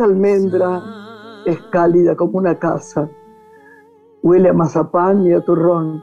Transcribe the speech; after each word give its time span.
Esta 0.00 0.08
almendra 0.08 0.82
es 1.44 1.60
cálida 1.64 2.16
como 2.16 2.38
una 2.38 2.58
casa, 2.58 3.10
huele 4.22 4.48
a 4.48 4.54
mazapán 4.54 5.26
y 5.26 5.34
a 5.34 5.44
turrón, 5.44 6.02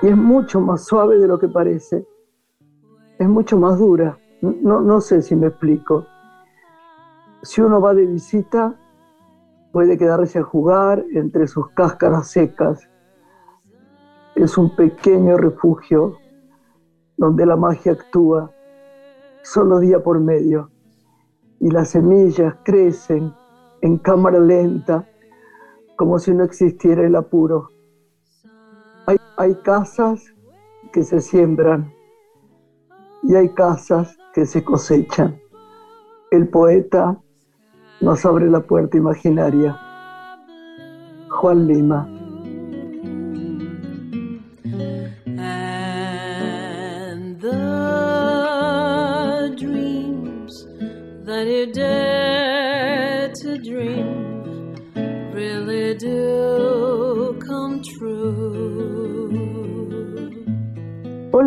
y 0.00 0.06
es 0.06 0.16
mucho 0.16 0.62
más 0.62 0.86
suave 0.86 1.18
de 1.18 1.28
lo 1.28 1.38
que 1.38 1.48
parece, 1.48 2.06
es 3.18 3.28
mucho 3.28 3.58
más 3.58 3.78
dura, 3.78 4.16
no, 4.40 4.80
no 4.80 5.02
sé 5.02 5.20
si 5.20 5.36
me 5.36 5.48
explico. 5.48 6.06
Si 7.42 7.60
uno 7.60 7.82
va 7.82 7.92
de 7.92 8.06
visita, 8.06 8.74
puede 9.72 9.98
quedarse 9.98 10.38
a 10.38 10.42
jugar 10.42 11.04
entre 11.12 11.48
sus 11.48 11.68
cáscaras 11.72 12.28
secas. 12.28 12.88
Es 14.34 14.56
un 14.56 14.74
pequeño 14.74 15.36
refugio 15.36 16.16
donde 17.18 17.44
la 17.44 17.56
magia 17.56 17.92
actúa 17.92 18.50
solo 19.42 19.80
día 19.80 20.02
por 20.02 20.18
medio 20.18 20.70
y 21.60 21.70
las 21.70 21.90
semillas 21.90 22.56
crecen 22.64 23.32
en 23.82 23.98
cámara 23.98 24.40
lenta 24.40 25.06
como 25.96 26.18
si 26.18 26.32
no 26.32 26.42
existiera 26.44 27.06
el 27.06 27.14
apuro. 27.14 27.68
Hay, 29.06 29.18
hay 29.36 29.54
casas 29.56 30.24
que 30.92 31.04
se 31.04 31.20
siembran 31.20 31.92
y 33.22 33.34
hay 33.34 33.50
casas 33.50 34.16
que 34.32 34.46
se 34.46 34.64
cosechan. 34.64 35.38
El 36.30 36.48
poeta 36.48 37.20
nos 38.00 38.24
abre 38.24 38.48
la 38.50 38.60
puerta 38.60 38.96
imaginaria. 38.96 39.78
Juan 41.28 41.66
Lima. 41.66 42.19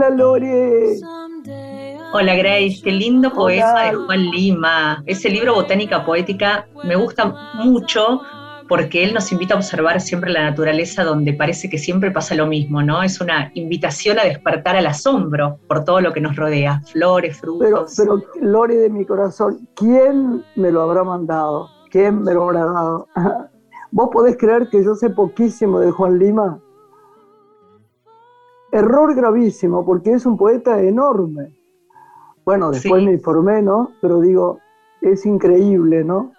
Hola 0.03 0.17
Lore. 0.17 0.99
Hola 2.11 2.35
Grace, 2.35 2.81
qué 2.83 2.91
lindo 2.91 3.29
Hola. 3.29 3.35
poema 3.37 3.83
de 3.83 3.95
Juan 3.95 4.19
Lima. 4.31 5.03
Ese 5.05 5.29
libro 5.29 5.53
Botánica 5.55 6.05
Poética 6.05 6.67
me 6.83 6.97
gusta 6.97 7.33
mucho 7.53 8.19
porque 8.67 9.05
él 9.05 9.13
nos 9.13 9.31
invita 9.31 9.53
a 9.53 9.57
observar 9.57 10.01
siempre 10.01 10.29
la 10.33 10.41
naturaleza 10.43 11.05
donde 11.05 11.31
parece 11.31 11.69
que 11.69 11.77
siempre 11.77 12.11
pasa 12.11 12.35
lo 12.35 12.47
mismo, 12.47 12.83
¿no? 12.83 13.01
Es 13.01 13.21
una 13.21 13.49
invitación 13.53 14.19
a 14.19 14.25
despertar 14.25 14.75
al 14.75 14.87
asombro 14.87 15.57
por 15.69 15.85
todo 15.85 16.01
lo 16.01 16.11
que 16.11 16.19
nos 16.19 16.35
rodea, 16.35 16.81
flores, 16.91 17.37
Pero, 17.39 17.57
frutos. 17.87 17.93
pero 17.95 18.21
Lore 18.41 18.75
de 18.75 18.89
mi 18.89 19.05
corazón, 19.05 19.65
¿quién 19.73 20.43
me 20.57 20.69
lo 20.69 20.81
habrá 20.81 21.05
mandado? 21.05 21.69
¿Quién 21.89 22.23
me 22.23 22.33
lo 22.33 22.43
habrá 22.43 22.65
dado? 22.65 23.07
¿Vos 23.91 24.09
podés 24.11 24.35
creer 24.35 24.67
que 24.69 24.83
yo 24.83 24.95
sé 24.95 25.11
poquísimo 25.11 25.79
de 25.79 25.91
Juan 25.91 26.19
Lima? 26.19 26.59
Error 28.73 29.13
gravísimo, 29.15 29.85
porque 29.85 30.13
es 30.13 30.25
un 30.25 30.35
poeta 30.35 30.81
enorme. 30.81 31.55
Bueno, 32.43 32.71
después 32.71 33.01
Sí. 33.01 33.05
me 33.05 33.13
informé, 33.13 33.61
¿no? 33.61 33.91
Pero 34.01 34.19
digo, 34.19 34.59
es 35.01 35.25
increíble, 35.25 36.03
¿no? 36.03 36.31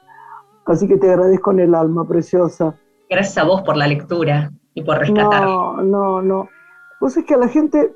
Así 0.66 0.88
que 0.88 0.96
te 0.96 1.08
agradezco 1.10 1.52
en 1.52 1.60
el 1.60 1.74
alma, 1.74 2.06
preciosa. 2.06 2.74
Gracias 3.08 3.38
a 3.38 3.44
vos 3.46 3.62
por 3.62 3.76
la 3.76 3.86
lectura 3.86 4.50
y 4.74 4.82
por 4.82 4.98
rescatar. 4.98 5.44
No, 5.44 5.80
no, 5.82 6.22
no. 6.22 6.48
Pues 6.98 7.16
es 7.16 7.24
que 7.24 7.34
a 7.34 7.38
la 7.38 7.48
gente, 7.48 7.94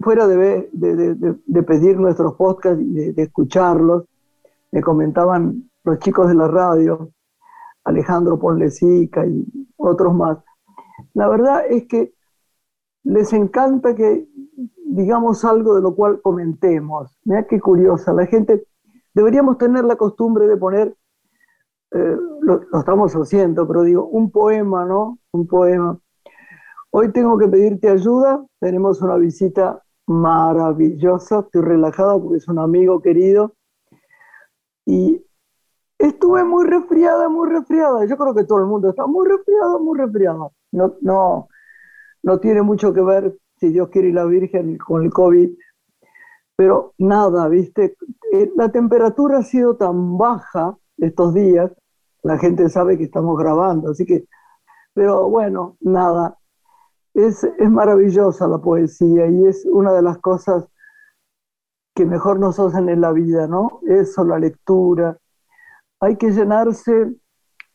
fuera 0.00 0.26
de, 0.26 0.68
de, 0.72 1.14
de- 1.14 1.62
pedir 1.62 1.98
nuestros 1.98 2.34
podcasts 2.34 2.80
y 2.80 3.12
de, 3.12 3.22
escucharlos, 3.22 4.04
me 4.70 4.80
comentaban 4.80 5.68
los 5.84 5.98
chicos 5.98 6.28
de 6.28 6.34
la 6.34 6.48
radio, 6.48 7.10
Alejandro 7.84 8.38
Ponlesica 8.38 9.26
y 9.26 9.44
otros 9.76 10.14
más. 10.14 10.38
La 11.14 11.28
verdad 11.28 11.64
es 11.68 11.86
que 11.86 12.14
les 13.04 13.32
encanta 13.32 13.94
que 13.94 14.26
digamos 14.84 15.44
algo 15.44 15.74
de 15.74 15.82
lo 15.82 15.94
cual 15.94 16.20
comentemos. 16.20 17.18
Mira 17.24 17.46
qué 17.46 17.60
curiosa. 17.60 18.12
La 18.12 18.26
gente, 18.26 18.66
deberíamos 19.14 19.58
tener 19.58 19.84
la 19.84 19.96
costumbre 19.96 20.46
de 20.46 20.56
poner 20.56 20.94
eh, 21.92 22.16
lo, 22.40 22.62
estamos 22.78 23.12
haciendo, 23.12 23.66
pero 23.66 23.82
digo, 23.82 24.06
un 24.06 24.30
poema, 24.30 24.84
¿no? 24.84 25.18
Un 25.32 25.46
poema. 25.46 25.98
Hoy 26.90 27.12
tengo 27.12 27.38
que 27.38 27.48
pedirte 27.48 27.88
ayuda, 27.88 28.44
tenemos 28.60 29.00
una 29.02 29.16
visita 29.16 29.82
maravillosa, 30.06 31.40
estoy 31.40 31.62
relajada 31.62 32.18
porque 32.18 32.38
es 32.38 32.48
un 32.48 32.58
amigo 32.58 33.00
querido 33.00 33.54
y 34.84 35.24
estuve 35.98 36.44
muy 36.44 36.66
resfriada, 36.66 37.28
muy 37.28 37.48
resfriada, 37.48 38.04
yo 38.04 38.16
creo 38.16 38.34
que 38.34 38.44
todo 38.44 38.58
el 38.58 38.66
mundo 38.66 38.90
está 38.90 39.06
muy 39.06 39.28
resfriado, 39.28 39.80
muy 39.80 39.98
resfriado. 39.98 40.52
No, 40.72 40.94
no, 41.00 41.48
no 42.22 42.38
tiene 42.38 42.62
mucho 42.62 42.92
que 42.92 43.02
ver, 43.02 43.36
si 43.56 43.70
Dios 43.70 43.88
quiere 43.90 44.08
y 44.08 44.12
la 44.12 44.24
Virgen, 44.24 44.78
con 44.78 45.04
el 45.04 45.12
COVID, 45.12 45.50
pero 46.56 46.94
nada, 46.98 47.48
¿viste? 47.48 47.96
Eh, 48.32 48.52
La 48.56 48.70
temperatura 48.70 49.38
ha 49.38 49.42
sido 49.42 49.76
tan 49.76 50.16
baja 50.18 50.76
estos 50.98 51.34
días, 51.34 51.72
la 52.22 52.38
gente 52.38 52.68
sabe 52.68 52.96
que 52.96 53.04
estamos 53.04 53.38
grabando, 53.38 53.90
así 53.90 54.06
que, 54.06 54.26
pero 54.94 55.28
bueno, 55.28 55.76
nada, 55.80 56.38
es, 57.14 57.44
es 57.44 57.70
maravillosa 57.70 58.46
la 58.46 58.58
poesía 58.58 59.26
y 59.26 59.46
es 59.46 59.66
una 59.66 59.92
de 59.92 60.02
las 60.02 60.18
cosas 60.18 60.66
que 61.94 62.06
mejor 62.06 62.38
nos 62.38 62.58
hacen 62.58 62.88
en 62.88 63.00
la 63.00 63.12
vida, 63.12 63.46
¿no? 63.46 63.80
Eso, 63.86 64.24
la 64.24 64.38
lectura. 64.38 65.18
Hay 66.00 66.16
que 66.16 66.30
llenarse 66.30 67.14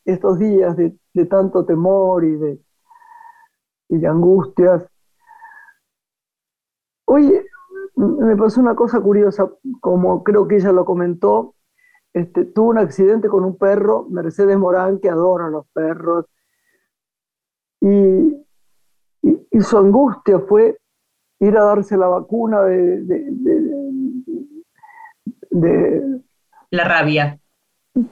estos 0.06 0.40
días 0.40 0.76
de, 0.76 0.98
de 1.14 1.26
tanto 1.26 1.66
temor 1.66 2.24
y 2.26 2.36
de, 2.36 2.60
y 3.90 3.98
de 3.98 4.08
angustias. 4.08 4.86
Oye, 7.06 7.46
me 7.96 8.36
pasó 8.36 8.62
una 8.62 8.76
cosa 8.76 9.00
curiosa, 9.00 9.50
como 9.80 10.24
creo 10.24 10.48
que 10.48 10.58
ella 10.58 10.72
lo 10.72 10.86
comentó, 10.86 11.56
este, 12.14 12.46
tuvo 12.46 12.70
un 12.70 12.78
accidente 12.78 13.28
con 13.30 13.44
un 13.44 13.58
perro, 13.58 14.06
Mercedes 14.10 14.58
Morán, 14.58 15.00
que 15.00 15.10
adora 15.10 15.50
los 15.50 15.68
perros, 15.68 16.26
y, 17.82 18.44
su 19.62 19.78
angustia 19.78 20.40
fue 20.40 20.78
ir 21.40 21.58
a 21.58 21.64
darse 21.64 21.98
la 21.98 22.08
vacuna 22.08 22.62
de- 22.62 23.02
de- 23.02 23.32
de- 25.50 26.22
La 26.70 26.84
rabia, 26.84 27.40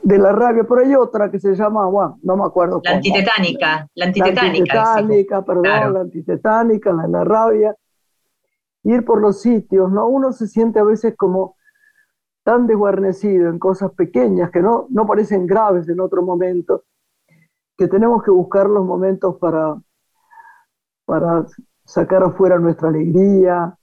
de 0.03 0.17
la 0.17 0.31
rabia, 0.31 0.63
pero 0.67 0.81
hay 0.81 0.95
otra 0.95 1.29
que 1.29 1.39
se 1.39 1.53
llama, 1.55 1.85
bueno, 1.87 2.17
no 2.23 2.35
me 2.37 2.43
acuerdo 2.45 2.81
la 2.83 2.89
cómo. 2.91 2.95
antitetánica, 2.97 3.69
la 3.69 3.87
La 3.95 4.05
antitetánica. 4.05 4.49
decimos. 4.49 4.87
antitetánica, 4.89 5.41
perdón, 5.45 5.63
Claro. 5.63 5.91
la 5.93 5.99
antitetánica, 6.01 6.93
la, 6.93 7.07
la 7.07 7.23
rabia. 7.23 7.75
Ir 8.83 9.03
por 9.05 9.21
los 9.21 9.41
sitios, 9.41 9.91
¿no? 9.91 10.07
Uno 10.07 10.31
se 10.31 10.47
siente 10.47 10.79
a 10.79 10.83
veces 10.83 11.15
como 11.17 11.55
tan 12.43 12.67
desguarnecido 12.67 13.49
en 13.49 13.57
cosas 13.59 13.91
pequeñas 13.93 14.51
que 14.51 14.61
no, 14.61 14.85
no 14.89 15.05
parecen 15.07 15.47
graves 15.47 15.87
en 15.89 15.99
otro 15.99 16.21
momento, 16.21 16.83
que 17.77 17.87
tenemos 17.87 18.23
que 18.23 18.29
buscar 18.31 18.69
los 18.69 18.85
momentos 18.85 19.37
para, 19.37 19.75
para 21.05 21.45
sacar 21.83 22.23
afuera 22.23 22.59
nuestra 22.59 22.89
alegría, 22.89 23.75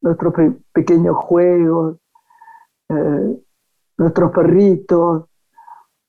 nuestros 0.00 0.32
pe- 0.34 0.56
pequeños 0.72 1.16
juegos, 1.16 1.98
eh, 2.88 3.38
nuestros 3.96 4.30
perritos, 4.32 5.24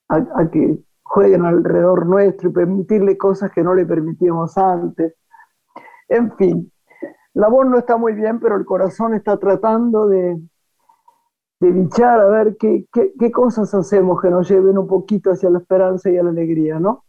a, 0.09 0.49
que 0.49 0.79
jueguen 1.01 1.45
alrededor 1.45 2.05
nuestro 2.05 2.49
y 2.49 2.53
permitirle 2.53 3.17
cosas 3.17 3.51
que 3.51 3.63
no 3.63 3.73
le 3.73 3.85
permitíamos 3.85 4.57
antes. 4.57 5.15
En 6.07 6.35
fin, 6.35 6.71
la 7.33 7.47
voz 7.49 7.65
no 7.65 7.77
está 7.77 7.97
muy 7.97 8.13
bien, 8.13 8.39
pero 8.39 8.55
el 8.55 8.65
corazón 8.65 9.13
está 9.13 9.37
tratando 9.37 10.07
de, 10.07 10.39
de 11.59 12.03
a 12.03 12.25
ver 12.25 12.57
qué, 12.57 12.85
qué, 12.91 13.13
qué 13.17 13.31
cosas 13.31 13.73
hacemos 13.73 14.21
que 14.21 14.29
nos 14.29 14.49
lleven 14.49 14.77
un 14.77 14.87
poquito 14.87 15.31
hacia 15.31 15.49
la 15.49 15.59
esperanza 15.59 16.09
y 16.09 16.17
a 16.17 16.23
la 16.23 16.29
alegría, 16.29 16.79
¿no? 16.79 17.05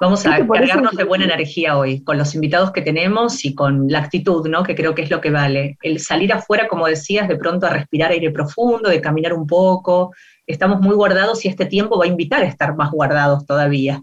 Vamos 0.00 0.24
¿Qué 0.24 0.28
a 0.28 0.46
cargarnos 0.46 0.96
de 0.96 1.04
buena 1.04 1.24
energía 1.24 1.78
hoy, 1.78 2.02
con 2.02 2.18
los 2.18 2.34
invitados 2.34 2.72
que 2.72 2.82
tenemos 2.82 3.44
y 3.44 3.54
con 3.54 3.86
la 3.88 4.00
actitud, 4.00 4.48
¿no? 4.48 4.64
Que 4.64 4.74
creo 4.74 4.94
que 4.94 5.02
es 5.02 5.10
lo 5.10 5.20
que 5.20 5.30
vale. 5.30 5.78
El 5.82 6.00
salir 6.00 6.32
afuera, 6.32 6.66
como 6.66 6.86
decías, 6.86 7.28
de 7.28 7.36
pronto 7.36 7.66
a 7.66 7.70
respirar 7.70 8.10
aire 8.10 8.30
profundo, 8.32 8.90
de 8.90 9.00
caminar 9.00 9.32
un 9.34 9.46
poco. 9.46 10.12
Estamos 10.46 10.80
muy 10.80 10.96
guardados 10.96 11.44
y 11.44 11.48
este 11.48 11.66
tiempo 11.66 11.96
va 11.96 12.06
a 12.06 12.08
invitar 12.08 12.42
a 12.42 12.46
estar 12.46 12.74
más 12.74 12.90
guardados 12.90 13.46
todavía. 13.46 14.02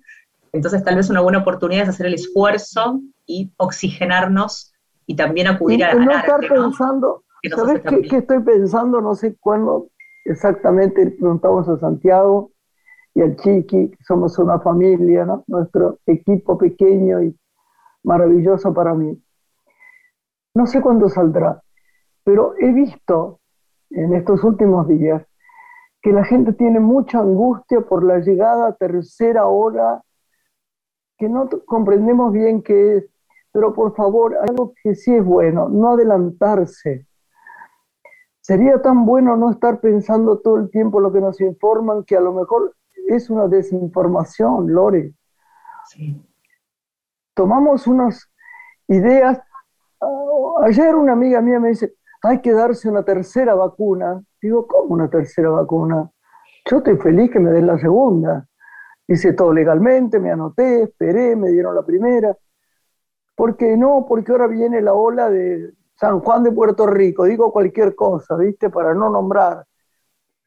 Entonces, 0.54 0.82
tal 0.84 0.96
vez 0.96 1.10
una 1.10 1.20
buena 1.20 1.40
oportunidad 1.40 1.84
es 1.84 1.90
hacer 1.90 2.06
el 2.06 2.14
esfuerzo 2.14 3.02
y 3.26 3.52
oxigenarnos 3.58 4.72
y 5.06 5.16
también 5.16 5.48
Y, 5.48 5.50
acudir 5.50 5.84
a 5.84 5.94
no 5.94 6.12
estar 6.12 6.36
arte, 6.36 6.48
¿no? 6.50 6.70
pensando, 6.70 7.24
nos 7.44 7.60
¿sabes 7.60 7.82
qué, 7.82 8.02
qué 8.04 8.18
estoy 8.18 8.40
pensando? 8.40 9.02
No 9.02 9.16
sé 9.16 9.36
cuándo 9.42 9.90
exactamente 10.24 11.06
preguntamos 11.12 11.68
a 11.68 11.78
Santiago 11.80 12.52
y 13.14 13.22
al 13.22 13.36
Chiqui, 13.36 13.92
somos 14.08 14.38
una 14.40 14.60
familia, 14.60 15.26
¿no? 15.26 15.44
Nuestro 15.48 16.00
equipo 16.06 16.58
pequeño 16.58 17.22
y 17.22 17.38
maravilloso 18.04 18.74
para 18.74 18.94
mí. 18.94 19.22
No 20.56 20.66
sé 20.66 20.82
cuándo 20.82 21.10
saldrá, 21.10 21.62
pero 22.24 22.54
he 22.60 22.72
visto 22.72 23.40
en 23.90 24.14
estos 24.14 24.44
últimos 24.44 24.88
días 24.88 25.26
que 26.02 26.12
la 26.12 26.24
gente 26.24 26.54
tiene 26.54 26.80
mucha 26.80 27.20
angustia 27.20 27.82
por 27.82 28.04
la 28.04 28.20
llegada 28.20 28.68
a 28.68 28.76
tercera 28.76 29.46
hora, 29.46 30.02
que 31.18 31.30
no 31.30 31.48
comprendemos 31.66 32.34
bien 32.34 32.64
qué 32.64 32.98
es, 32.98 33.06
pero 33.52 33.74
por 33.74 33.96
favor, 33.96 34.36
algo 34.50 34.74
que 34.82 34.96
sí 34.96 35.14
es 35.14 35.24
bueno, 35.24 35.70
no 35.70 35.92
adelantarse. 35.92 37.06
Sería 38.40 38.82
tan 38.82 39.06
bueno 39.06 39.36
no 39.36 39.52
estar 39.52 39.80
pensando 39.80 40.40
todo 40.40 40.58
el 40.58 40.72
tiempo 40.72 41.00
lo 41.00 41.12
que 41.12 41.22
nos 41.22 41.40
informan, 41.40 42.04
que 42.04 42.18
a 42.18 42.22
lo 42.22 42.34
mejor 42.34 42.74
es 43.16 43.30
una 43.30 43.48
desinformación, 43.48 44.72
Lore. 44.72 45.14
Tomamos 47.34 47.88
unas 47.88 48.30
ideas. 48.88 49.40
Ah, 50.02 50.54
ayer 50.64 50.96
una 50.96 51.14
amiga 51.14 51.42
mía 51.42 51.60
me 51.60 51.70
dice, 51.70 51.96
hay 52.24 52.42
que 52.42 52.54
darse 52.54 52.90
una 52.90 53.04
tercera 53.04 53.56
vacuna. 53.56 54.22
Digo, 54.42 54.68
¿cómo 54.68 54.94
una 54.94 55.10
tercera 55.10 55.50
vacuna? 55.50 56.10
Yo 56.70 56.78
estoy 56.78 56.98
feliz 56.98 57.32
que 57.32 57.40
me 57.40 57.52
den 57.52 57.68
la 57.68 57.78
segunda. 57.80 58.48
Hice 59.08 59.34
todo 59.34 59.52
legalmente, 59.52 60.20
me 60.20 60.32
anoté, 60.32 60.84
esperé, 60.84 61.36
me 61.36 61.50
dieron 61.50 61.76
la 61.76 61.84
primera. 61.84 62.36
¿Por 63.36 63.58
qué 63.58 63.76
no? 63.76 64.06
Porque 64.08 64.32
ahora 64.32 64.48
viene 64.48 64.82
la 64.82 64.94
ola 64.94 65.30
de 65.30 65.74
San 65.96 66.20
Juan 66.20 66.44
de 66.44 66.52
Puerto 66.52 66.88
Rico. 66.88 67.26
Digo 67.26 67.52
cualquier 67.52 67.96
cosa, 67.96 68.36
¿viste? 68.36 68.70
Para 68.70 68.94
no 68.94 69.10
nombrar. 69.10 69.66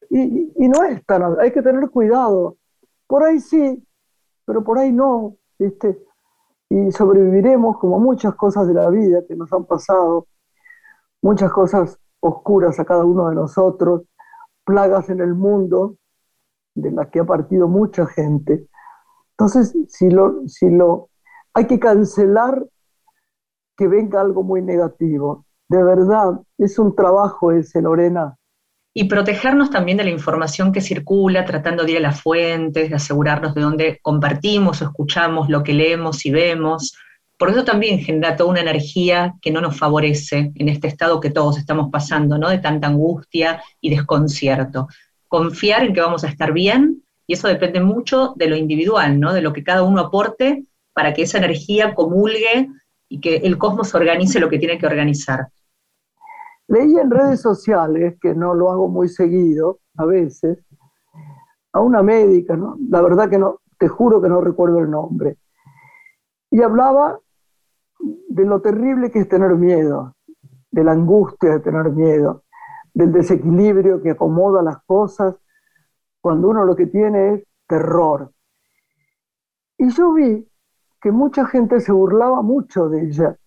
Y, 0.09 0.53
y 0.55 0.67
no 0.67 0.83
es 0.83 1.05
tan... 1.05 1.39
Hay 1.39 1.51
que 1.51 1.61
tener 1.61 1.89
cuidado. 1.89 2.57
Por 3.07 3.23
ahí 3.23 3.39
sí, 3.39 3.85
pero 4.45 4.63
por 4.63 4.77
ahí 4.77 4.91
no, 4.91 5.37
¿viste? 5.59 5.99
Y 6.69 6.91
sobreviviremos 6.91 7.77
como 7.77 7.99
muchas 7.99 8.35
cosas 8.35 8.67
de 8.67 8.73
la 8.73 8.89
vida 8.89 9.21
que 9.27 9.35
nos 9.35 9.51
han 9.53 9.65
pasado 9.65 10.27
muchas 11.21 11.51
cosas 11.51 11.99
oscuras 12.19 12.79
a 12.79 12.85
cada 12.85 13.03
uno 13.03 13.29
de 13.29 13.35
nosotros, 13.35 14.03
plagas 14.63 15.09
en 15.09 15.21
el 15.21 15.33
mundo 15.33 15.97
de 16.75 16.91
las 16.91 17.09
que 17.09 17.19
ha 17.19 17.25
partido 17.25 17.67
mucha 17.67 18.05
gente. 18.05 18.67
Entonces, 19.31 19.75
si 19.87 20.09
lo, 20.09 20.47
si 20.47 20.69
lo, 20.69 21.09
hay 21.53 21.67
que 21.67 21.79
cancelar 21.79 22.65
que 23.75 23.87
venga 23.87 24.21
algo 24.21 24.43
muy 24.43 24.61
negativo. 24.61 25.45
De 25.67 25.83
verdad, 25.83 26.39
es 26.57 26.77
un 26.79 26.95
trabajo 26.95 27.51
ese, 27.51 27.81
Lorena. 27.81 28.37
Y 28.97 29.03
protegernos 29.03 29.69
también 29.69 29.97
de 29.97 30.05
la 30.05 30.09
información 30.09 30.71
que 30.71 30.79
circula, 30.79 31.43
tratando 31.43 31.83
de 31.83 31.91
ir 31.91 31.97
a 31.97 32.01
las 32.01 32.21
fuentes, 32.21 32.89
de 32.89 32.95
asegurarnos 32.95 33.53
de 33.53 33.61
dónde 33.61 33.99
compartimos 34.01 34.81
o 34.81 34.85
escuchamos 34.85 35.49
lo 35.49 35.63
que 35.63 35.73
leemos 35.73 36.25
y 36.25 36.31
vemos, 36.31 36.95
por 37.37 37.49
eso 37.49 37.65
también 37.65 37.99
genera 37.99 38.37
toda 38.37 38.51
una 38.51 38.61
energía 38.61 39.35
que 39.41 39.51
no 39.51 39.59
nos 39.59 39.77
favorece 39.77 40.53
en 40.55 40.69
este 40.69 40.87
estado 40.87 41.19
que 41.19 41.29
todos 41.29 41.57
estamos 41.57 41.89
pasando, 41.91 42.37
¿no? 42.37 42.47
De 42.47 42.59
tanta 42.59 42.87
angustia 42.87 43.61
y 43.81 43.89
desconcierto. 43.89 44.87
Confiar 45.27 45.83
en 45.83 45.93
que 45.93 45.99
vamos 45.99 46.23
a 46.23 46.29
estar 46.29 46.53
bien, 46.53 47.03
y 47.27 47.33
eso 47.33 47.49
depende 47.49 47.81
mucho 47.81 48.33
de 48.37 48.47
lo 48.47 48.55
individual, 48.55 49.19
¿no? 49.19 49.33
De 49.33 49.41
lo 49.41 49.51
que 49.51 49.63
cada 49.63 49.83
uno 49.83 49.99
aporte 49.99 50.63
para 50.93 51.13
que 51.13 51.23
esa 51.23 51.39
energía 51.39 51.93
comulgue 51.93 52.69
y 53.09 53.19
que 53.19 53.37
el 53.37 53.57
cosmos 53.57 53.93
organice 53.93 54.39
lo 54.39 54.49
que 54.49 54.59
tiene 54.59 54.77
que 54.77 54.85
organizar. 54.85 55.49
Leí 56.67 56.97
en 56.97 57.11
redes 57.11 57.41
sociales, 57.41 58.17
que 58.19 58.33
no 58.33 58.53
lo 58.53 58.71
hago 58.71 58.87
muy 58.87 59.07
seguido, 59.07 59.79
a 59.97 60.05
veces, 60.05 60.65
a 61.73 61.79
una 61.79 62.01
médica, 62.01 62.55
¿no? 62.55 62.77
La 62.89 63.01
verdad 63.01 63.29
que 63.29 63.37
no, 63.37 63.61
te 63.77 63.87
juro 63.87 64.21
que 64.21 64.29
no 64.29 64.41
recuerdo 64.41 64.79
el 64.79 64.89
nombre. 64.89 65.37
Y 66.49 66.61
hablaba 66.61 67.19
de 67.99 68.45
lo 68.45 68.61
terrible 68.61 69.11
que 69.11 69.19
es 69.19 69.29
tener 69.29 69.55
miedo, 69.55 70.15
de 70.71 70.83
la 70.83 70.93
angustia 70.93 71.51
de 71.51 71.59
tener 71.59 71.91
miedo, 71.91 72.43
del 72.93 73.11
desequilibrio 73.11 74.01
que 74.01 74.11
acomoda 74.11 74.61
las 74.61 74.83
cosas 74.85 75.35
cuando 76.21 76.49
uno 76.49 76.65
lo 76.65 76.75
que 76.75 76.87
tiene 76.87 77.33
es 77.33 77.43
terror. 77.67 78.31
Y 79.77 79.89
yo 79.89 80.13
vi 80.13 80.47
que 81.01 81.11
mucha 81.11 81.45
gente 81.45 81.81
se 81.81 81.91
burlaba 81.91 82.41
mucho 82.41 82.89
de 82.89 83.05
ella. 83.05 83.37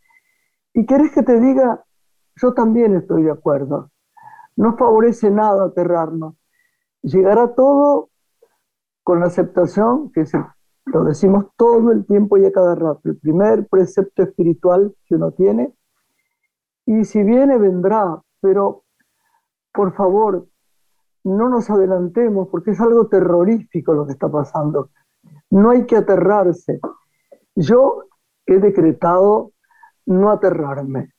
Y 0.74 0.86
querés 0.86 1.12
que 1.12 1.22
te 1.22 1.40
diga, 1.40 1.84
yo 2.40 2.54
también 2.54 2.94
estoy 2.96 3.24
de 3.24 3.30
acuerdo. 3.30 3.90
No 4.56 4.76
favorece 4.76 5.30
nada 5.30 5.66
aterrarnos. 5.66 6.34
Llegará 7.02 7.54
todo 7.54 8.10
con 9.02 9.20
la 9.20 9.26
aceptación, 9.26 10.10
que 10.12 10.24
lo 10.86 11.04
decimos 11.04 11.46
todo 11.56 11.92
el 11.92 12.04
tiempo 12.06 12.36
y 12.36 12.44
a 12.44 12.52
cada 12.52 12.74
rato. 12.74 13.00
El 13.04 13.18
primer 13.18 13.66
precepto 13.68 14.22
espiritual 14.22 14.94
que 15.06 15.14
uno 15.14 15.32
tiene. 15.32 15.74
Y 16.86 17.04
si 17.04 17.22
viene, 17.22 17.58
vendrá. 17.58 18.20
Pero, 18.40 18.84
por 19.72 19.94
favor, 19.94 20.46
no 21.24 21.48
nos 21.48 21.70
adelantemos 21.70 22.48
porque 22.48 22.72
es 22.72 22.80
algo 22.80 23.08
terrorífico 23.08 23.94
lo 23.94 24.06
que 24.06 24.12
está 24.12 24.30
pasando. 24.30 24.90
No 25.50 25.70
hay 25.70 25.86
que 25.86 25.96
aterrarse. 25.96 26.80
Yo 27.54 28.04
he 28.46 28.58
decretado 28.58 29.52
no 30.06 30.30
aterrarme. 30.30 31.12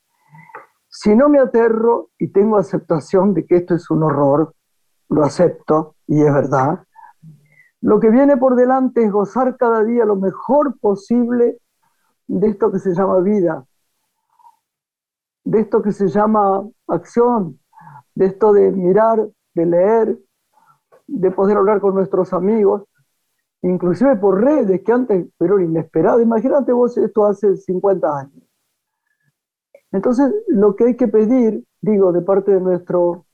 Si 0.92 1.16
no 1.16 1.30
me 1.30 1.40
aterro 1.40 2.10
y 2.18 2.30
tengo 2.30 2.58
aceptación 2.58 3.36
de 3.36 3.46
que 3.46 3.58
esto 3.58 3.76
es 3.76 3.90
un 3.92 4.04
horror, 4.04 4.56
lo 5.10 5.24
acepto 5.24 5.96
y 6.08 6.22
es 6.24 6.34
verdad, 6.34 6.84
lo 7.82 8.00
que 8.00 8.10
viene 8.10 8.38
por 8.38 8.56
delante 8.56 9.04
es 9.04 9.12
gozar 9.12 9.56
cada 9.56 9.84
día 9.84 10.04
lo 10.04 10.16
mejor 10.16 10.78
posible 10.80 11.60
de 12.28 12.48
esto 12.50 12.72
que 12.72 12.80
se 12.80 12.94
llama 12.94 13.20
vida, 13.20 13.66
de 15.44 15.60
esto 15.62 15.82
que 15.82 15.92
se 15.92 16.08
llama 16.08 16.68
acción, 16.88 17.60
de 18.16 18.26
esto 18.26 18.52
de 18.52 18.72
mirar, 18.72 19.30
de 19.54 19.66
leer, 19.66 20.20
de 21.06 21.32
poder 21.32 21.58
hablar 21.58 21.80
con 21.82 21.94
nuestros 21.94 22.34
amigos, 22.34 22.84
inclusive 23.62 24.16
por 24.16 24.44
redes 24.44 24.82
que 24.84 24.92
antes 24.92 25.28
pero 25.38 25.60
inesperado. 25.60 26.20
Imagínate 26.20 26.72
vos 26.72 26.98
esto 26.98 27.26
hace 27.26 27.56
50 27.56 28.20
años. 28.20 28.49
Entonces, 29.92 30.34
lo 30.48 30.76
que 30.76 30.86
hay 30.86 30.96
que 30.98 31.08
pedir, 31.08 31.64
digo, 31.82 32.12
de 32.12 32.22
parte 32.22 32.52
de 32.54 32.62
nuestro 32.62 33.26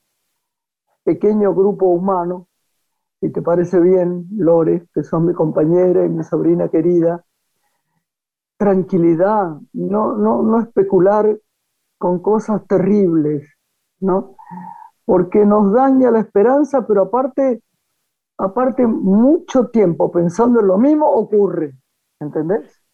pequeño 1.04 1.54
grupo 1.54 1.88
humano, 1.88 2.48
si 3.20 3.32
te 3.32 3.42
parece 3.42 3.80
bien, 3.80 4.28
Lore, 4.38 4.88
que 4.94 5.04
son 5.04 5.26
mi 5.26 5.34
compañera 5.34 6.06
y 6.06 6.10
mi 6.10 6.24
sobrina 6.24 6.70
querida, 6.70 7.24
tranquilidad, 8.58 9.58
no, 9.74 10.16
no, 10.18 10.44
no 10.44 10.60
especular 10.62 11.38
con 11.98 12.20
cosas 12.22 12.66
terribles, 12.68 13.48
¿no? 14.00 14.36
Porque 15.06 15.46
nos 15.46 15.74
daña 15.74 16.12
la 16.12 16.20
esperanza, 16.20 16.86
pero 16.88 17.04
aparte, 17.04 17.62
aparte 18.38 18.88
mucho 18.88 19.70
tiempo 19.70 20.12
pensando 20.12 20.60
en 20.62 20.68
lo 20.68 20.78
mismo 20.78 21.08
ocurre, 21.10 21.74
¿entendés? 22.20 22.85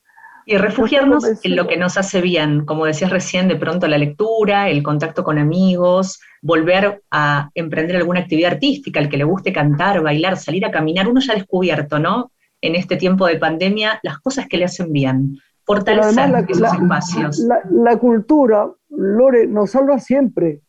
Y 0.46 0.58
refugiarnos 0.58 1.24
en 1.44 1.56
lo 1.56 1.68
que 1.68 1.78
nos 1.78 1.98
hace 1.98 2.22
bien, 2.22 2.66
como 2.66 2.86
decías 2.86 3.12
recién, 3.12 3.48
de 3.48 3.56
pronto 3.56 3.88
la 3.88 3.98
lectura, 3.98 4.70
el 4.70 4.84
contacto 4.84 5.24
con 5.24 5.38
amigos, 5.38 6.20
volver 6.42 7.04
a 7.12 7.50
emprender 7.54 7.96
alguna 7.96 8.22
actividad 8.22 8.54
artística, 8.54 9.00
el 9.00 9.10
que 9.10 9.18
le 9.18 9.24
guste 9.24 9.54
cantar, 9.54 10.02
bailar, 10.02 10.38
salir 10.38 10.66
a 10.66 10.72
caminar, 10.72 11.08
uno 11.08 11.22
ya 11.22 11.34
ha 11.34 11.36
descubierto, 11.36 12.00
¿no? 12.00 12.32
En 12.62 12.76
este 12.76 12.98
tiempo 12.98 13.28
de 13.28 13.38
pandemia, 13.38 14.00
las 14.04 14.20
cosas 14.20 14.48
que 14.48 14.58
le 14.58 14.66
hacen 14.66 14.92
bien, 14.92 15.38
fortalecer 15.64 16.46
esos 16.48 16.74
espacios. 16.74 17.40
La, 17.40 17.62
la, 17.70 17.98
cultura, 17.98 18.70
Lore, 18.90 19.48
nos 19.48 19.72
salva 19.72 20.00
siempre, 20.00 20.62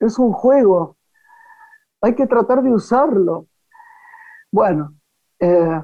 es 0.00 0.18
un 0.18 0.32
juego, 0.32 0.96
hay 2.00 2.14
que 2.14 2.26
tratar 2.26 2.62
de 2.62 2.70
usarlo. 2.70 3.46
Bueno, 4.50 4.94
eh, 5.40 5.82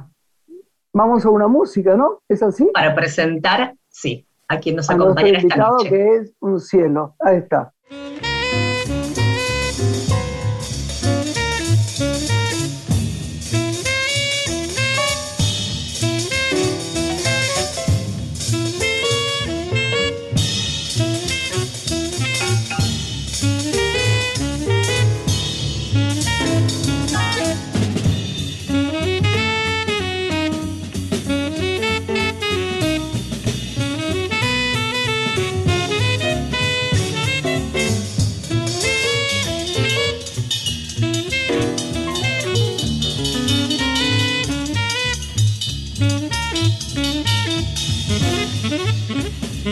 vamos 0.95 1.27
a 1.27 1.31
una 1.31 1.49
música, 1.49 1.97
¿no? 1.97 2.23
¿Es 2.29 2.43
así? 2.43 2.71
Para 2.73 2.95
presentar, 2.95 3.75
sí, 3.89 4.27
a 4.49 4.59
quien 4.59 4.77
nos 4.77 4.89
acompaña 4.89 5.39
esta 5.39 5.57
noche. 5.57 5.89
que 5.91 6.17
es 6.17 6.35
un 6.41 6.61
cielo. 6.61 7.17
Ahí 7.21 7.37
está. 7.37 7.74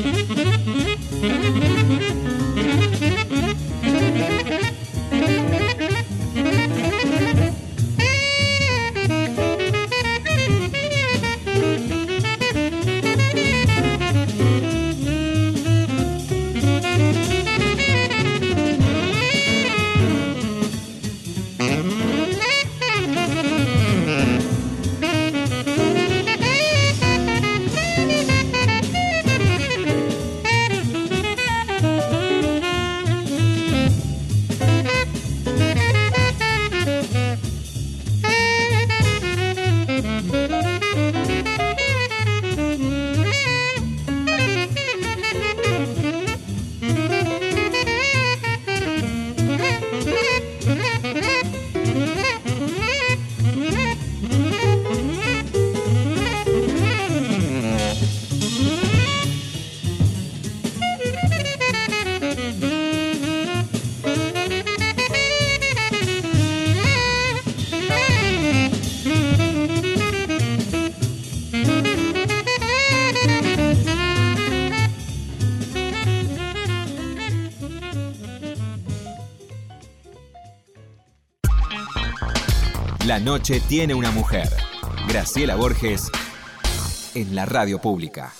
Mm-hmm. 0.02 0.51
La 83.12 83.20
noche 83.20 83.60
tiene 83.68 83.94
una 83.94 84.10
mujer. 84.10 84.48
Graciela 85.06 85.54
Borges 85.54 86.10
en 87.14 87.34
la 87.34 87.44
radio 87.44 87.78
pública. 87.78 88.32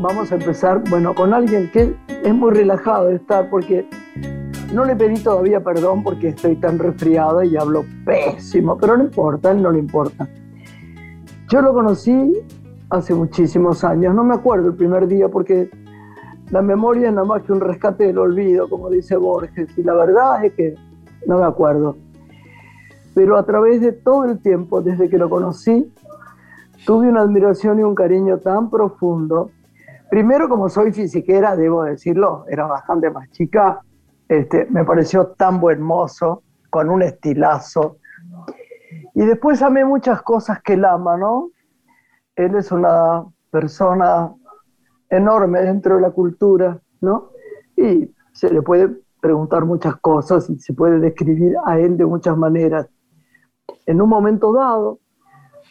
Vamos 0.00 0.32
a 0.32 0.34
empezar, 0.34 0.82
bueno, 0.90 1.14
con 1.14 1.32
alguien 1.32 1.70
que 1.70 1.94
es 2.24 2.34
muy 2.34 2.50
relajado 2.50 3.06
de 3.06 3.14
estar 3.14 3.48
porque 3.48 3.88
no 4.74 4.84
le 4.84 4.96
pedí 4.96 5.22
todavía 5.22 5.60
perdón 5.60 6.02
porque 6.02 6.30
estoy 6.30 6.56
tan 6.56 6.80
resfriado 6.80 7.44
y 7.44 7.56
hablo 7.56 7.84
pésimo, 8.04 8.76
pero 8.78 8.96
no 8.96 9.04
importa, 9.04 9.52
él 9.52 9.62
no 9.62 9.70
le 9.70 9.78
importa. 9.78 10.28
Yo 11.48 11.62
lo 11.62 11.72
conocí 11.72 12.32
hace 12.90 13.14
muchísimos 13.14 13.84
años, 13.84 14.12
no 14.12 14.24
me 14.24 14.34
acuerdo 14.34 14.70
el 14.70 14.74
primer 14.74 15.06
día 15.06 15.28
porque 15.28 15.70
la 16.50 16.62
memoria 16.62 17.08
es 17.08 17.14
nada 17.14 17.26
más 17.26 17.42
que 17.42 17.52
un 17.52 17.60
rescate 17.60 18.06
del 18.06 18.18
olvido, 18.18 18.68
como 18.68 18.88
dice 18.88 19.16
Borges, 19.16 19.76
y 19.76 19.82
la 19.82 19.94
verdad 19.94 20.44
es 20.44 20.52
que 20.54 20.74
no 21.26 21.38
me 21.38 21.44
acuerdo. 21.44 21.96
Pero 23.14 23.36
a 23.36 23.44
través 23.44 23.80
de 23.80 23.92
todo 23.92 24.24
el 24.24 24.38
tiempo, 24.40 24.80
desde 24.80 25.10
que 25.10 25.18
lo 25.18 25.28
conocí, 25.28 25.92
tuve 26.86 27.08
una 27.08 27.20
admiración 27.20 27.80
y 27.80 27.82
un 27.82 27.94
cariño 27.94 28.38
tan 28.38 28.70
profundo. 28.70 29.50
Primero, 30.10 30.48
como 30.48 30.68
soy 30.68 30.92
fisiquera, 30.92 31.54
debo 31.54 31.84
decirlo, 31.84 32.44
era 32.48 32.66
bastante 32.66 33.10
más 33.10 33.30
chica, 33.30 33.82
este, 34.28 34.66
me 34.70 34.84
pareció 34.84 35.28
tan 35.28 35.60
buen 35.60 35.82
mozo, 35.82 36.42
con 36.70 36.88
un 36.88 37.02
estilazo. 37.02 37.96
Y 39.14 39.26
después 39.26 39.60
amé 39.62 39.84
muchas 39.84 40.22
cosas 40.22 40.62
que 40.62 40.74
él 40.74 40.84
ama, 40.84 41.16
¿no? 41.16 41.50
Él 42.36 42.54
es 42.54 42.70
una 42.70 43.24
persona 43.50 44.32
enorme 45.10 45.60
dentro 45.60 45.96
de 45.96 46.02
la 46.02 46.10
cultura, 46.10 46.80
¿no? 47.00 47.30
Y 47.76 48.10
se 48.32 48.52
le 48.52 48.62
puede 48.62 49.00
preguntar 49.20 49.64
muchas 49.64 49.96
cosas 49.96 50.48
y 50.50 50.58
se 50.58 50.74
puede 50.74 51.00
describir 51.00 51.56
a 51.64 51.78
él 51.78 51.96
de 51.96 52.06
muchas 52.06 52.36
maneras. 52.36 52.88
En 53.86 54.00
un 54.00 54.08
momento 54.08 54.52
dado, 54.52 55.00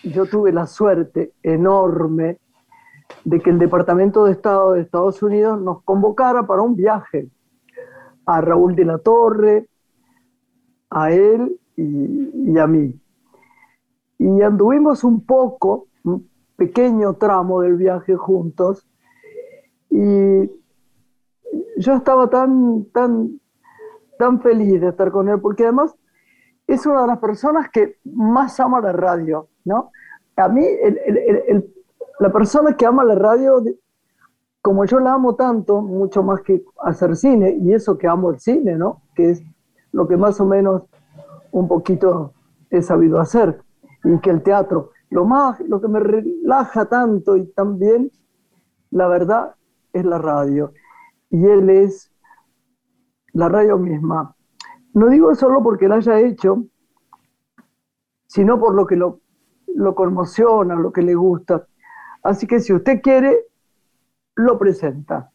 yo 0.03 0.25
tuve 0.25 0.51
la 0.51 0.67
suerte 0.67 1.33
enorme 1.43 2.39
de 3.23 3.39
que 3.39 3.49
el 3.49 3.59
Departamento 3.59 4.25
de 4.25 4.33
Estado 4.33 4.73
de 4.73 4.81
Estados 4.81 5.21
Unidos 5.23 5.61
nos 5.61 5.83
convocara 5.83 6.45
para 6.45 6.61
un 6.61 6.75
viaje 6.75 7.29
a 8.25 8.41
Raúl 8.41 8.75
de 8.75 8.85
la 8.85 8.97
Torre, 8.97 9.69
a 10.89 11.11
él 11.11 11.59
y, 11.75 12.51
y 12.51 12.57
a 12.57 12.67
mí. 12.67 12.93
Y 14.19 14.41
anduvimos 14.41 15.03
un 15.03 15.25
poco, 15.25 15.87
un 16.03 16.29
pequeño 16.55 17.13
tramo 17.13 17.61
del 17.61 17.75
viaje 17.75 18.15
juntos, 18.15 18.85
y 19.89 20.51
yo 21.77 21.93
estaba 21.93 22.29
tan, 22.29 22.85
tan, 22.91 23.39
tan 24.17 24.41
feliz 24.41 24.81
de 24.81 24.89
estar 24.89 25.11
con 25.11 25.29
él, 25.29 25.39
porque 25.39 25.63
además 25.63 25.95
es 26.65 26.85
una 26.85 27.01
de 27.01 27.07
las 27.07 27.19
personas 27.19 27.69
que 27.69 27.97
más 28.03 28.59
ama 28.59 28.81
la 28.81 28.91
radio, 28.91 29.47
¿no? 29.63 29.91
A 30.35 30.49
mí, 30.49 30.65
el, 30.65 30.99
el, 31.05 31.17
el, 31.47 31.73
la 32.19 32.31
persona 32.31 32.75
que 32.75 32.85
ama 32.85 33.03
la 33.03 33.15
radio, 33.15 33.63
como 34.61 34.85
yo 34.85 34.99
la 34.99 35.13
amo 35.13 35.35
tanto, 35.35 35.81
mucho 35.81 36.23
más 36.23 36.41
que 36.41 36.63
hacer 36.83 37.15
cine, 37.15 37.57
y 37.61 37.73
eso 37.73 37.97
que 37.97 38.07
amo 38.07 38.31
el 38.31 38.39
cine, 38.39 38.75
¿no? 38.75 39.01
Que 39.15 39.31
es 39.31 39.43
lo 39.91 40.07
que 40.07 40.17
más 40.17 40.39
o 40.41 40.45
menos 40.45 40.83
un 41.51 41.67
poquito 41.67 42.33
he 42.69 42.81
sabido 42.81 43.19
hacer, 43.19 43.61
y 44.03 44.19
que 44.19 44.29
el 44.29 44.43
teatro. 44.43 44.91
Lo, 45.09 45.25
más, 45.25 45.59
lo 45.61 45.79
que 45.79 45.87
me 45.87 46.01
relaja 46.01 46.85
tanto 46.85 47.37
y 47.37 47.45
también, 47.53 48.11
la 48.91 49.07
verdad, 49.07 49.55
es 49.97 50.05
la 50.05 50.17
radio. 50.17 50.73
Y 51.29 51.45
él 51.45 51.69
es 51.69 52.11
la 53.33 53.49
radio 53.49 53.77
misma. 53.77 54.35
No 54.93 55.09
digo 55.09 55.33
solo 55.35 55.61
porque 55.61 55.87
la 55.87 55.95
haya 55.95 56.19
hecho, 56.19 56.65
sino 58.27 58.59
por 58.59 58.73
lo 58.73 58.87
que 58.87 58.95
lo, 58.95 59.21
lo 59.75 59.93
conmociona, 59.93 60.75
lo 60.75 60.91
que 60.91 61.01
le 61.01 61.15
gusta. 61.15 61.67
Así 62.23 62.47
que 62.47 62.59
si 62.59 62.73
usted 62.73 63.01
quiere, 63.01 63.37
lo 64.35 64.57
presenta. 64.57 65.31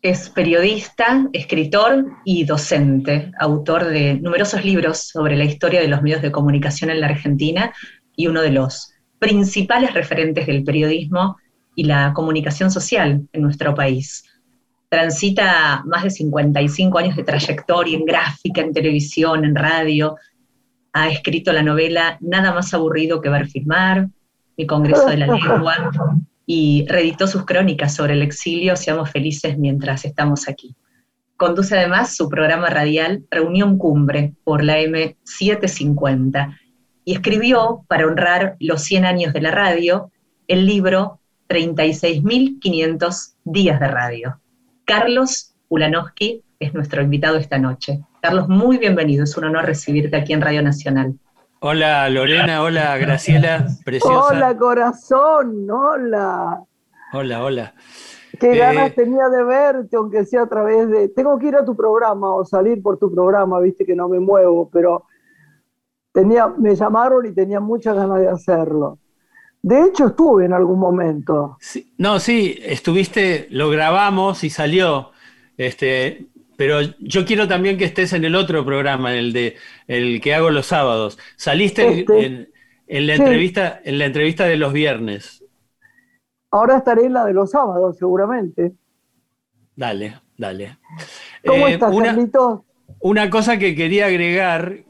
Es 0.00 0.30
periodista, 0.30 1.28
escritor 1.32 2.06
y 2.24 2.44
docente, 2.44 3.32
autor 3.40 3.84
de 3.86 4.14
numerosos 4.20 4.64
libros 4.64 5.08
sobre 5.08 5.36
la 5.36 5.44
historia 5.44 5.80
de 5.80 5.88
los 5.88 6.02
medios 6.02 6.22
de 6.22 6.30
comunicación 6.30 6.90
en 6.90 7.00
la 7.00 7.08
Argentina 7.08 7.72
y 8.14 8.28
uno 8.28 8.42
de 8.42 8.52
los 8.52 8.92
principales 9.18 9.94
referentes 9.94 10.46
del 10.46 10.64
periodismo 10.64 11.36
y 11.78 11.84
la 11.84 12.12
comunicación 12.12 12.72
social 12.72 13.28
en 13.32 13.40
nuestro 13.40 13.72
país. 13.72 14.24
Transita 14.88 15.84
más 15.86 16.02
de 16.02 16.10
55 16.10 16.98
años 16.98 17.14
de 17.14 17.22
trayectoria 17.22 17.96
en 17.96 18.04
gráfica, 18.04 18.62
en 18.62 18.72
televisión, 18.72 19.44
en 19.44 19.54
radio. 19.54 20.16
Ha 20.92 21.08
escrito 21.08 21.52
la 21.52 21.62
novela 21.62 22.18
Nada 22.20 22.52
más 22.52 22.74
aburrido 22.74 23.20
que 23.20 23.28
ver 23.28 23.46
filmar, 23.46 24.08
Mi 24.56 24.66
Congreso 24.66 25.06
de 25.06 25.18
la 25.18 25.28
Lengua, 25.28 25.92
y 26.46 26.84
reeditó 26.88 27.28
sus 27.28 27.44
crónicas 27.44 27.94
sobre 27.94 28.14
el 28.14 28.22
exilio 28.22 28.74
Seamos 28.74 29.12
felices 29.12 29.56
mientras 29.56 30.04
estamos 30.04 30.48
aquí. 30.48 30.74
Conduce 31.36 31.78
además 31.78 32.16
su 32.16 32.28
programa 32.28 32.70
radial 32.70 33.24
Reunión 33.30 33.78
Cumbre 33.78 34.32
por 34.42 34.64
la 34.64 34.80
M750 34.80 36.58
y 37.04 37.12
escribió, 37.12 37.84
para 37.86 38.04
honrar 38.04 38.56
los 38.58 38.82
100 38.82 39.04
años 39.04 39.32
de 39.32 39.42
la 39.42 39.52
radio, 39.52 40.10
el 40.48 40.66
libro 40.66 41.20
36.500 41.48 43.34
días 43.44 43.80
de 43.80 43.88
radio. 43.88 44.40
Carlos 44.84 45.54
Ulanowski 45.68 46.42
es 46.60 46.74
nuestro 46.74 47.02
invitado 47.02 47.36
esta 47.36 47.58
noche. 47.58 48.00
Carlos, 48.20 48.48
muy 48.48 48.78
bienvenido, 48.78 49.24
es 49.24 49.36
un 49.36 49.44
honor 49.44 49.64
recibirte 49.64 50.16
aquí 50.16 50.32
en 50.32 50.40
Radio 50.40 50.62
Nacional. 50.62 51.14
Hola 51.60 52.08
Lorena, 52.08 52.62
hola 52.62 52.96
Graciela, 52.98 53.66
preciosa. 53.84 54.28
Hola 54.28 54.56
corazón, 54.56 55.68
hola. 55.70 56.60
Hola, 57.12 57.44
hola. 57.44 57.74
Qué 58.38 58.52
eh, 58.52 58.58
ganas 58.58 58.94
tenía 58.94 59.28
de 59.28 59.42
verte, 59.42 59.96
aunque 59.96 60.24
sea 60.24 60.42
a 60.42 60.48
través 60.48 60.88
de... 60.88 61.08
Tengo 61.08 61.38
que 61.38 61.48
ir 61.48 61.56
a 61.56 61.64
tu 61.64 61.74
programa 61.74 62.34
o 62.34 62.44
salir 62.44 62.82
por 62.82 62.98
tu 62.98 63.12
programa, 63.12 63.58
viste 63.60 63.84
que 63.84 63.96
no 63.96 64.08
me 64.08 64.20
muevo, 64.20 64.68
pero 64.70 65.06
tenía, 66.12 66.46
me 66.46 66.74
llamaron 66.76 67.26
y 67.26 67.32
tenía 67.32 67.58
muchas 67.58 67.96
ganas 67.96 68.20
de 68.20 68.28
hacerlo. 68.28 68.98
De 69.62 69.84
hecho, 69.84 70.08
estuve 70.08 70.46
en 70.46 70.52
algún 70.52 70.80
momento. 70.80 71.60
no, 71.98 72.20
sí, 72.20 72.58
estuviste, 72.62 73.46
lo 73.50 73.70
grabamos 73.70 74.44
y 74.44 74.50
salió. 74.50 75.12
Este, 75.56 76.26
pero 76.56 76.80
yo 77.00 77.24
quiero 77.26 77.48
también 77.48 77.76
que 77.78 77.84
estés 77.84 78.12
en 78.12 78.24
el 78.24 78.34
otro 78.36 78.64
programa, 78.64 79.14
el 79.14 79.32
de 79.32 79.56
el 79.86 80.20
que 80.20 80.34
hago 80.34 80.50
los 80.50 80.66
sábados. 80.66 81.18
Saliste 81.36 82.06
Este, 82.06 82.14
en, 82.14 82.50
en 82.86 83.06
la 83.06 83.14
sí. 83.16 83.22
entrevista, 83.22 83.80
en 83.84 83.98
la 83.98 84.06
entrevista 84.06 84.44
de 84.46 84.56
los 84.56 84.72
viernes. 84.72 85.44
Ahora 86.50 86.76
estaré 86.76 87.06
en 87.06 87.14
la 87.14 87.24
de 87.24 87.32
los 87.32 87.50
sábados, 87.52 87.96
seguramente. 87.96 88.74
Dale, 89.76 90.20
dale. 90.36 90.78
¿Cómo 91.44 91.66
Eh, 91.66 91.68
estás, 91.68 91.96
una, 91.96 92.00
Carlitos? 92.00 92.62
una 93.00 93.30
cosa 93.30 93.58
que 93.58 93.74
quería 93.76 94.06
agregar, 94.06 94.84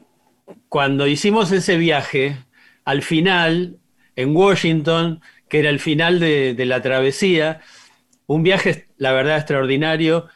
cuando 0.69 1.07
hicimos 1.07 1.51
ese 1.51 1.77
viaje, 1.77 2.37
al 2.85 3.03
final, 3.03 3.79
en 4.15 4.35
Washington, 4.35 5.21
que 5.47 5.59
era 5.59 5.69
el 5.69 5.79
final 5.79 6.19
de, 6.19 6.53
de 6.53 6.65
la 6.65 6.81
travesía, 6.81 7.61
un 8.27 8.43
viaje, 8.43 8.87
la 8.97 9.11
verdad, 9.11 9.37
extraordinario, 9.37 10.27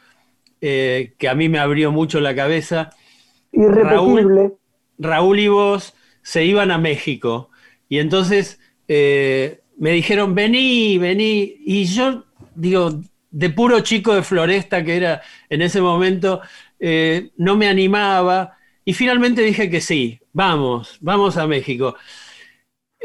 eh, 0.60 1.14
que 1.18 1.28
a 1.28 1.34
mí 1.34 1.48
me 1.48 1.58
abrió 1.58 1.92
mucho 1.92 2.20
la 2.20 2.34
cabeza. 2.34 2.90
Irrepetible. 3.52 4.54
Raúl 4.98 5.38
y 5.40 5.48
vos 5.48 5.94
se 6.22 6.44
iban 6.44 6.70
a 6.70 6.78
México 6.78 7.50
y 7.88 7.98
entonces 7.98 8.58
eh, 8.88 9.60
me 9.76 9.90
dijeron, 9.90 10.34
vení, 10.34 10.98
vení, 10.98 11.56
y 11.64 11.84
yo 11.84 12.24
digo, 12.54 13.00
de 13.30 13.50
puro 13.50 13.80
chico 13.80 14.14
de 14.14 14.22
floresta 14.22 14.84
que 14.84 14.96
era 14.96 15.22
en 15.50 15.62
ese 15.62 15.80
momento, 15.80 16.40
eh, 16.80 17.30
no 17.36 17.56
me 17.56 17.68
animaba 17.68 18.56
y 18.84 18.94
finalmente 18.94 19.42
dije 19.42 19.68
que 19.68 19.80
sí, 19.80 20.18
vamos, 20.32 20.98
vamos 21.00 21.36
a 21.36 21.46
México. 21.46 21.96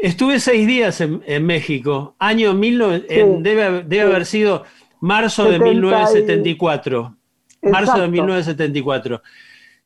Estuve 0.02 0.40
seis 0.40 0.66
días 0.66 1.00
en, 1.00 1.22
en 1.26 1.44
México, 1.44 2.16
año 2.18 2.54
19, 2.54 3.06
en- 3.08 3.42
debe, 3.42 3.82
debe 3.84 4.02
haber 4.02 4.26
sido 4.26 4.64
marzo 5.00 5.44
de 5.44 5.52
70 5.58 5.66
y- 5.68 5.74
1974. 5.74 7.16
Marzo 7.62 7.92
de 7.92 7.98
Exacto. 8.06 8.10
1974. 8.10 9.22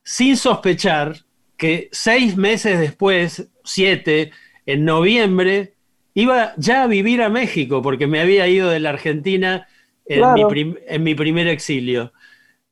Sin 0.03 0.37
sospechar 0.37 1.17
que 1.57 1.89
seis 1.93 2.37
meses 2.37 2.79
después, 2.79 3.49
siete, 3.65 4.31
en 4.67 4.85
noviembre, 4.85 5.75
iba 6.15 6.53
ya 6.57 6.85
a 6.85 6.87
vivir 6.87 7.23
a 7.23 7.29
México, 7.29 7.83
porque 7.83 8.07
me 8.07 8.21
había 8.21 8.47
ido 8.47 8.71
de 8.71 8.81
la 8.81 8.91
Argentina 8.91 9.67
en, 10.07 10.19
Claro. 10.19 10.35
mi, 10.35 10.45
prim- 10.47 10.77
en 10.87 11.03
mi 11.03 11.15
primer 11.15 11.49
exilio. 11.49 12.13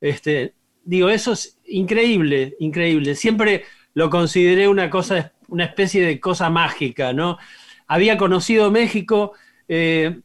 Este, 0.01 0.55
digo, 0.85 1.09
eso 1.09 1.33
es 1.33 1.59
increíble, 1.67 2.55
increíble. 2.61 3.15
Siempre 3.15 3.65
lo 3.95 4.11
consideré 4.11 4.69
una 4.69 4.91
cosa, 4.91 5.33
una 5.53 5.65
especie 5.67 6.05
de 6.05 6.21
cosa 6.21 6.51
mágica, 6.51 7.13
¿no? 7.13 7.39
Había 7.87 8.17
conocido 8.19 8.71
México 8.71 9.33
eh, 9.69 10.21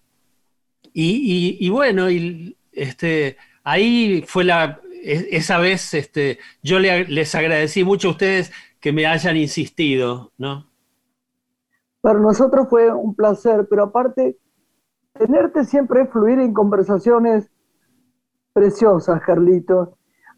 y, 0.94 1.70
bueno, 1.70 2.10
y, 2.10 2.58
este, 2.72 3.38
ahí 3.64 4.24
fue 4.28 4.44
la, 4.44 4.82
esa 5.04 5.60
vez 5.60 5.94
este, 5.94 6.40
yo 6.64 6.80
le- 6.80 7.06
les 7.08 7.36
agradecí 7.36 7.84
mucho 7.84 8.10
a 8.10 8.12
ustedes 8.12 8.52
que 8.80 8.92
me 8.94 9.06
hayan 9.06 9.38
insistido, 9.38 10.32
¿no? 10.38 10.68
Para 12.02 12.20
nosotros 12.20 12.68
fue 12.70 12.92
un 12.92 13.16
placer, 13.16 13.68
pero 13.70 13.84
aparte, 13.84 14.38
tenerte 15.14 15.66
siempre 15.66 16.08
fluir 16.08 16.40
en 16.40 16.54
conversaciones 16.54 17.50
preciosas, 18.54 19.22
Carlitos. 19.22 19.90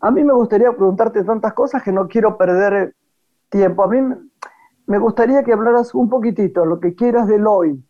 A 0.01 0.11
mí 0.11 0.23
me 0.23 0.33
gustaría 0.33 0.71
preguntarte 0.71 1.23
tantas 1.23 1.53
cosas 1.53 1.83
que 1.83 1.91
no 1.91 2.07
quiero 2.07 2.37
perder 2.37 2.95
tiempo. 3.49 3.83
A 3.83 3.87
mí 3.87 4.28
me- 4.89 4.99
gustaría 4.99 5.43
que 5.43 5.53
hablaras 5.53 5.93
un 5.95 6.09
poquitito, 6.09 6.65
lo 6.65 6.79
que 6.79 6.95
quieras 6.95 7.27
del 7.27 7.47
hoy. 7.47 7.83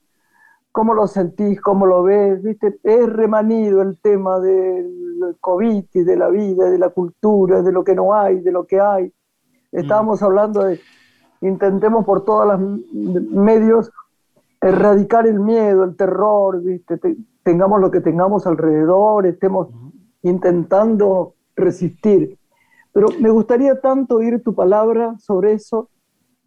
¿Cómo 0.72 0.94
lo 0.94 1.08
sentís? 1.08 1.60
¿Cómo 1.62 1.86
lo 1.88 2.04
ves? 2.04 2.42
¿Viste? 2.44 2.80
Es 2.84 3.10
remanido 3.10 3.82
el 3.82 3.98
tema 3.98 4.40
del 4.40 5.36
COVID 5.42 5.86
y 5.94 6.04
de 6.04 6.16
la 6.16 6.30
vida, 6.30 6.70
de 6.70 6.78
la 6.78 6.90
cultura, 6.90 7.62
de 7.64 7.72
lo 7.72 7.84
que 7.84 7.96
no 7.96 8.14
hay, 8.14 8.40
de 8.42 8.52
lo 8.52 8.66
que 8.66 8.80
hay. 8.80 9.12
Estábamos 9.72 10.22
hablando 10.24 10.64
de 10.64 10.80
intentemos 11.42 12.06
por 12.06 12.24
todos 12.26 12.46
los 12.48 12.60
medios 13.32 13.92
erradicar 14.62 15.26
el 15.26 15.40
miedo, 15.40 15.84
el 15.84 15.96
terror, 15.96 16.62
¿viste? 16.62 16.98
Te- 16.98 17.18
tengamos 17.44 17.82
lo 17.82 17.90
que 17.90 18.02
tengamos 18.02 18.46
alrededor, 18.46 19.26
estemos 19.26 19.70
intentando 20.22 21.34
resistir. 21.56 22.38
Pero 22.94 23.08
me 23.20 23.30
gustaría 23.30 23.80
tanto 23.80 24.16
oír 24.18 24.44
tu 24.44 24.54
palabra 24.54 25.16
sobre 25.20 25.54
eso. 25.54 25.90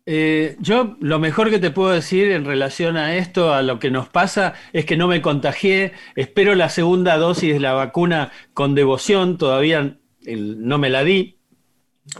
Eh, 0.05 0.57
yo 0.61 0.97
lo 1.01 1.19
mejor 1.21 1.49
que 1.51 1.61
te 1.61 1.71
puedo 1.71 1.91
decir 1.91 2.33
en 2.33 2.45
relación 2.45 2.97
a 2.97 3.17
esto, 3.17 3.55
a 3.55 3.63
lo 3.63 3.79
que 3.79 3.91
nos 3.91 4.09
pasa, 4.09 4.55
es 4.73 4.85
que 4.85 4.97
no 4.97 5.07
me 5.07 5.23
contagié. 5.23 5.93
Espero 6.17 6.55
la 6.55 6.69
segunda 6.69 7.17
dosis 7.19 7.53
de 7.55 7.61
la 7.61 7.73
vacuna 7.73 8.33
con 8.53 8.75
devoción. 8.75 9.39
Todavía 9.39 9.97
el- 10.25 10.67
no 10.67 10.79
me 10.79 10.91
la 10.91 11.05
di. 11.05 11.39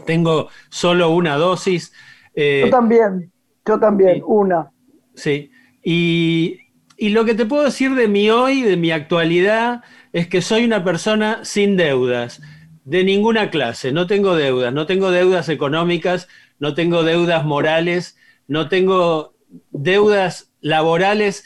Tengo 0.05 0.49
solo 0.69 1.09
una 1.09 1.35
dosis. 1.35 1.91
Eh, 2.35 2.61
Yo 2.65 2.69
también, 2.71 3.31
yo 3.67 3.79
también, 3.79 4.21
una. 4.25 4.71
Sí, 5.13 5.51
y, 5.83 6.59
y 6.97 7.09
lo 7.09 7.25
que 7.25 7.35
te 7.35 7.45
puedo 7.45 7.63
decir 7.63 7.93
de 7.95 8.07
mi 8.07 8.29
hoy, 8.29 8.61
de 8.61 8.77
mi 8.77 8.91
actualidad, 8.91 9.83
es 10.13 10.27
que 10.27 10.41
soy 10.41 10.63
una 10.63 10.83
persona 10.83 11.43
sin 11.43 11.75
deudas, 11.75 12.41
de 12.85 13.03
ninguna 13.03 13.49
clase, 13.49 13.91
no 13.91 14.07
tengo 14.07 14.35
deudas, 14.35 14.73
no 14.73 14.85
tengo 14.85 15.11
deudas 15.11 15.49
económicas, 15.49 16.27
no 16.63 16.75
tengo 16.75 17.03
deudas 17.03 17.43
morales, 17.43 18.15
no 18.47 18.69
tengo 18.69 19.33
deudas 19.71 20.49
laborales, 20.61 21.43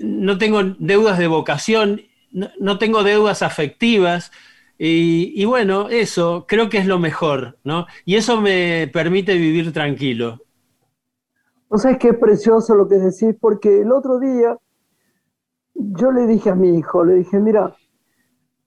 no 0.00 0.38
tengo 0.38 0.62
deudas 0.78 1.18
de 1.18 1.26
vocación, 1.26 2.00
no, 2.32 2.78
tengo 2.78 3.02
deudas 3.02 3.42
afectivas. 3.42 4.32
Y, 4.78 5.44
bueno, 5.44 5.90
eso 5.90 6.46
creo 6.48 6.70
que 6.70 6.78
es 6.78 6.86
lo 6.86 6.98
mejor, 6.98 7.58
¿no? 7.62 7.86
Y 8.06 8.14
eso 8.14 8.40
me 8.40 8.88
permite 8.90 9.34
vivir 9.34 9.70
tranquilo. 9.70 10.40
No 11.70 11.76
sabes 11.76 11.98
qué 11.98 12.14
precioso 12.14 12.74
lo 12.74 12.88
que 12.88 12.94
decís, 12.94 13.36
porque 13.38 13.82
el 13.82 13.92
otro 13.92 14.18
día 14.18 14.56
yo 15.74 16.10
le 16.10 16.26
dije 16.26 16.48
a 16.48 16.54
mi 16.54 16.78
hijo, 16.78 17.04
le 17.04 17.16
dije, 17.16 17.38
mira, 17.38 17.76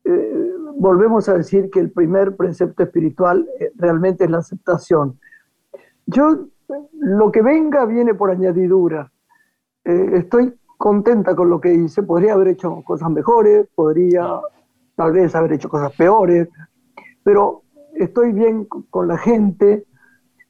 eh, 0.03 0.38
volvemos 0.79 1.27
a 1.29 1.33
decir 1.35 1.69
que 1.69 1.79
el 1.79 1.91
primer 1.91 2.35
precepto 2.35 2.83
espiritual 2.83 3.47
eh, 3.59 3.71
realmente 3.75 4.23
es 4.23 4.29
la 4.31 4.37
aceptación. 4.39 5.19
Yo, 6.05 6.47
lo 6.93 7.31
que 7.31 7.41
venga 7.41 7.85
viene 7.85 8.13
por 8.13 8.31
añadidura. 8.31 9.11
Eh, 9.83 10.09
estoy 10.13 10.53
contenta 10.77 11.35
con 11.35 11.49
lo 11.49 11.59
que 11.59 11.73
hice, 11.73 12.03
podría 12.03 12.33
haber 12.33 12.49
hecho 12.49 12.81
cosas 12.83 13.09
mejores, 13.11 13.67
podría 13.75 14.39
tal 14.95 15.11
vez 15.11 15.35
haber 15.35 15.53
hecho 15.53 15.69
cosas 15.69 15.91
peores, 15.95 16.47
pero 17.23 17.63
estoy 17.95 18.31
bien 18.31 18.65
con- 18.65 18.83
con 18.83 19.07
la 19.07 19.17
gente, 19.17 19.85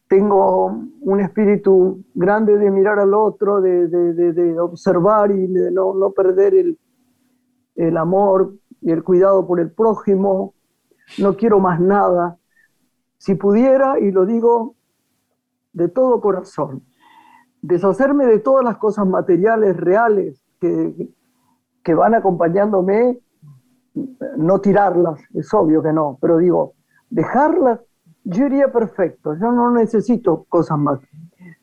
tengo 0.08 0.66
un 1.02 1.20
espíritu 1.20 2.04
grande 2.14 2.58
de 2.58 2.70
mirar 2.72 3.00
al 3.00 3.14
otro, 3.14 3.62
de, 3.62 3.88
de- 3.88 4.14
de- 4.14 4.34
de 4.34 4.60
observar 4.60 5.32
y 5.32 5.48
de 5.48 5.72
no, 5.72 5.94
no 5.94 6.12
perder 6.12 6.54
el, 6.56 6.78
el 7.76 7.98
amor 7.98 8.54
y 8.82 8.92
el 8.92 9.04
cuidado 9.04 9.46
por 9.48 9.60
el 9.60 9.72
prójimo. 9.72 10.54
No 11.18 11.36
quiero 11.36 11.60
más 11.60 11.80
nada. 11.80 12.38
Si 13.18 13.36
pudiera, 13.36 14.00
y 14.00 14.12
lo 14.12 14.26
digo 14.26 14.76
de 15.74 15.88
todo 15.90 16.22
corazón, 16.22 16.84
deshacerme 17.62 18.26
de 18.26 18.40
todas 18.40 18.64
las 18.64 18.78
cosas 18.78 19.06
materiales 19.08 19.76
reales 19.78 20.42
que, 20.60 21.10
que 21.84 21.94
van 21.94 22.16
acompañándome, 22.16 23.20
no 24.38 24.60
tirarlas, 24.62 25.20
es 25.34 25.54
obvio 25.54 25.82
que 25.82 25.92
no, 25.92 26.18
pero 26.22 26.38
digo, 26.38 26.74
dejarlas, 27.10 27.82
yo 28.24 28.46
iría 28.46 28.72
perfecto, 28.72 29.34
yo 29.36 29.52
no 29.52 29.72
necesito 29.72 30.46
cosas 30.48 30.78
más. 30.78 31.00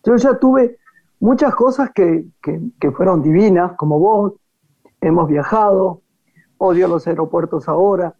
Yo 0.04 0.16
ya 0.16 0.38
tuve 0.38 0.78
muchas 1.20 1.54
cosas 1.54 1.90
que, 1.94 2.26
que- 2.42 2.60
que 2.78 2.90
fueron 2.90 3.22
divinas, 3.22 3.72
como 3.76 3.98
vos, 3.98 4.34
hemos 5.00 5.28
viajado, 5.28 6.02
odio 6.58 6.88
los 6.88 7.06
aeropuertos 7.06 7.68
ahora, 7.68 8.14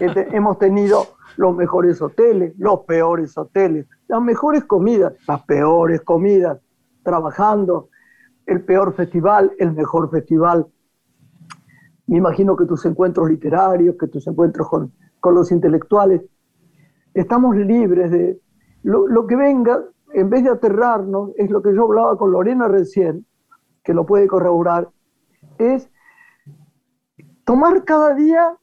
Este, 0.00 0.28
hemos 0.36 0.58
tenido 0.58 1.06
los 1.36 1.54
mejores 1.54 2.00
hoteles, 2.00 2.54
los 2.58 2.80
peores 2.80 3.36
hoteles, 3.36 3.86
las 4.08 4.22
mejores 4.22 4.64
comidas, 4.64 5.14
las 5.26 5.42
peores 5.42 6.00
comidas, 6.02 6.60
trabajando, 7.02 7.88
el 8.46 8.64
peor 8.64 8.94
festival, 8.94 9.52
el 9.58 9.72
mejor 9.72 10.10
festival. 10.10 10.66
Me 12.06 12.18
imagino 12.18 12.56
que 12.56 12.66
tus 12.66 12.84
encuentros 12.84 13.28
literarios, 13.28 13.96
que 13.98 14.08
tus 14.08 14.26
encuentros 14.26 14.68
con, 14.68 14.92
con 15.20 15.34
los 15.34 15.52
intelectuales, 15.52 16.22
estamos 17.14 17.56
libres 17.56 18.10
de 18.10 18.40
lo, 18.82 19.06
lo 19.06 19.26
que 19.26 19.36
venga, 19.36 19.84
en 20.12 20.28
vez 20.28 20.42
de 20.42 20.50
aterrarnos, 20.50 21.30
es 21.36 21.50
lo 21.50 21.62
que 21.62 21.74
yo 21.74 21.84
hablaba 21.84 22.16
con 22.16 22.32
Lorena 22.32 22.66
recién, 22.66 23.24
que 23.84 23.94
lo 23.94 24.04
puede 24.06 24.26
corroborar, 24.26 24.88
es 25.58 25.88
tomar 27.44 27.84
cada 27.84 28.14
día 28.14 28.56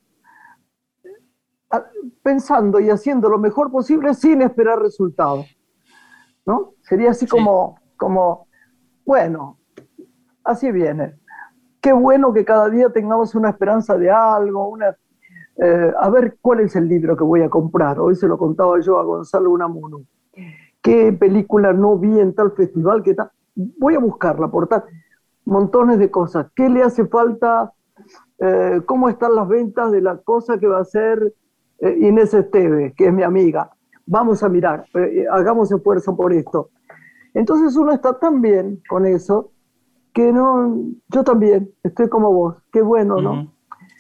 pensando 2.24 2.80
y 2.80 2.90
haciendo 2.90 3.30
lo 3.30 3.38
mejor 3.38 3.72
posible 3.72 4.14
sin 4.14 4.42
esperar 4.42 4.80
resultados. 4.80 5.46
¿No? 6.46 6.74
Sería 6.82 7.12
así 7.12 7.26
Sí. 7.26 7.32
como, 7.32 7.78
como, 7.98 8.48
bueno, 9.06 9.60
así 10.46 10.72
viene. 10.72 11.20
Qué 11.82 11.92
bueno 11.92 12.32
que 12.32 12.46
cada 12.46 12.70
día 12.70 12.90
tengamos 12.90 13.36
una 13.36 13.50
esperanza 13.50 13.98
de 13.98 14.10
algo, 14.10 14.70
una, 14.70 14.96
eh, 15.58 15.94
a 16.00 16.10
ver 16.10 16.38
cuál 16.42 16.62
es 16.62 16.76
el 16.78 16.88
libro 16.88 17.18
que 17.18 17.24
voy 17.26 17.42
a 17.42 17.50
comprar. 17.50 18.00
Hoy 18.00 18.16
se 18.16 18.28
lo 18.28 18.38
contaba 18.38 18.80
yo 18.80 18.98
a 18.98 19.04
Gonzalo 19.04 19.52
Unamuno. 19.52 20.04
¿Qué 20.82 21.12
película 21.12 21.74
no 21.74 21.98
vi 21.98 22.18
en 22.18 22.34
tal 22.34 22.54
festival? 22.54 23.04
¿Qué 23.04 23.14
tal? 23.14 23.30
Voy 23.56 23.96
a 23.96 24.00
buscarla, 24.00 24.48
por 24.50 24.68
tal. 24.68 24.86
Montones 25.44 26.00
de 26.00 26.10
cosas. 26.10 26.48
¿Qué 26.56 26.70
le 26.70 26.82
hace 26.82 27.06
falta? 27.08 27.74
Eh, 28.40 28.82
¿Cómo 28.86 29.10
están 29.10 29.36
las 29.36 29.48
ventas 29.48 29.92
de 29.92 30.02
la 30.02 30.18
cosa 30.18 30.60
que 30.60 30.68
va 30.68 30.78
a 30.78 30.82
hacer 30.82 31.34
eh, 31.80 31.98
Inés 32.02 32.34
Esteve, 32.34 32.94
que 32.96 33.08
es 33.08 33.14
mi 33.14 33.24
amiga? 33.24 33.72
Vamos 34.06 34.44
a 34.44 34.50
mirar, 34.50 34.86
eh, 34.94 35.26
hagamos 35.32 35.72
esfuerzo 35.72 36.16
por 36.16 36.32
esto. 36.34 36.70
Entonces 37.34 37.76
uno 37.76 37.92
está 37.94 38.18
tan 38.20 38.42
bien 38.42 38.82
con 38.88 39.06
eso 39.06 39.52
que 40.14 40.32
no, 40.32 40.76
yo 41.10 41.24
también 41.24 41.72
estoy 41.84 42.10
como 42.10 42.32
vos. 42.32 42.56
Qué 42.72 42.82
bueno, 42.82 43.22
¿no? 43.22 43.54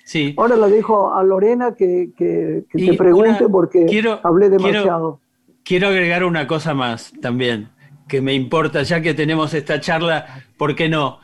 Sí. 0.05 0.33
Ahora 0.37 0.55
la 0.55 0.67
dejo 0.67 1.13
a 1.13 1.21
Lorena 1.23 1.75
que, 1.75 2.11
que- 2.17 2.65
te 2.71 2.93
pregunte 2.93 3.43
una- 3.45 3.51
porque 3.51 3.85
quiero- 3.85 4.19
hablé 4.23 4.47
quiero- 4.49 4.63
demasiado. 4.63 5.19
Quiero 5.63 5.87
agregar 5.89 6.23
una 6.23 6.47
cosa 6.47 6.73
más 6.73 7.11
también, 7.21 7.69
que 8.07 8.21
me 8.21 8.33
importa, 8.33 8.83
ya 8.83 9.01
que 9.01 9.13
tenemos 9.13 9.53
esta 9.53 9.81
charla, 9.81 10.25
¿por 10.57 10.75
qué 10.75 10.87
no? 10.87 11.19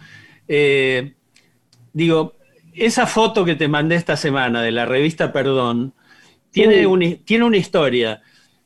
Eh, 0.50 1.14
digo, 1.94 2.34
esa 2.76 3.06
foto 3.08 3.46
que 3.46 3.56
te 3.56 3.68
mandé 3.68 3.96
esta 3.96 4.16
semana 4.18 4.62
de 4.62 4.72
la 4.72 4.86
revista 4.86 5.32
Perdón, 5.32 5.94
tiene, 6.52 6.80
Sí. 6.82 6.86
un- 6.86 7.18
tiene 7.26 7.44
una 7.46 7.58
historia, 7.58 8.22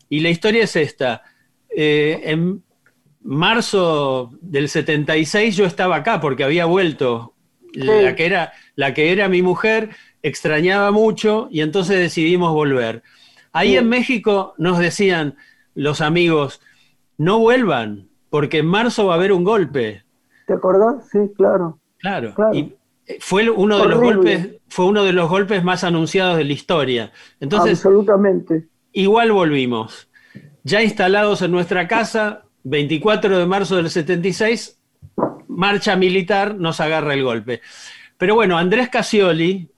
y 0.09 0.19
la 0.21 0.29
historia 0.29 0.63
es 0.63 0.75
esta. 0.75 1.23
Eh, 1.69 2.21
en 2.25 2.63
marzo 3.21 4.31
del 4.41 4.69
76 4.69 5.55
yo 5.55 5.65
estaba 5.65 5.97
acá 5.97 6.19
porque 6.21 6.43
había 6.43 6.65
vuelto. 6.65 7.33
La, 7.73 8.15
que 8.15 8.25
era, 8.25 8.53
la 8.75 8.93
que 8.93 9.11
era 9.11 9.27
mi 9.27 9.41
mujer 9.43 9.89
extrañaba 10.23 10.89
mucho 10.91 11.47
y 11.51 11.61
entonces 11.61 11.99
decidimos 11.99 12.51
volver. 12.53 13.03
Ahí 13.51 13.71
Sí. 13.71 13.77
en 13.77 13.89
México 13.89 14.55
nos 14.57 14.79
decían 14.79 15.35
los 15.75 16.01
amigos, 16.01 16.59
no 17.17 17.37
vuelvan, 17.39 18.07
porque 18.29 18.59
en 18.59 18.65
marzo 18.67 19.05
va 19.07 19.13
a 19.13 19.17
haber 19.17 19.31
un 19.31 19.43
golpe. 19.43 20.03
¿Te 20.47 20.53
acordás? 20.53 21.07
Sí, 21.11 21.19
claro. 21.35 21.77
Claro. 21.99 22.33
Claro. 22.33 22.55
Y 22.55 22.73
fue 23.19 23.49
uno 23.49 23.79
de 23.79 23.87
los 23.87 23.99
golpes, 23.99 24.49
fue 24.67 24.85
uno 24.85 25.03
de 25.03 25.13
los 25.13 25.29
golpes 25.29 25.63
más 25.63 25.83
anunciados 25.83 26.37
de 26.37 26.43
la 26.43 26.53
historia. 26.53 27.11
Entonces, 27.39 27.73
Absolutamente. 27.73 28.67
igual 28.91 29.31
volvimos. 29.31 30.09
Ya 30.63 30.83
instalados 30.83 31.41
en 31.41 31.51
nuestra 31.51 31.87
casa, 31.87 32.43
24 32.63 33.39
de 33.39 33.45
marzo 33.45 33.77
del 33.77 33.89
76, 33.89 34.77
marcha 35.47 35.95
militar, 35.95 36.55
nos 36.55 36.79
agarra 36.81 37.13
el 37.13 37.23
golpe. 37.23 37.61
Pero 38.17 38.35
bueno, 38.35 38.57
Andrés 38.57 38.89
Casioli, 38.89 39.69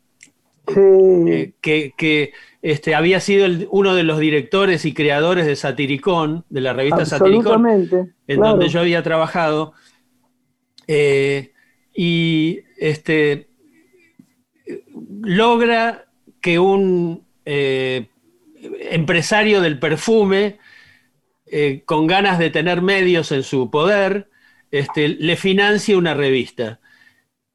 Sí. 0.68 0.80
eh, 0.80 1.54
que, 1.62 1.94
que 1.98 2.32
este, 2.62 2.94
había 2.94 3.20
sido 3.20 3.48
uno 3.72 3.96
de 3.96 4.04
los 4.04 4.20
directores 4.20 4.86
y 4.86 4.94
creadores 4.94 5.46
de 5.48 5.56
Satiricón, 5.56 6.46
de 6.50 6.62
la 6.62 6.74
revista 6.74 7.06
Satiricón, 7.06 7.66
en 8.28 8.40
donde 8.40 8.70
yo 8.70 8.80
había 8.80 9.02
trabajado. 9.04 9.74
Eh, 10.88 11.54
y 11.94 12.62
este, 12.78 13.50
logra 15.22 16.06
que 16.42 16.60
un 16.60 17.26
eh, 17.46 18.08
empresario 18.92 19.62
del 19.62 19.80
perfume, 19.80 20.60
eh, 21.46 21.82
con 21.86 22.08
ganas 22.08 22.40
de 22.40 22.50
tener 22.50 22.82
medios 22.82 23.32
en 23.32 23.44
su 23.44 23.72
poder, 23.72 24.30
este, 24.72 25.10
le 25.10 25.36
financie 25.36 25.96
una 25.96 26.14
revista. 26.14 26.80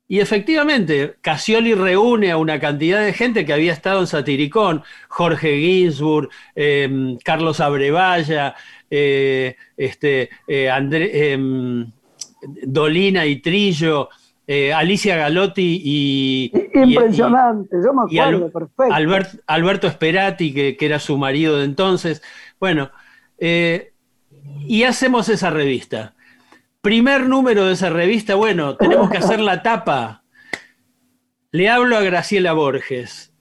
Y 0.06 0.20
efectivamente, 0.20 1.14
Casioli 1.22 1.74
reúne 1.74 2.30
a 2.30 2.36
una 2.36 2.60
cantidad 2.60 3.02
de 3.02 3.14
gente 3.14 3.46
que 3.46 3.54
había 3.54 3.72
estado 3.72 4.00
en 4.00 4.06
Satiricón, 4.06 4.82
Jorge 5.08 5.58
Ginsburg, 5.58 6.28
em, 6.54 7.16
Carlos 7.18 7.60
Abrevaya, 7.60 8.54
eh, 8.90 9.56
este, 9.76 10.28
em, 10.46 11.90
Dolina 12.66 13.24
y 13.24 13.36
Trillo, 13.36 14.10
eh, 14.46 14.72
Alicia 14.72 15.16
Galotti 15.16 15.80
y. 15.82 16.52
Impresionante, 16.74 17.76
yo 17.84 17.94
me 17.94 18.02
acuerdo, 18.02 18.50
perfecto. 18.50 19.42
Alberto 19.46 19.86
Esperati, 19.86 20.52
que, 20.52 20.76
era 20.80 20.98
su 20.98 21.16
marido 21.16 21.58
de 21.58 21.64
entonces. 21.64 22.22
Bueno, 22.60 22.90
eh, 23.38 23.92
y 24.66 24.82
hacemos 24.84 25.28
esa 25.28 25.50
revista. 25.50 26.14
Primer 26.80 27.26
número 27.26 27.64
de 27.64 27.72
esa 27.72 27.88
revista, 27.88 28.34
bueno, 28.34 28.76
tenemos 28.76 29.10
que 29.10 29.18
hacer 29.18 29.40
la 29.40 29.62
tapa. 29.62 30.24
Le 31.50 31.68
hablo 31.70 31.96
a 31.96 32.02
Graciela 32.02 32.52
Borges. 32.52 33.32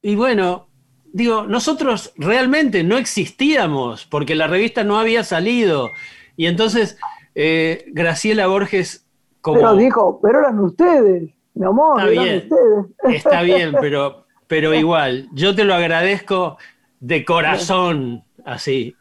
Y 0.00 0.14
bueno, 0.14 0.68
digo, 1.12 1.44
nosotros 1.46 2.12
realmente 2.16 2.84
no 2.84 2.96
existíamos 2.96 4.06
porque 4.06 4.34
la 4.34 4.46
revista 4.46 4.84
no 4.84 4.98
había 4.98 5.24
salido. 5.24 5.90
Y 6.36 6.46
entonces 6.46 6.96
eh, 7.34 7.84
Graciela 7.88 8.46
Borges 8.46 9.07
pero 9.54 9.76
dijo, 9.76 10.20
pero 10.20 10.40
eran 10.40 10.58
ustedes, 10.60 11.30
mi 11.54 11.66
amor, 11.66 12.00
está 12.00 12.10
bien, 12.10 12.36
ustedes. 12.36 12.86
Está 13.24 13.42
bien, 13.42 13.74
pero, 13.80 14.24
pero 14.46 14.74
igual, 14.74 15.28
yo 15.32 15.54
te 15.54 15.64
lo 15.64 15.74
agradezco 15.74 16.56
de 17.00 17.24
corazón, 17.24 18.24
así. 18.44 18.94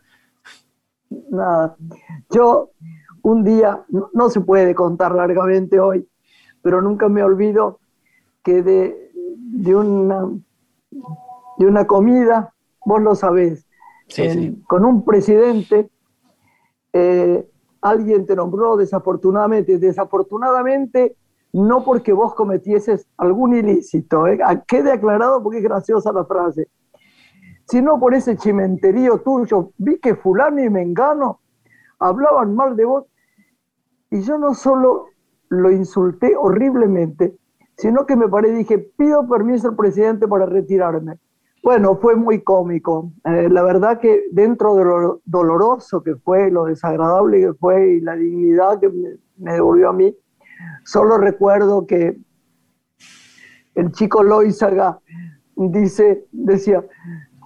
Nada, 1.30 1.76
yo 2.30 2.72
un 3.22 3.44
día, 3.44 3.84
no, 4.14 4.30
se 4.30 4.42
puede 4.42 4.74
contar 4.74 5.14
largamente 5.14 5.80
hoy, 5.80 6.08
pero 6.62 6.82
nunca 6.82 7.10
me 7.10 7.24
olvido 7.24 7.80
que 8.44 8.62
de, 8.62 9.12
de, 9.14 9.76
una, 9.76 10.26
de 11.58 11.66
una 11.66 11.86
comida, 11.86 12.54
vos 12.86 13.02
lo 13.02 13.16
sabés, 13.16 13.68
con 14.66 14.86
un 14.86 15.04
presidente, 15.04 15.90
eh, 16.94 17.46
alguien 17.82 18.26
te 18.26 18.36
nombró 18.36 18.78
desafortunadamente, 18.78 19.78
desafortunadamente 19.78 21.16
no 21.54 21.84
porque 21.84 22.14
vos 22.14 22.36
cometieses 22.36 23.08
algún 23.18 23.56
ilícito, 23.56 24.28
¿eh? 24.28 24.40
quede 24.68 24.92
aclarado 24.92 25.42
porque 25.42 25.60
es 25.60 25.64
graciosa 25.64 26.12
la 26.12 26.26
frase, 26.26 26.70
sino 27.66 28.00
por 28.00 28.14
ese 28.14 28.36
chimenterío 28.36 29.20
tuyo. 29.20 29.72
Vi 29.78 30.00
que 30.00 30.16
fulano 30.16 30.62
y 30.62 30.70
mengano 30.70 31.40
hablaban 32.00 32.56
mal 32.56 32.76
de 32.76 32.86
vos 32.86 33.06
y 34.10 34.22
yo 34.22 34.38
no 34.38 34.54
solo 34.54 35.08
lo 35.50 35.72
insulté 35.72 36.36
horriblemente, 36.38 37.38
sino 37.78 38.06
que 38.06 38.16
me 38.16 38.28
paré 38.28 38.50
y 38.50 38.54
dije, 38.54 38.78
pido 38.78 39.28
permiso 39.28 39.70
al 39.70 39.76
presidente 39.76 40.28
para 40.28 40.46
retirarme. 40.46 41.18
Bueno, 41.68 41.98
fue 41.98 42.16
muy 42.16 42.44
cómico. 42.44 43.12
Eh, 43.26 43.50
la 43.50 43.62
verdad 43.62 44.00
que 44.00 44.24
dentro 44.32 44.76
de 44.76 44.86
lo 44.86 45.22
doloroso 45.26 46.02
que 46.02 46.16
fue, 46.16 46.50
lo 46.50 46.64
desagradable 46.64 47.42
que 47.42 47.54
fue 47.56 47.96
y 47.96 48.00
la 48.00 48.16
dignidad 48.16 48.80
que 48.80 48.88
me, 48.88 49.52
devolvió 49.52 49.90
a 49.90 49.92
mí, 49.92 50.16
solo 50.86 51.18
recuerdo 51.18 51.86
que 51.86 52.18
el 53.76 53.92
chico 53.92 54.24
Loizaga 54.24 55.02
dice, 55.58 56.26
decía, 56.32 56.86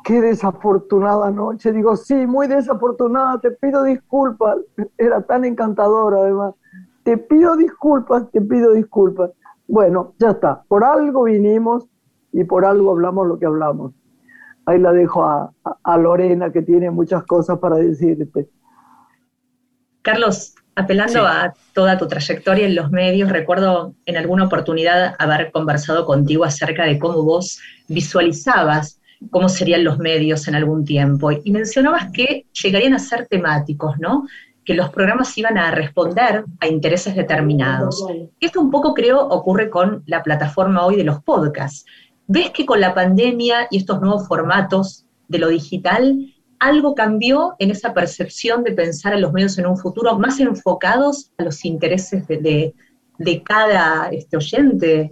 qué 0.04 0.22
desafortunada 0.22 1.32
noche. 1.32 1.72
Digo, 1.72 1.96
sí, 1.96 2.28
muy 2.28 2.46
desafortunada, 2.46 3.42
te 3.42 3.50
pido 3.50 3.82
disculpas. 3.82 4.58
Era 5.00 5.24
tan 5.24 5.46
encantador 5.46 6.14
además. 6.14 6.54
Te 7.02 7.18
pido 7.18 7.58
disculpas, 7.58 8.30
te 8.30 8.40
pido 8.40 8.74
disculpas. 8.74 9.32
Bueno, 9.68 10.14
ya 10.20 10.30
está. 10.30 10.62
Por 10.68 10.84
algo 10.84 11.24
vinimos 11.24 11.90
y 12.32 12.44
por 12.44 12.66
algo 12.66 12.92
hablamos 12.92 13.26
lo 13.26 13.40
que 13.40 13.48
hablamos 13.48 13.94
ahí 14.65 14.80
la 14.80 14.91
dejo 14.91 15.26
a, 15.26 15.97
Lorena, 15.97 16.52
que 16.52 16.62
tiene 16.62 16.91
muchas 16.91 17.24
cosas 17.24 17.60
para 17.60 17.78
decirte. 17.78 18.50
Carlos, 20.02 20.56
apelando 20.76 21.26
a 21.26 21.54
toda 21.74 21.97
tu 21.97 22.08
trayectoria 22.08 22.65
en 22.65 22.76
los 22.76 22.91
medios, 22.91 23.32
recuerdo 23.32 23.93
en 24.06 24.17
alguna 24.17 24.45
oportunidad 24.45 25.15
haber 25.19 25.52
conversado 25.52 26.06
contigo 26.06 26.43
acerca 26.43 26.86
de 26.86 26.97
cómo 26.97 27.24
vos 27.24 27.60
visualizabas 27.88 29.02
cómo 29.30 29.50
serían 29.50 29.84
los 29.84 30.00
medios 30.00 30.47
en 30.47 30.56
algún 30.56 30.84
tiempo. 30.86 31.32
Y 31.32 31.52
mencionabas 31.52 32.12
que 32.12 32.47
llegarían 32.63 32.93
a 32.93 33.00
ser 33.00 33.28
temáticos, 33.28 34.00
¿no? 34.00 34.28
Que 34.65 34.74
los 34.74 34.89
programas 34.89 35.38
iban 35.38 35.58
a 35.58 35.71
responder 35.71 36.45
a 36.60 36.67
intereses 36.67 37.15
determinados. 37.15 38.06
Esto 38.39 38.62
un 38.62 38.71
poco 38.71 38.93
creo 38.93 39.19
ocurre 39.19 39.69
con 39.69 40.04
la 40.08 40.24
plataforma 40.24 40.86
hoy 40.86 40.95
de 40.95 41.04
los 41.04 41.21
podcasts. 41.24 41.86
¿Ves 42.34 42.52
que 42.52 42.65
con 42.65 42.80
la 42.80 42.94
pandemia 42.94 43.67
y 43.70 43.78
estos 43.80 44.00
nuevos 44.00 44.26
formatos 44.26 45.06
de 45.28 45.38
lo 45.38 45.50
digital, 45.50 46.34
algo 46.60 46.96
cambió 46.96 47.56
en 47.60 47.72
esa 47.72 47.94
percepción 47.94 48.63
de 48.63 48.72
pensar 48.72 49.12
a 49.12 49.20
los 49.20 49.34
medios 49.34 49.58
en 49.58 49.65
un 49.65 49.78
futuro 49.78 50.17
más 50.17 50.39
enfocados 50.39 51.32
a 51.38 51.44
los 51.44 51.65
intereses 51.65 52.26
de, 52.30 52.74
cada 53.44 54.08
este, 54.12 54.38
oyente, 54.38 55.12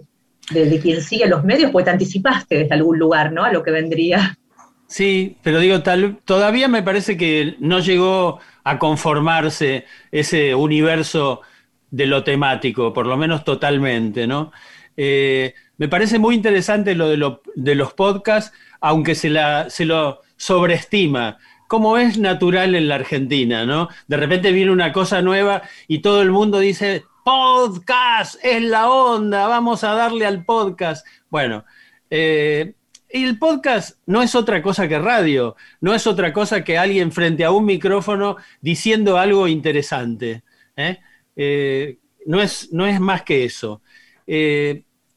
de, 0.50 0.80
quien 0.80 1.02
sigue 1.02 1.26
los 1.26 1.44
medios? 1.44 1.70
Porque 1.70 1.84
te 1.84 1.90
anticipaste 1.90 2.56
desde 2.56 2.74
algún 2.74 2.98
lugar, 2.98 3.32
¿no? 3.32 3.44
A 3.44 3.52
lo 3.52 3.62
que 3.62 3.70
vendría. 3.70 4.38
Sí, 4.86 5.36
pero 5.42 5.58
digo, 5.58 5.82
tal, 5.82 6.20
todavía 6.24 6.68
me 6.68 6.82
parece 6.82 7.18
que 7.18 7.54
no 7.58 7.80
llegó 7.80 8.38
a 8.64 8.78
conformarse 8.78 9.84
ese 10.10 10.54
universo 10.54 11.42
de 11.90 12.06
lo 12.06 12.24
temático, 12.24 12.94
por 12.94 13.04
lo 13.04 13.18
menos 13.18 13.44
totalmente, 13.44 14.26
¿no? 14.26 14.52
Eh, 14.96 15.52
me 15.80 15.88
parece 15.88 16.18
muy 16.18 16.34
interesante 16.34 16.94
lo 16.94 17.08
de, 17.08 17.74
los 17.74 17.94
podcasts, 17.94 18.54
aunque 18.82 19.14
se, 19.14 19.30
lo 19.30 20.20
sobreestima, 20.36 21.38
como 21.68 21.96
es 21.96 22.18
natural 22.18 22.74
en 22.74 22.86
la 22.86 22.96
Argentina, 22.96 23.64
¿no? 23.64 23.88
De 24.06 24.18
repente 24.18 24.52
viene 24.52 24.72
una 24.72 24.92
cosa 24.92 25.22
nueva 25.22 25.62
y 25.88 26.00
todo 26.00 26.20
el 26.20 26.32
mundo 26.32 26.58
dice, 26.58 27.04
podcast, 27.24 28.36
es 28.42 28.62
la 28.62 28.90
onda, 28.90 29.46
vamos 29.46 29.82
a 29.82 29.94
darle 29.94 30.26
al 30.26 30.44
podcast. 30.44 31.06
Bueno, 31.30 31.64
eh, 32.10 32.74
el 33.08 33.38
podcast 33.38 33.96
no 34.04 34.20
es 34.20 34.34
otra 34.34 34.60
cosa 34.60 34.86
que 34.86 34.98
radio, 34.98 35.56
no 35.80 35.94
es 35.94 36.06
otra 36.06 36.34
cosa 36.34 36.62
que 36.62 36.76
alguien 36.76 37.10
frente 37.10 37.42
a 37.42 37.52
un 37.52 37.64
micrófono 37.64 38.36
diciendo 38.60 39.16
algo 39.16 39.48
interesante. 39.48 40.42
¿eh? 40.76 40.98
Eh, 41.36 41.96
no, 42.26 42.42
es, 42.42 42.70
no, 42.70 42.84
es, 42.84 43.00
más 43.00 43.22
que 43.22 43.46
eso 43.46 43.80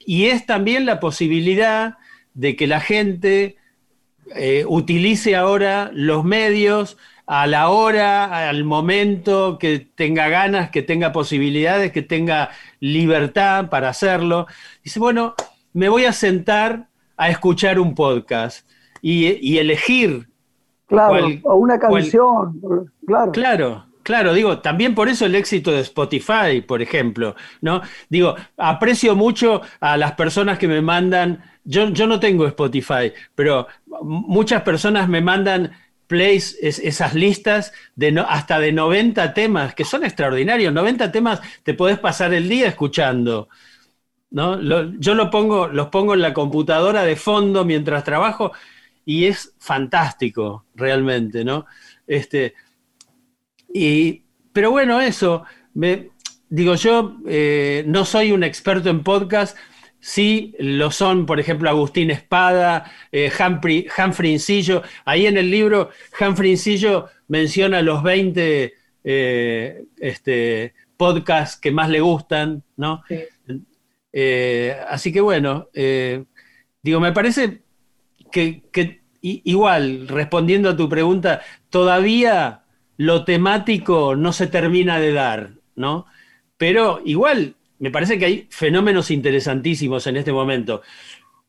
y 0.05 0.25
es 0.25 0.45
también 0.45 0.85
la 0.85 0.99
posibilidad 0.99 1.97
de 2.33 2.55
que 2.55 2.67
la 2.67 2.79
gente 2.79 3.57
eh, 4.35 4.65
utilice 4.67 5.35
ahora 5.35 5.91
los 5.93 6.23
medios 6.23 6.97
a 7.25 7.47
la 7.47 7.69
hora, 7.69 8.49
al 8.49 8.63
momento, 8.65 9.57
que 9.57 9.79
tenga 9.79 10.27
ganas, 10.27 10.71
que 10.71 10.81
tenga 10.81 11.11
posibilidades, 11.11 11.91
que 11.91 12.01
tenga 12.01 12.49
libertad 12.79 13.69
para 13.69 13.89
hacerlo. 13.89 14.47
Dice, 14.83 14.99
bueno, 14.99 15.35
me 15.71 15.87
voy 15.89 16.05
a 16.05 16.11
sentar 16.11 16.87
a 17.15 17.29
escuchar 17.29 17.79
un 17.79 17.95
podcast 17.95 18.67
y, 19.01 19.57
elegir. 19.57 20.27
Claro, 20.87 21.27
o 21.43 21.55
una 21.55 21.79
canción, 21.79 22.61
claro. 23.05 23.31
Claro, 23.31 23.85
Claro, 24.03 24.33
digo, 24.33 24.59
también 24.59 24.93
por 24.93 25.07
eso 25.07 25.25
el 25.25 25.35
éxito 25.35 25.71
de 25.71 25.79
Spotify, 25.79 26.61
por 26.65 26.81
ejemplo, 26.81 27.35
¿no? 27.61 27.81
Digo, 28.09 28.35
aprecio 28.57 29.15
mucho 29.15 29.61
a 29.79 29.95
las 29.97 30.11
personas 30.13 30.59
que 30.59 30.67
me 30.67 30.81
mandan, 30.81 31.41
yo, 31.63 31.89
yo 31.89 32.05
no 32.05 32.19
tengo 32.19 32.45
Spotify, 32.45 33.13
pero 33.33 33.67
muchas 34.01 34.61
personas 34.63 35.07
me 35.07 35.21
mandan 35.21 35.71
plays, 36.07 36.57
esas 36.61 37.13
listas 37.13 37.71
de 37.95 38.23
hasta 38.27 38.59
de 38.59 38.73
90 38.73 39.33
temas, 39.33 39.73
que 39.73 39.85
son 39.85 40.03
extraordinarios, 40.03 40.73
90 40.73 41.11
temas 41.11 41.41
te 41.63 41.73
podés 41.73 41.97
pasar 41.97 42.33
el 42.33 42.49
día 42.49 42.67
escuchando. 42.67 43.47
¿no? 44.31 44.59
yo 44.99 45.13
lo 45.13 45.29
pongo, 45.29 45.67
los 45.67 45.87
pongo 45.87 46.15
en 46.15 46.21
la 46.21 46.33
computadora 46.33 47.03
de 47.03 47.15
fondo 47.15 47.65
mientras 47.65 48.03
trabajo 48.03 48.51
y 49.05 49.25
es 49.25 49.53
fantástico, 49.59 50.65
realmente, 50.75 51.43
¿no? 51.45 51.65
Este, 52.07 52.55
pero 54.51 54.71
bueno, 54.71 55.01
eso, 55.01 55.43
me, 55.73 56.09
digo 56.49 56.75
yo, 56.75 57.17
eh, 57.27 57.83
no 57.87 58.05
soy 58.05 58.31
un 58.31 58.43
experto 58.43 58.89
en 58.91 59.01
podcast, 59.01 59.57
sí 59.99 60.53
lo 60.59 60.91
son, 60.91 61.25
por 61.25 61.39
ejemplo, 61.39 61.69
Agustín 61.69 62.11
Espada, 62.11 62.91
eh, 63.11 63.31
Humphrey, 63.39 63.87
Humphrey 63.97 64.33
Incillo. 64.33 64.83
Ahí 65.05 65.25
en 65.25 65.37
el 65.37 65.49
libro, 65.49 65.89
Humphrey 66.19 66.51
Incillo 66.51 67.07
menciona 67.27 67.81
los 67.81 68.03
20 68.03 68.73
eh, 69.05 69.83
este, 69.97 70.73
podcasts 70.97 71.59
que 71.59 71.71
más 71.71 71.89
le 71.89 72.01
gustan, 72.01 72.63
¿no? 72.75 73.01
Eh, 74.11 74.77
así 74.89 75.11
que 75.11 75.21
bueno, 75.21 75.69
digo, 76.83 76.99
me 76.99 77.13
parece 77.13 77.63
que, 78.31 78.61
que 78.71 79.01
igual, 79.21 80.07
respondiendo 80.07 80.69
a 80.69 80.77
tu 80.77 80.87
pregunta, 80.89 81.41
todavía 81.69 82.62
lo 82.97 83.25
temático 83.25 84.15
no 84.15 84.33
se 84.33 84.47
termina 84.47 84.99
de 84.99 85.13
dar, 85.13 85.51
¿no? 85.75 86.05
Pero 86.57 87.01
igual, 87.03 87.55
me 87.79 87.91
parece 87.91 88.17
que 88.17 88.25
hay 88.25 88.47
fenómenos 88.49 89.11
interesantísimos 89.11 90.07
en 90.07 90.17
este 90.17 90.31
momento. 90.31 90.81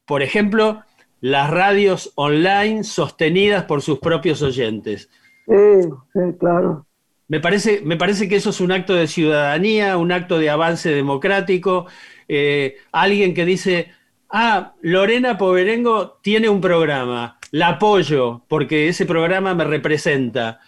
Por 0.04 0.22
ejemplo, 0.22 0.82
las 1.20 1.50
radios 1.50 2.12
online 2.16 2.84
sostenidas 2.84 3.64
por 3.64 3.82
sus 3.82 3.98
propios 3.98 4.42
oyentes. 4.42 5.08
Sí, 5.46 5.88
sí, 6.12 6.20
claro. 6.38 6.86
Me 7.28 7.40
parece, 7.40 7.80
me 7.82 7.96
parece 7.96 8.28
que 8.28 8.36
eso 8.36 8.50
es 8.50 8.60
un 8.60 8.72
acto 8.72 8.94
de 8.94 9.06
ciudadanía, 9.06 9.96
un 9.96 10.12
acto 10.12 10.38
de 10.38 10.50
avance 10.50 10.90
democrático. 10.90 11.86
Eh, 12.28 12.76
alguien 12.92 13.32
que 13.32 13.44
dice, 13.44 13.90
ah, 14.28 14.74
Lorena 14.82 15.38
Poverengo 15.38 16.18
tiene 16.22 16.48
un 16.48 16.60
programa, 16.60 17.38
la 17.50 17.68
apoyo 17.68 18.42
porque 18.48 18.88
ese 18.88 19.06
programa 19.06 19.54
me 19.54 19.64
representa. 19.64 20.60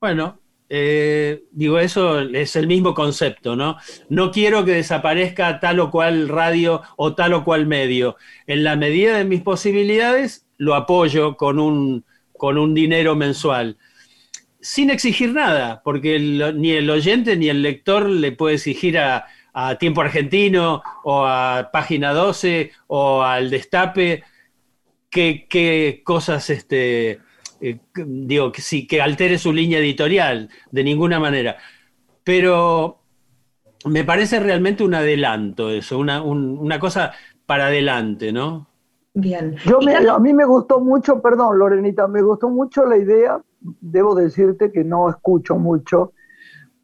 Bueno, 0.00 0.40
eh, 0.68 1.44
digo, 1.50 1.78
eso 1.80 2.20
es 2.20 2.54
el 2.56 2.66
mismo 2.68 2.94
concepto, 2.94 3.56
¿no? 3.56 3.78
No 4.08 4.30
quiero 4.30 4.64
que 4.64 4.72
desaparezca 4.72 5.58
tal 5.60 5.80
o 5.80 5.90
cual 5.90 6.28
radio 6.28 6.82
o 6.96 7.14
tal 7.14 7.32
o 7.34 7.44
cual 7.44 7.66
medio. 7.66 8.16
En 8.46 8.62
la 8.64 8.76
medida 8.76 9.16
de 9.16 9.24
mis 9.24 9.42
posibilidades, 9.42 10.46
lo 10.56 10.74
apoyo 10.74 11.36
con 11.36 11.58
un, 11.58 12.04
con 12.36 12.58
un 12.58 12.74
dinero 12.74 13.16
mensual. 13.16 13.76
Sin 14.60 14.90
exigir 14.90 15.32
nada, 15.32 15.82
porque 15.82 16.18
ni 16.18 16.72
el 16.72 16.90
oyente 16.90 17.36
ni 17.36 17.48
el 17.48 17.62
lector 17.62 18.08
le 18.08 18.32
puede 18.32 18.56
exigir 18.56 18.98
a, 18.98 19.26
Tiempo 19.80 20.02
Argentino 20.02 20.82
o 21.02 21.26
a 21.26 21.70
Página 21.72 22.12
12 22.12 22.70
o 22.86 23.24
al 23.24 23.50
Destape 23.50 24.22
qué, 25.10 26.00
cosas 26.04 26.48
este, 26.50 27.18
eh, 27.60 27.80
digo, 27.94 28.52
que 28.52 28.62
sí, 28.62 28.86
que 28.86 29.00
altere 29.00 29.38
su 29.38 29.52
línea 29.52 29.78
editorial, 29.78 30.48
de 30.70 30.84
ninguna 30.84 31.18
manera. 31.18 31.56
Pero 32.24 32.98
me 33.84 34.04
parece 34.04 34.40
realmente 34.40 34.84
un 34.84 34.94
adelanto 34.94 35.70
eso, 35.70 35.98
una, 35.98 36.22
una 36.22 36.78
cosa 36.78 37.12
para 37.46 37.66
adelante, 37.66 38.32
¿no? 38.32 38.66
Bien. 39.14 39.56
Yo 39.64 39.80
a 40.12 40.18
mí 40.20 40.32
me 40.32 40.44
gustó 40.44 40.80
mucho, 40.80 41.20
perdón, 41.20 41.58
Lorenita, 41.58 42.06
me 42.06 42.22
gustó 42.22 42.48
mucho 42.48 42.84
la 42.84 42.96
idea, 42.96 43.40
debo 43.60 44.14
decirte 44.14 44.70
que 44.70 44.84
no 44.84 45.08
escucho 45.08 45.56
mucho 45.56 46.12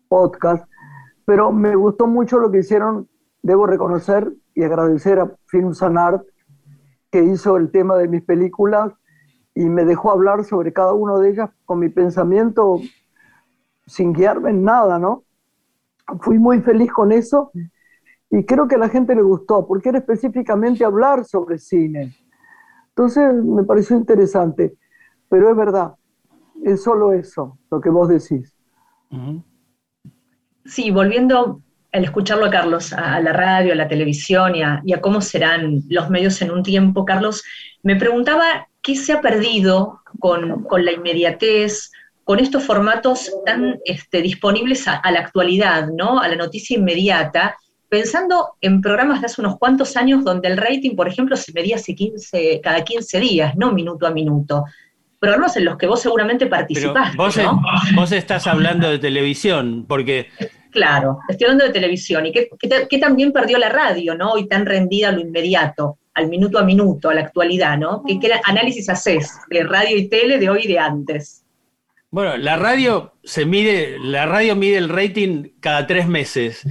podcast, 0.08 0.68
pero 1.24 1.52
me 1.52 1.76
gustó 1.76 2.06
mucho 2.06 2.38
lo 2.38 2.50
que 2.50 2.58
hicieron, 2.58 3.08
debo 3.42 3.66
reconocer 3.66 4.32
y 4.54 4.64
agradecer 4.64 5.20
a 5.20 5.30
Film 5.46 5.74
Sanart, 5.74 6.26
que 7.10 7.22
hizo 7.22 7.56
el 7.56 7.70
tema 7.70 7.96
de 7.96 8.08
mis 8.08 8.22
películas 8.22 8.92
y 9.54 9.64
me 9.66 9.84
dejó 9.84 10.10
hablar 10.10 10.44
sobre 10.44 10.72
cada 10.72 10.92
una 10.92 11.18
de 11.18 11.30
ellas 11.30 11.50
con 11.64 11.78
mi 11.78 11.88
pensamiento 11.88 12.80
sin 13.86 14.12
guiarme 14.12 14.50
en 14.50 14.64
nada, 14.64 14.98
¿no? 14.98 15.24
Fui 16.20 16.38
muy 16.38 16.60
feliz 16.60 16.92
con 16.92 17.12
eso 17.12 17.52
y 18.30 18.44
creo 18.44 18.66
que 18.66 18.74
a 18.74 18.78
la 18.78 18.88
gente 18.88 19.14
le 19.14 19.22
gustó, 19.22 19.66
porque 19.66 19.90
era 19.90 19.98
específicamente 19.98 20.84
hablar 20.84 21.24
sobre 21.24 21.58
cine. 21.58 22.14
Entonces 22.88 23.32
me 23.34 23.64
pareció 23.64 23.96
interesante, 23.96 24.76
pero 25.28 25.50
es 25.50 25.56
verdad, 25.56 25.94
es 26.62 26.82
solo 26.82 27.12
eso, 27.12 27.58
lo 27.70 27.80
que 27.80 27.90
vos 27.90 28.08
decís. 28.08 28.56
Sí, 30.64 30.90
volviendo 30.90 31.60
al 31.94 32.04
escucharlo 32.04 32.46
a 32.46 32.50
Carlos, 32.50 32.92
a 32.92 33.20
la 33.20 33.32
radio, 33.32 33.72
a 33.72 33.76
la 33.76 33.88
televisión 33.88 34.56
y 34.56 34.62
a, 34.62 34.82
y 34.84 34.92
a 34.92 35.00
cómo 35.00 35.20
serán 35.20 35.80
los 35.88 36.10
medios 36.10 36.42
en 36.42 36.50
un 36.50 36.62
tiempo, 36.62 37.04
Carlos, 37.04 37.44
me 37.84 37.94
preguntaba 37.94 38.66
¿qué 38.82 38.96
se 38.96 39.12
ha 39.12 39.20
perdido 39.20 40.02
con, 40.20 40.66
la 40.70 40.92
inmediatez, 40.92 41.90
con 42.24 42.38
estos 42.40 42.64
formatos 42.64 43.32
tan 43.46 43.78
este, 43.84 44.22
disponibles 44.22 44.86
a, 44.86 45.00
la 45.10 45.20
actualidad, 45.20 45.88
¿no? 45.96 46.20
a 46.20 46.28
la 46.28 46.36
noticia 46.36 46.76
inmediata? 46.76 47.56
Pensando 47.88 48.56
en 48.60 48.80
programas 48.80 49.20
de 49.20 49.26
hace 49.26 49.40
unos 49.40 49.56
cuantos 49.58 49.96
años 49.96 50.24
donde 50.24 50.48
el 50.48 50.56
rating, 50.56 50.96
por 50.96 51.08
ejemplo, 51.08 51.36
se 51.36 51.52
medía 51.52 51.76
hace 51.76 51.94
15, 51.94 52.60
cada 52.62 52.82
15 52.84 53.20
días, 53.20 53.56
no 53.56 53.72
minuto 53.72 54.06
a 54.06 54.10
minuto. 54.10 54.64
Programas 55.18 55.56
en 55.56 55.64
los 55.64 55.78
que 55.78 55.86
vos 55.86 56.02
seguramente 56.02 56.46
participaste. 56.46 57.16
vos, 57.16 57.38
vos 57.94 58.12
estás 58.12 58.46
hablando 58.46 58.90
de 58.90 58.98
televisión, 58.98 59.86
porque 59.88 60.28
Claro, 60.74 61.20
estoy 61.28 61.44
hablando 61.44 61.66
de 61.66 61.72
televisión 61.72 62.26
y 62.26 62.32
que, 62.32 62.98
también 62.98 63.32
perdió 63.32 63.58
la 63.58 63.68
radio, 63.68 64.16
¿no? 64.16 64.32
Hoy 64.32 64.48
tan 64.48 64.66
rendida 64.66 65.10
a 65.10 65.12
lo 65.12 65.20
inmediato, 65.20 66.00
al 66.14 66.26
minuto 66.26 66.58
a 66.58 66.64
minuto, 66.64 67.10
a 67.10 67.14
la 67.14 67.20
actualidad, 67.20 67.78
¿no? 67.78 68.02
¿Qué, 68.02 68.18
análisis 68.42 68.88
haces 68.88 69.38
de 69.48 69.62
radio 69.62 69.96
y 69.96 70.08
tele 70.08 70.36
de 70.40 70.50
hoy 70.50 70.62
y 70.64 70.66
de 70.66 70.80
antes? 70.80 71.44
Bueno, 72.10 72.36
la 72.36 72.56
radio 72.56 73.12
se 73.22 73.46
mide, 73.46 74.00
la 74.00 74.26
radio 74.26 74.56
mide 74.56 74.78
el 74.78 74.88
rating 74.88 75.50
cada 75.60 75.86
tres 75.86 76.08
meses 76.08 76.66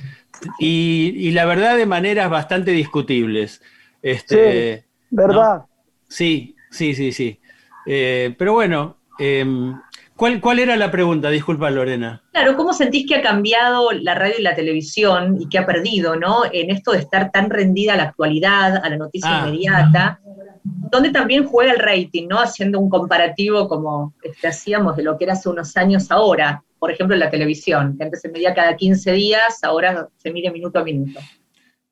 y, 0.59 1.31
la 1.31 1.45
verdad 1.45 1.77
de 1.77 1.85
maneras 1.85 2.29
bastante 2.29 2.71
discutibles. 2.71 3.61
Este, 4.01 4.79
sí, 4.79 4.85
¿verdad? 5.11 5.61
Sí, 6.09 6.57
sí, 6.71 6.93
sí, 6.93 7.13
sí. 7.13 7.39
Eh, 7.85 8.35
pero 8.37 8.51
bueno, 8.51 8.97
em, 9.17 9.73
¿Cuál, 10.15 10.59
era 10.59 10.75
la 10.77 10.91
pregunta? 10.91 11.29
Disculpa, 11.29 11.71
Lorena. 11.71 12.21
Claro, 12.31 12.55
¿cómo 12.55 12.73
sentís 12.73 13.07
que 13.07 13.15
ha 13.15 13.21
cambiado 13.21 13.91
la 13.91 14.13
radio 14.13 14.35
y 14.37 14.43
la 14.43 14.55
televisión 14.55 15.41
y 15.41 15.49
que 15.49 15.57
ha 15.57 15.65
perdido, 15.65 16.15
¿no? 16.15 16.43
En 16.51 16.69
esto 16.69 16.91
de 16.91 16.99
estar 16.99 17.31
tan 17.31 17.49
rendida 17.49 17.93
a 17.93 17.97
la 17.97 18.03
actualidad, 18.03 18.77
a 18.83 18.89
la 18.89 18.97
noticia 18.97 19.43
ah. 19.43 19.47
inmediata, 19.47 20.19
donde 20.63 21.11
también 21.11 21.45
juega 21.45 21.73
el 21.73 21.79
rating, 21.79 22.27
¿no? 22.27 22.39
Haciendo 22.39 22.79
un 22.79 22.89
comparativo 22.89 23.67
como 23.67 24.13
este, 24.21 24.47
hacíamos 24.47 24.95
de 24.95 25.03
lo 25.03 25.17
que 25.17 25.25
era 25.25 25.33
hace 25.33 25.49
unos 25.49 25.75
años 25.75 26.11
ahora, 26.11 26.63
por 26.77 26.91
ejemplo, 26.91 27.15
en 27.15 27.19
la 27.19 27.31
televisión, 27.31 27.95
que 27.97 28.03
antes 28.03 28.21
se 28.21 28.29
medía 28.29 28.53
cada 28.53 28.75
15 28.75 29.11
días, 29.13 29.63
ahora 29.63 30.09
se 30.17 30.31
mide 30.31 30.51
minuto 30.51 30.79
a 30.79 30.83
minuto. 30.83 31.19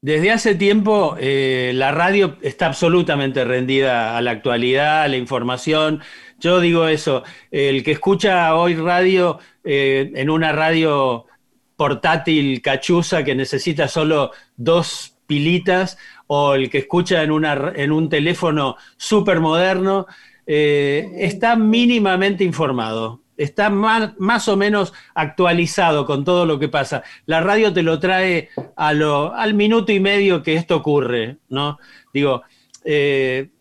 Desde 0.04 0.32
hace 0.32 0.56
tiempo 0.56 1.16
eh, 1.20 1.74
la 1.76 1.92
radio 1.92 2.36
está 2.42 2.66
absolutamente 2.66 3.46
rendida 3.46 4.18
a 4.18 4.22
la 4.22 4.32
actualidad, 4.32 5.04
a 5.04 5.08
la 5.08 5.18
información. 5.18 6.02
Yo 6.42 6.60
digo 6.60 6.88
eso, 6.88 7.24
el 7.52 7.84
que 7.84 7.92
escucha 7.92 8.56
hoy 8.56 8.74
radio 8.74 9.38
eh, 9.64 10.12
en 10.16 10.30
una 10.32 10.52
radio 10.52 11.28
portátil 11.76 12.64
cachuza 12.64 13.24
que 13.24 13.36
necesita 13.36 13.88
solo 13.88 14.32
dos 14.58 15.16
pilitas, 15.28 16.00
o 16.26 16.56
el 16.56 16.72
que 16.72 16.80
escucha 16.80 17.22
en, 17.22 17.32
una, 17.32 17.74
en 17.76 17.92
un 17.92 18.10
teléfono 18.10 18.76
súper 18.98 19.40
moderno, 19.40 20.08
eh, 20.48 21.12
está 21.18 21.56
mínimamente 21.56 22.44
informado, 22.44 23.22
está 23.38 23.70
más, 23.70 24.18
más, 24.18 24.48
o 24.48 24.58
menos 24.58 24.94
actualizado 25.14 26.08
con 26.08 26.26
todo 26.26 26.48
lo 26.48 26.58
que 26.58 26.70
pasa. 26.70 27.04
La 27.28 27.42
radio 27.42 27.72
te 27.72 27.84
lo 27.84 28.00
trae 28.00 28.50
al 28.76 29.54
minuto 29.54 29.92
y 29.92 30.00
medio 30.00 30.42
que 30.42 30.56
esto 30.56 30.78
ocurre, 30.78 31.38
¿no? 31.50 31.78
Digo, 32.12 32.42
eh, 32.84 33.52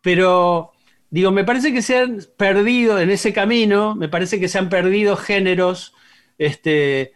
pero 0.00 0.72
Digo, 1.10 1.30
me 1.30 1.44
parece 1.44 1.72
que 1.72 1.82
se 1.82 1.98
han 1.98 2.18
perdido 2.36 2.98
en 2.98 3.10
ese 3.10 3.32
camino, 3.32 3.94
me 3.94 4.08
parece 4.08 4.40
que 4.40 4.48
se 4.48 4.58
han 4.58 4.68
perdido 4.68 5.16
géneros 5.16 5.94
este, 6.38 7.12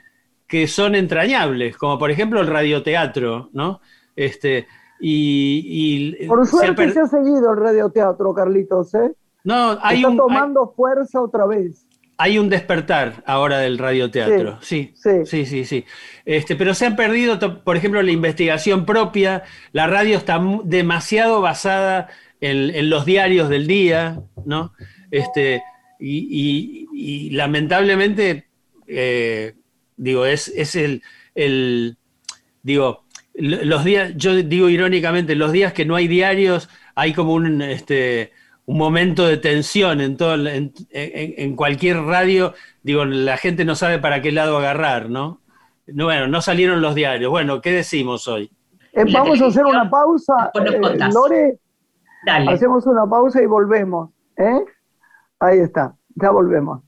que 0.47 0.67
son 0.69 0.95
entrañables, 0.95 1.77
como 1.77 1.99
por 1.99 2.11
ejemplo 2.11 2.41
el 2.41 2.47
radioteatro, 2.47 3.51
¿no? 3.53 3.81
Este, 4.17 4.67
y, 5.01 6.27
por 6.27 6.47
suerte 6.47 6.93
se 6.93 7.01
ha, 7.01 7.07
seguido 7.07 7.53
el 7.53 7.57
radioteatro, 7.57 8.35
Carlitos, 8.35 8.95
¿eh? 8.95 9.13
No, 9.45 9.79
hay 9.81 10.03
Está 10.03 10.17
tomando 10.17 10.73
fuerza 10.77 11.23
otra 11.23 11.47
vez. 11.47 11.87
Hay 12.19 12.39
un 12.39 12.51
despertar 12.51 13.23
ahora 13.27 13.59
del 13.59 13.79
radioteatro, 13.79 14.59
sí, 14.61 14.93
sí, 14.95 15.25
sí, 15.25 15.47
sí, 15.47 15.65
sí. 15.65 15.87
Este, 16.27 16.55
pero 16.55 16.75
se 16.75 16.85
han 16.85 16.95
perdido, 16.95 17.39
por 17.65 17.77
ejemplo, 17.77 18.03
la 18.03 18.11
investigación 18.11 18.85
propia. 18.85 19.45
La 19.73 19.87
radio 19.87 20.19
está 20.19 20.39
demasiado 20.65 21.41
basada 21.41 22.09
en, 22.41 22.91
los 22.91 23.05
diarios 23.05 23.49
del 23.49 23.67
día, 23.67 24.21
¿no? 24.45 24.73
Este, 25.11 25.63
y, 25.99 27.31
lamentablemente, 27.33 28.49
eh, 28.87 29.55
digo, 29.97 30.27
es, 30.27 30.49
es 30.49 30.77
el, 30.77 31.03
el, 31.35 31.97
digo, 32.63 33.05
los 33.35 33.85
días, 33.85 34.13
yo 34.17 34.35
digo 34.35 34.69
irónicamente, 34.69 35.35
los 35.35 35.53
días 35.53 35.73
que 35.73 35.85
no 35.85 35.97
hay 35.97 36.09
diarios, 36.09 36.69
hay 36.95 37.13
como 37.13 37.35
un, 37.35 37.63
este, 37.63 38.33
un 38.67 38.79
momento 38.79 39.27
de 39.27 39.37
tensión 39.37 40.01
en, 40.01 40.17
todo, 40.17 40.35
en, 40.35 40.73
en, 40.91 41.57
cualquier 41.57 41.99
radio, 41.99 42.55
digo, 42.83 43.05
la 43.05 43.37
gente 43.37 43.65
no 43.65 43.75
sabe 43.75 43.99
para 43.99 44.23
qué 44.23 44.33
lado 44.33 44.59
agarrar, 44.59 45.11
¿no? 45.11 45.41
no 45.87 46.05
bueno, 46.05 46.27
no 46.27 46.43
salieron 46.43 46.81
los 46.81 46.95
diarios. 46.95 47.31
Bueno, 47.31 47.61
¿qué 47.61 47.73
decimos 47.73 48.29
hoy? 48.29 48.51
Eh, 48.93 49.05
vamos 49.13 49.41
a 49.41 49.47
hacer 49.47 49.65
una 49.65 49.89
pausa. 49.89 50.51
eh. 50.55 51.09
Lore, 51.13 51.59
Dale. 52.25 52.53
hacemos 52.53 52.87
una 52.87 53.07
pausa 53.07 53.43
y 53.43 53.47
volvemos. 53.47 54.11
¿eh? 54.37 54.65
Ahí 55.39 55.59
está, 55.59 55.95
ya 56.15 56.31
volvemos. 56.31 56.83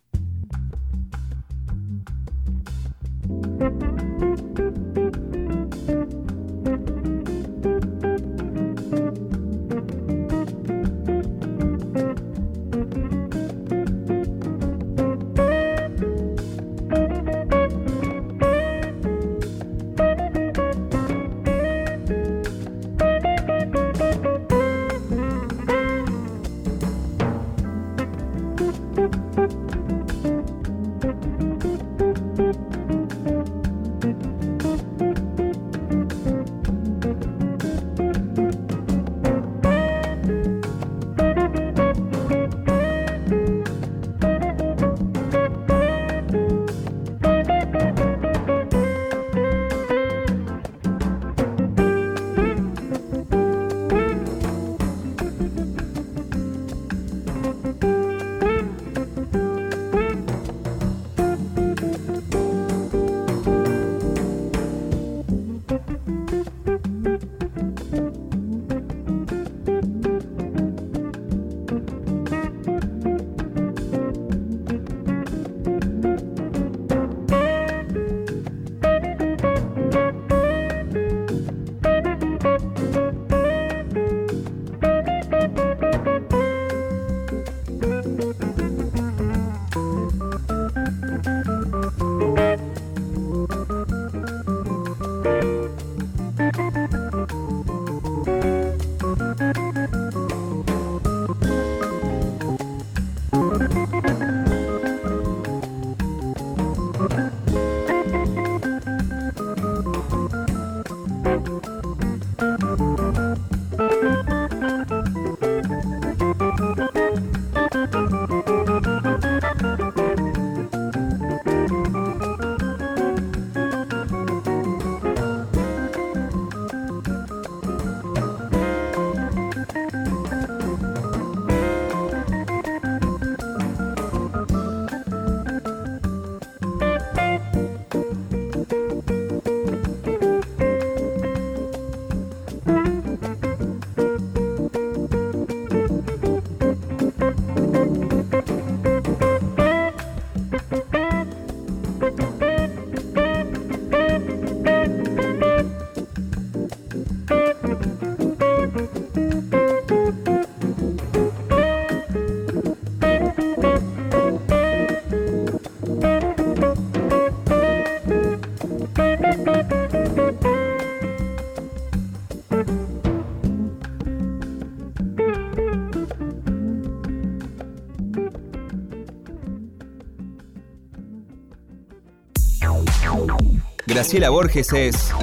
Graciela 184.03 184.31
Borges 184.31 184.73
es 184.73 185.15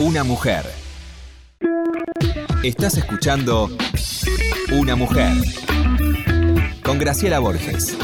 una 0.00 0.24
mujer. 0.24 0.64
Estás 2.64 2.96
escuchando 2.96 3.68
Una 4.72 4.96
mujer 4.96 5.32
con 6.84 6.98
Graciela 6.98 7.38
Borges. 7.38 7.96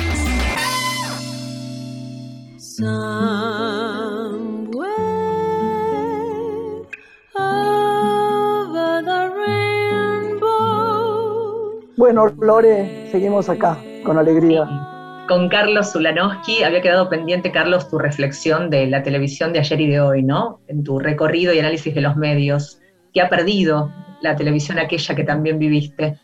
Bueno, 11.97 12.29
Lore, 12.41 13.09
seguimos 13.11 13.49
acá, 13.49 13.77
con 14.05 14.19
alegría. 14.19 14.84
Con 15.29 15.49
Carlos 15.49 15.93
Zulanowski, 15.93 16.65
había 16.65 16.83
quedado 16.83 17.09
pendiente, 17.09 17.51
Carlos, 17.51 17.89
tu 17.89 17.99
reflexión 17.99 18.69
de 18.69 18.87
la 18.87 19.03
televisión 19.03 19.55
de 19.55 19.61
ayer 19.61 19.81
y 19.81 19.87
de 19.87 20.01
hoy, 20.01 20.23
¿no? 20.23 20.61
En 20.69 20.85
tu 20.85 20.99
recorrido 20.99 21.55
y 21.55 21.59
análisis 21.59 21.95
de 21.95 22.03
los 22.03 22.17
medios. 22.17 22.79
¿Qué 23.15 23.23
ha 23.23 23.31
perdido 23.31 23.91
la 24.21 24.37
televisión 24.37 24.79
aquella 24.79 25.15
que 25.15 25.25
también 25.25 25.59
viviste? 25.59 26.19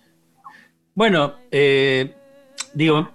Bueno, 0.95 1.37
eh, 1.51 2.15
digo, 2.75 3.11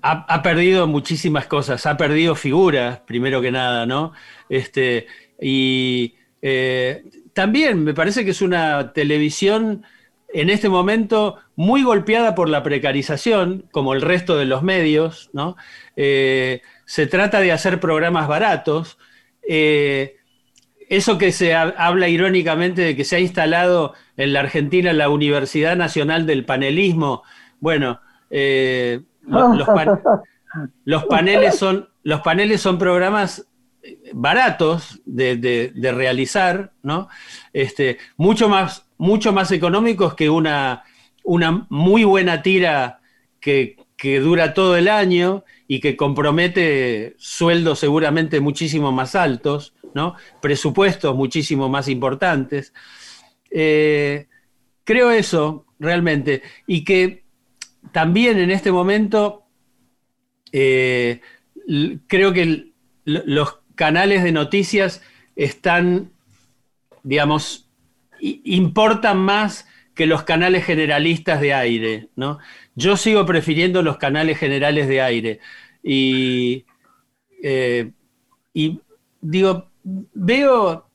ha, 0.00 0.42
perdido 0.42 0.86
muchísimas 0.86 1.46
cosas, 1.46 1.84
ha 1.84 1.98
perdido 1.98 2.34
figuras, 2.34 3.00
primero 3.00 3.42
que 3.42 3.50
nada, 3.50 3.84
¿no? 3.84 4.12
Este, 4.48 5.06
y 5.38 6.14
eh, 6.40 7.02
también 7.34 7.84
me 7.84 7.92
parece 7.92 8.24
que 8.24 8.30
es 8.30 8.40
una 8.40 8.94
televisión 8.94 9.84
en 10.32 10.50
este 10.50 10.68
momento 10.68 11.36
muy 11.56 11.82
golpeada 11.82 12.34
por 12.34 12.48
la 12.48 12.62
precarización, 12.62 13.64
como 13.70 13.94
el 13.94 14.02
resto 14.02 14.36
de 14.36 14.44
los 14.44 14.62
medios, 14.62 15.30
¿no? 15.32 15.56
Eh, 15.96 16.60
se 16.84 17.06
trata 17.06 17.40
de 17.40 17.52
hacer 17.52 17.80
programas 17.80 18.28
baratos. 18.28 18.98
eh, 19.50 20.16
eso 20.90 21.18
que 21.18 21.32
se 21.32 21.54
ha- 21.54 21.74
habla 21.76 22.08
irónicamente 22.08 22.80
de 22.82 22.96
que 22.96 23.04
se 23.04 23.16
ha 23.16 23.20
instalado 23.20 23.94
en 24.16 24.32
la 24.32 24.40
Argentina 24.40 24.92
la 24.94 25.08
Universidad 25.10 25.76
Nacional 25.76 26.26
del 26.26 26.44
Panelismo, 26.46 27.22
bueno, 27.60 28.00
eh, 28.30 29.00
lo- 29.26 29.54
los, 29.54 29.66
pan- 29.68 30.00
los 30.86 31.04
paneles 31.04 31.56
son, 31.56 31.88
los 32.04 32.20
paneles 32.22 32.60
son 32.62 32.78
programas 32.78 33.46
baratos 34.14 35.00
de, 35.04 35.36
de- 35.36 35.72
de 35.74 35.92
realizar, 35.92 36.72
¿no? 36.82 37.08
Este, 37.52 37.98
mucho, 38.16 38.48
más, 38.48 38.87
mucho 38.98 39.32
más 39.32 39.50
económicos 39.52 40.14
que 40.14 40.28
una, 40.28 40.84
una 41.24 41.66
muy 41.70 42.04
buena 42.04 42.42
tira 42.42 43.00
que, 43.40 43.76
que 43.96 44.20
dura 44.20 44.54
todo 44.54 44.76
el 44.76 44.88
año 44.88 45.44
y 45.66 45.80
que 45.80 45.96
compromete 45.96 47.14
sueldos 47.18 47.78
seguramente 47.78 48.40
muchísimo 48.40 48.92
más 48.92 49.14
altos, 49.14 49.74
¿no? 49.94 50.14
presupuestos 50.42 51.14
muchísimo 51.14 51.68
más 51.68 51.88
importantes. 51.88 52.72
Eh, 53.50 54.26
creo 54.84 55.10
eso 55.10 55.64
realmente. 55.78 56.42
Y 56.66 56.84
que 56.84 57.24
también 57.92 58.38
en 58.38 58.50
este 58.50 58.72
momento 58.72 59.44
eh, 60.52 61.20
creo 62.06 62.32
que 62.32 62.72
los 63.04 63.58
canales 63.74 64.24
de 64.24 64.32
noticias 64.32 65.02
están 65.36 66.10
digamos, 67.02 67.67
importan 68.20 69.18
más 69.18 69.66
que 69.94 70.06
los 70.06 70.22
canales 70.22 70.64
generalistas 70.64 71.40
de 71.40 71.52
aire, 71.52 72.08
¿no? 72.14 72.38
Yo 72.76 72.96
sigo 72.96 73.26
prefiriendo 73.26 73.82
los 73.82 73.96
canales 73.96 74.38
generales 74.38 74.86
de 74.86 75.02
aire. 75.02 75.40
Y, 75.82 76.64
eh, 77.42 77.90
y 78.54 78.80
digo, 79.20 79.70
veo 79.82 80.86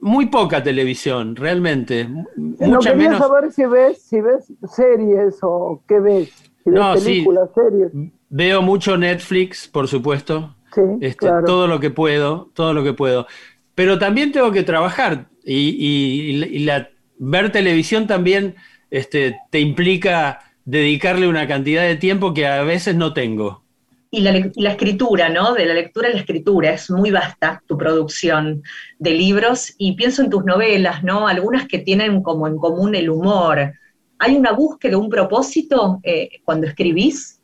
muy 0.00 0.26
poca 0.26 0.62
televisión, 0.62 1.34
realmente. 1.34 2.06
No 2.36 2.78
quería 2.80 3.16
saber 3.16 3.50
si 3.52 3.64
ves, 3.64 4.02
si 4.02 4.20
ves 4.20 4.52
series 4.70 5.38
o 5.40 5.82
qué 5.88 5.98
ves. 5.98 6.52
no, 6.66 6.92
películas, 6.92 7.48
series. 7.54 7.90
Veo 8.28 8.60
mucho 8.60 8.98
Netflix, 8.98 9.66
por 9.66 9.88
supuesto. 9.88 10.54
Sí, 10.74 10.82
este, 11.00 11.26
Todo 11.46 11.66
lo 11.66 11.80
que 11.80 11.90
puedo, 11.90 12.50
todo 12.52 12.74
lo 12.74 12.84
que 12.84 12.92
puedo. 12.92 13.26
Pero 13.74 13.98
también 13.98 14.30
tengo 14.30 14.52
que 14.52 14.62
trabajar 14.62 15.28
y, 15.44 16.64
la, 16.64 16.88
ver 17.18 17.52
televisión 17.52 18.06
también 18.06 18.54
este, 18.90 19.38
te 19.50 19.60
implica 19.60 20.40
dedicarle 20.64 21.28
una 21.28 21.46
cantidad 21.46 21.82
de 21.82 21.96
tiempo 21.96 22.32
que 22.34 22.46
a 22.46 22.62
veces 22.62 22.94
no 22.94 23.12
tengo. 23.12 23.62
Y 24.10 24.20
la, 24.20 24.70
escritura, 24.70 25.28
¿no? 25.28 25.54
De 25.54 25.66
la 25.66 25.74
lectura 25.74 26.08
a 26.08 26.12
la 26.12 26.20
escritura, 26.20 26.70
es 26.70 26.88
muy 26.88 27.10
vasta 27.10 27.60
tu 27.66 27.76
producción 27.76 28.62
de 29.00 29.10
libros 29.10 29.74
y 29.76 29.96
pienso 29.96 30.22
en 30.22 30.30
tus 30.30 30.44
novelas, 30.44 31.02
¿no? 31.02 31.26
Algunas 31.26 31.66
que 31.66 31.80
tienen 31.80 32.22
como 32.22 32.46
en 32.46 32.56
común 32.56 32.94
el 32.94 33.10
humor. 33.10 33.72
¿Hay 34.20 34.36
una 34.36 34.52
búsqueda, 34.52 34.98
un 34.98 35.10
propósito 35.10 35.98
eh, 36.04 36.28
cuando 36.44 36.68
escribís? 36.68 37.40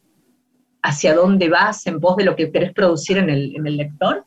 ¿Hacia 0.81 1.15
dónde 1.15 1.49
vas 1.49 1.87
en 1.89 1.99
pos 1.99 2.17
de 2.17 2.25
lo 2.25 2.37
que 2.37 2.53
querés 2.53 2.73
producir 2.73 3.19
en 3.19 3.31
el, 3.31 3.57
en 3.57 3.67
el 3.67 3.77
lector? 3.77 4.25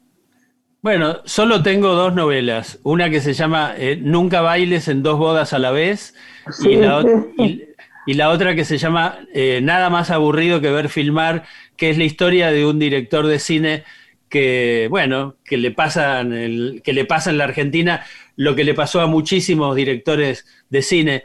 Bueno, 0.83 1.21
solo 1.23 1.63
tengo 1.63 1.95
dos 1.95 2.13
novelas. 2.13 2.77
Una 2.83 3.09
que 3.09 3.21
se 3.21 3.31
llama 3.31 3.73
eh, 3.77 3.97
Nunca 3.99 4.41
bailes 4.41 4.89
en 4.89 5.01
dos 5.01 5.17
bodas 5.17 5.53
a 5.53 5.59
la 5.59 5.71
vez 5.71 6.13
y, 8.05 8.13
la, 8.13 8.29
otra 8.29 8.53
que 8.53 8.65
se 8.65 8.77
llama 8.77 9.19
eh, 9.33 9.61
Nada 9.63 9.89
más 9.89 10.11
aburrido 10.11 10.59
que 10.59 10.69
ver 10.69 10.89
filmar, 10.89 11.45
que 11.77 11.89
es 11.89 11.97
la 11.97 12.03
historia 12.03 12.51
de 12.51 12.65
un 12.65 12.79
director 12.79 13.25
de 13.27 13.39
cine 13.39 13.85
que, 14.27 14.87
bueno, 14.89 15.37
que 15.45 15.55
le, 15.55 15.71
pasa 15.71 16.19
en 16.19 16.81
que 16.81 16.91
le 16.91 17.05
pasa 17.05 17.29
en 17.29 17.37
la 17.37 17.45
Argentina 17.45 18.03
lo 18.35 18.53
que 18.53 18.65
le 18.65 18.73
pasó 18.73 18.99
a 18.99 19.07
muchísimos 19.07 19.77
directores 19.77 20.45
de 20.69 20.81
cine, 20.81 21.23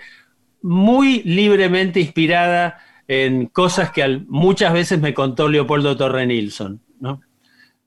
muy 0.63 1.25
libremente 1.25 1.99
inspirada 1.99 2.79
en 3.09 3.47
cosas 3.47 3.91
que 3.91 4.23
muchas 4.29 4.73
veces 4.73 5.01
me 5.01 5.15
contó 5.15 5.49
Leopoldo 5.49 5.97
Torre 5.97 6.27
Nilsson. 6.27 6.81
¿no? 7.01 7.23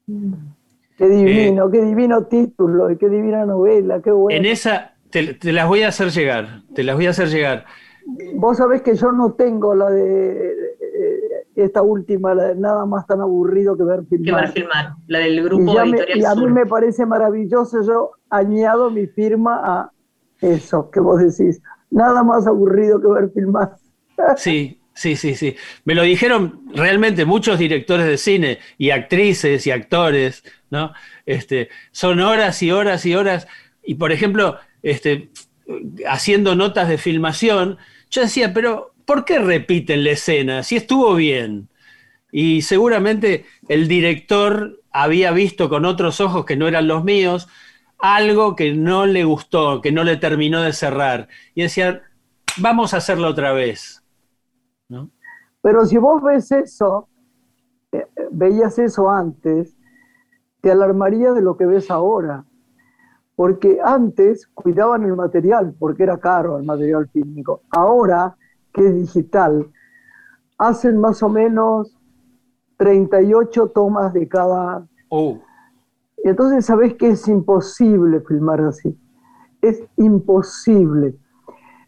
Mm. 0.07 0.34
Qué 1.02 1.10
divino, 1.10 1.66
eh, 1.66 1.70
qué 1.72 1.82
divino 1.82 2.26
título 2.26 2.91
y 2.91 2.97
qué 2.97 3.10
divina 3.10 3.43
novela, 3.43 4.04
qué 4.04 4.12
bueno. 4.12 4.38
En 4.38 4.45
esa, 4.45 4.93
te, 5.10 5.36
las 5.52 5.68
voy 5.68 5.82
a 5.82 5.88
hacer 5.88 6.12
llegar, 6.12 6.62
te 6.76 6.84
las 6.84 6.95
voy 6.95 7.08
a 7.08 7.10
hacer 7.10 7.30
llegar. 7.30 7.66
Vos 8.36 8.58
sabés 8.58 8.84
que 8.84 8.93
yo 8.93 9.12
no 9.12 9.34
tengo 9.34 9.74
la 9.74 9.89
de 9.89 10.52
eh, 10.52 11.47
esta 11.56 11.82
última, 11.82 12.36
la 12.36 12.49
de 12.49 12.56
nada 12.56 12.86
más 12.86 13.08
tan 13.08 13.20
aburrido 13.20 13.76
que 13.76 13.84
ver 13.84 14.06
filmar. 14.06 14.26
Que 14.26 14.32
ver 14.32 14.52
filmar, 14.52 14.93
la 15.08 15.20
del 15.20 15.43
grupo 15.43 15.74
y 15.74 15.78
Editorial 15.89 16.20
Y 16.20 16.24
a 16.24 16.36
mí 16.36 16.45
me 16.52 16.68
parece 16.68 17.04
maravilloso, 17.08 17.82
yo 17.82 18.12
añado 18.30 18.91
mi 18.91 19.08
firma 19.08 19.60
a 19.64 19.91
eso 20.39 20.91
que 20.91 20.99
vos 20.99 21.20
decís, 21.20 21.64
nada 21.89 22.22
más 22.22 22.45
aburrido 22.45 23.02
que 23.02 23.08
ver 23.08 23.32
filmar. 23.34 23.76
Sí, 24.38 24.82
Sí, 24.93 25.16
sí, 25.16 25.36
sí. 25.36 25.56
Me 25.86 25.95
lo 25.95 26.04
dijeron 26.04 26.64
realmente 26.76 27.26
muchos 27.26 27.58
directores 27.58 28.06
de 28.06 28.18
cine 28.18 28.60
y 28.78 28.91
actrices 28.91 29.66
y 29.66 29.72
actores, 29.72 30.43
¿no? 30.72 30.93
Este, 31.28 31.69
son 31.91 32.19
horas 32.19 32.63
y 32.63 32.72
horas 32.72 33.05
y 33.05 33.13
horas. 33.15 33.47
Y 33.84 33.95
por 33.95 34.11
ejemplo, 34.11 34.57
este, 34.82 35.30
haciendo 36.07 36.55
notas 36.55 36.89
de 36.89 36.97
filmación, 36.97 37.78
yo 38.09 38.22
decía, 38.24 38.53
pero 38.53 38.93
¿por 39.05 39.24
qué 39.26 39.38
repiten 39.38 40.03
la 40.03 40.11
escena? 40.11 40.63
Si 40.63 40.76
estuvo 40.76 41.13
bien. 41.13 41.69
Y 42.32 42.63
seguramente 42.63 43.45
el 43.67 43.88
director 43.88 44.82
había 44.91 45.32
visto 45.32 45.69
con 45.69 45.86
otros 45.86 46.19
ojos 46.19 46.45
que 46.45 46.55
no 46.55 46.67
eran 46.67 46.88
los 46.88 47.03
míos 47.03 47.47
algo 48.01 48.55
que 48.55 48.74
no 48.74 49.05
le 49.05 49.24
gustó, 49.24 49.80
que 49.80 49.91
no 49.91 50.03
le 50.03 50.17
terminó 50.17 50.61
de 50.61 50.74
cerrar. 50.74 51.28
Y 51.53 51.61
decía, 51.61 52.01
vamos 52.57 52.93
a 52.93 52.97
hacerlo 52.97 53.28
otra 53.28 53.53
vez. 53.53 54.03
Pero 55.61 55.86
si 55.86 55.97
vos 55.97 56.22
ves 56.24 56.51
eso, 56.51 57.07
eh, 57.91 58.05
veías 58.32 58.80
eso 58.80 59.09
antes, 59.09 59.78
te 60.62 60.72
alarmaría 60.72 61.34
de 61.34 61.41
lo 61.41 61.57
que 61.57 61.66
ves 61.66 61.91
ahora. 61.91 62.45
Porque 63.36 63.80
antes 63.84 64.47
cuidaban 64.47 65.03
el 65.03 65.16
material, 65.16 65.76
porque 65.78 66.03
era 66.03 66.18
caro 66.20 66.57
el 66.57 66.64
material 66.64 67.07
fílmico. 67.09 67.62
Ahora, 67.72 68.36
que 68.74 68.88
es 68.88 68.95
digital, 68.95 69.72
hacen 70.57 70.97
más 70.97 71.24
o 71.24 71.30
menos 71.30 71.97
38 72.78 73.68
tomas 73.70 74.14
de 74.14 74.28
cada... 74.28 74.88
Oh. 75.09 75.39
Entonces 76.24 76.66
sabes 76.66 76.93
que 76.95 77.09
es 77.09 77.28
imposible 77.28 78.22
filmar 78.22 78.62
así. 78.62 78.97
Es 79.62 79.84
imposible. 79.97 81.18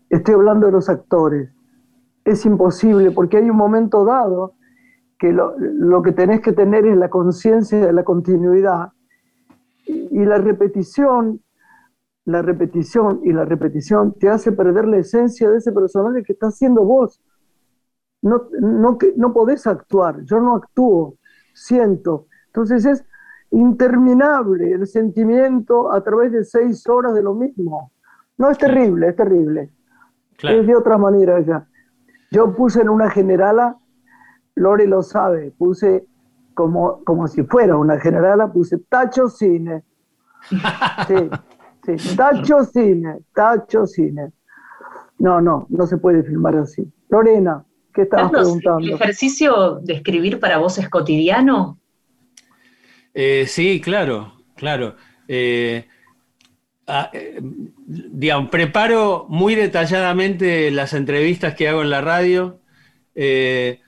Estoy 0.10 0.34
hablando 0.34 0.66
de 0.66 0.72
los 0.72 0.90
actores 0.90 1.54
es 2.26 2.46
imposible 2.46 3.12
porque 3.12 3.38
hay 3.38 3.50
un 3.50 3.58
momento 3.58 4.06
dado 4.06 4.54
que 5.24 5.32
lo, 5.32 6.02
que 6.02 6.12
tenés 6.12 6.42
que 6.42 6.52
tener 6.52 6.86
es 6.86 6.98
la 6.98 7.10
conciencia 7.10 7.80
de 7.80 7.94
la 7.94 8.04
continuidad 8.04 8.92
y, 9.86 10.26
la 10.26 10.38
repetición, 10.38 11.40
la 12.26 12.42
repetición 12.42 13.22
y 13.24 13.32
la 13.32 13.46
repetición 13.46 14.16
te 14.20 14.28
hace 14.28 14.52
perder 14.52 14.86
la 14.86 14.98
esencia 14.98 15.50
de 15.50 15.60
ese 15.60 15.72
personaje 15.72 16.24
que 16.24 16.34
está 16.34 16.48
haciendo 16.48 16.84
vos. 16.84 17.22
No, 18.22 18.50
no, 18.60 18.98
no 19.16 19.34
podés 19.34 19.66
actuar, 19.66 20.26
yo 20.26 20.42
no 20.42 20.58
actúo, 20.58 21.16
siento. 21.54 22.28
Entonces 22.48 22.84
es 22.84 23.06
interminable 23.52 24.74
el 24.74 24.86
sentimiento 24.88 25.94
a 25.94 26.04
través 26.04 26.34
de 26.34 26.44
seis 26.44 26.86
horas 26.90 27.14
de 27.14 27.24
lo 27.24 27.34
mismo. 27.34 27.94
No 28.38 28.50
es 28.50 28.58
terrible, 28.58 29.08
es 29.08 29.16
terrible. 29.16 29.70
Es 30.42 30.68
de 30.68 30.76
otra 30.76 30.98
manera 30.98 31.40
ya. 31.40 31.66
Yo 32.30 32.54
puse 32.54 32.82
en 32.82 32.90
una 32.90 33.10
generala, 33.10 33.78
Lore 34.56 34.88
lo 34.88 35.02
sabe, 35.02 35.52
puse 35.58 36.06
como, 36.54 37.04
como 37.04 37.28
si 37.28 37.44
fuera 37.44 37.76
una 37.78 38.00
generala, 38.00 38.52
puse 38.52 38.78
Tacho 38.90 39.28
Cine. 39.28 39.84
Sí, 41.86 41.98
sí, 41.98 42.16
Tacho 42.16 42.64
Cine, 42.64 43.20
Tacho 43.34 43.86
Cine. 43.86 44.32
No, 45.20 45.42
no, 45.42 45.66
no 45.70 45.88
se 45.88 45.98
puede 45.98 46.24
filmar 46.24 46.56
así. 46.58 46.86
Lorena, 47.10 47.64
¿qué 47.94 48.04
estabas 48.04 48.32
preguntando? 48.32 48.80
¿El 48.80 48.94
ejercicio 48.94 49.80
de 49.82 49.94
escribir 49.94 50.40
para 50.40 50.58
vos 50.58 50.78
es 50.78 50.90
cotidiano? 50.90 51.80
Eh, 53.14 53.46
sí, 53.48 53.80
claro, 53.82 54.34
claro. 54.56 54.96
Eh, 55.28 55.86
Ah, 56.86 57.10
eh, 57.14 57.40
digamos, 57.88 58.50
preparo 58.50 59.26
muy 59.30 59.56
detalladamente 59.56 60.70
las 60.70 60.94
entrevistas 60.94 61.56
que 61.56 61.70
hago 61.70 61.82
en 61.82 61.90
la 61.90 62.02
radio. 62.02 62.60
Eh, 63.16 63.80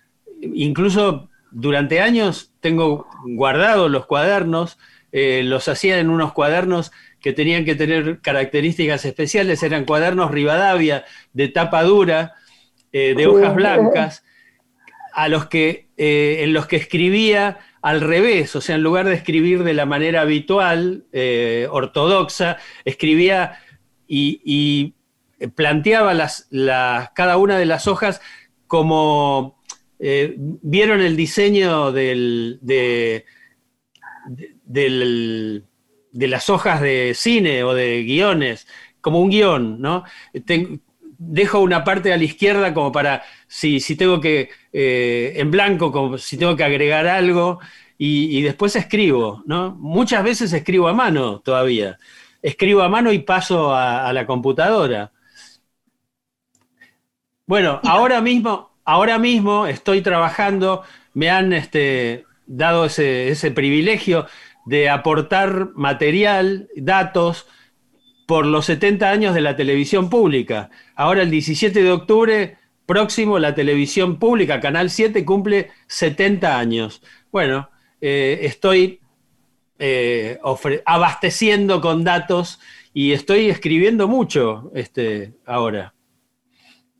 incluso 0.42 1.30
durante 1.52 2.02
años 2.02 2.54
tengo 2.60 3.08
guardados 3.26 3.90
los 3.90 4.06
cuadernos, 4.06 4.78
eh, 5.12 5.42
los 5.44 5.68
hacía 5.68 6.00
en 6.00 6.10
unos 6.10 6.34
cuadernos 6.34 6.92
que 7.22 7.34
tenían 7.34 7.66
que 7.66 7.76
tener 7.76 8.20
características 8.22 9.06
especiales, 9.06 9.64
eran 9.64 9.86
cuadernos 9.86 10.32
Rivadavia 10.32 11.06
de 11.34 11.48
tapa 11.48 11.84
dura, 11.84 12.34
de 12.92 13.28
hojas 13.28 13.54
blancas, 13.56 14.24
a 15.12 15.28
los 15.28 15.48
que, 15.48 15.90
en 15.98 16.54
los 16.54 16.66
que 16.66 16.78
escribía 16.78 17.60
al 17.86 18.02
revés, 18.02 18.56
o 18.56 18.62
sea, 18.62 18.78
en 18.78 18.82
lugar 18.82 19.06
de 19.06 19.14
escribir 19.14 19.64
de 19.64 19.76
la 19.76 19.86
manera 19.86 20.22
habitual, 20.22 21.04
eh, 21.14 21.68
ortodoxa, 21.70 22.58
escribía 22.84 23.60
y, 24.08 24.96
planteaba 25.54 26.16
las, 26.16 26.50
cada 27.14 27.38
una 27.38 27.60
de 27.60 27.68
las 27.68 27.88
hojas 27.88 28.22
como 28.66 29.62
eh, 30.00 30.36
vieron 30.38 31.02
el 31.02 31.16
diseño 31.16 31.92
de, 31.92 33.26
las 36.14 36.50
hojas 36.50 36.82
de 36.82 37.14
cine 37.16 37.64
o 37.64 37.74
de 37.74 38.04
guiones, 38.04 38.68
como 39.02 39.20
un 39.20 39.30
guion, 39.30 39.82
¿no? 39.82 40.04
dejo 41.18 41.60
una 41.60 41.84
parte 41.84 42.12
a 42.14 42.18
la 42.18 42.24
izquierda 42.24 42.74
como 42.74 42.92
para 42.92 43.24
si, 43.48 43.80
si 43.80 43.96
tengo 43.96 44.20
que, 44.20 44.50
eh, 44.74 45.34
en 45.36 45.52
blanco, 45.52 45.92
como 45.92 46.18
si 46.18 46.38
tengo 46.38 46.56
que 46.56 46.64
agregar 46.64 47.08
algo, 47.08 47.60
y, 47.98 48.42
después 48.42 48.76
escribo, 48.76 49.42
¿no? 49.46 49.74
Muchas 49.76 50.24
veces 50.24 50.52
escribo 50.52 50.90
a 50.90 50.94
mano 50.94 51.40
todavía. 51.40 51.98
Escribo 52.42 52.82
a 52.82 52.90
mano 52.90 53.12
y 53.14 53.20
paso 53.20 53.74
a, 53.74 54.12
la 54.12 54.26
computadora. 54.28 55.14
Bueno, 57.48 57.80
ahora 57.84 58.22
mismo, 58.22 58.75
ahora 58.86 59.20
mismo 59.20 59.68
estoy 59.68 60.02
trabajando, 60.02 60.84
me 61.14 61.30
han 61.30 61.52
este, 61.52 62.26
dado 62.46 62.86
ese, 62.86 63.52
privilegio 63.52 64.28
de 64.66 64.90
aportar 64.90 65.72
material, 65.76 66.70
datos 66.76 67.48
por 68.28 68.46
los 68.46 68.66
70 68.66 69.10
años 69.10 69.36
de 69.36 69.42
la 69.42 69.56
televisión 69.56 70.10
pública. 70.10 70.70
Ahora 70.96 71.24
el 71.24 71.32
17 71.32 71.84
de 71.84 71.92
octubre 71.92 72.58
próximo 72.86 73.40
la 73.40 73.56
televisión 73.56 74.18
pública, 74.20 74.60
Canal 74.60 74.90
7, 74.90 75.26
cumple 75.26 75.72
70 75.88 76.58
años. 76.58 77.02
Bueno, 77.32 77.70
eh, 78.02 78.40
estoy 78.44 79.00
eh, 79.80 80.40
abasteciendo 80.86 81.82
con 81.82 82.04
datos 82.04 82.60
y 82.94 83.12
estoy 83.12 83.50
escribiendo 83.50 84.08
mucho 84.08 84.72
este, 84.74 85.34
ahora. 85.46 85.95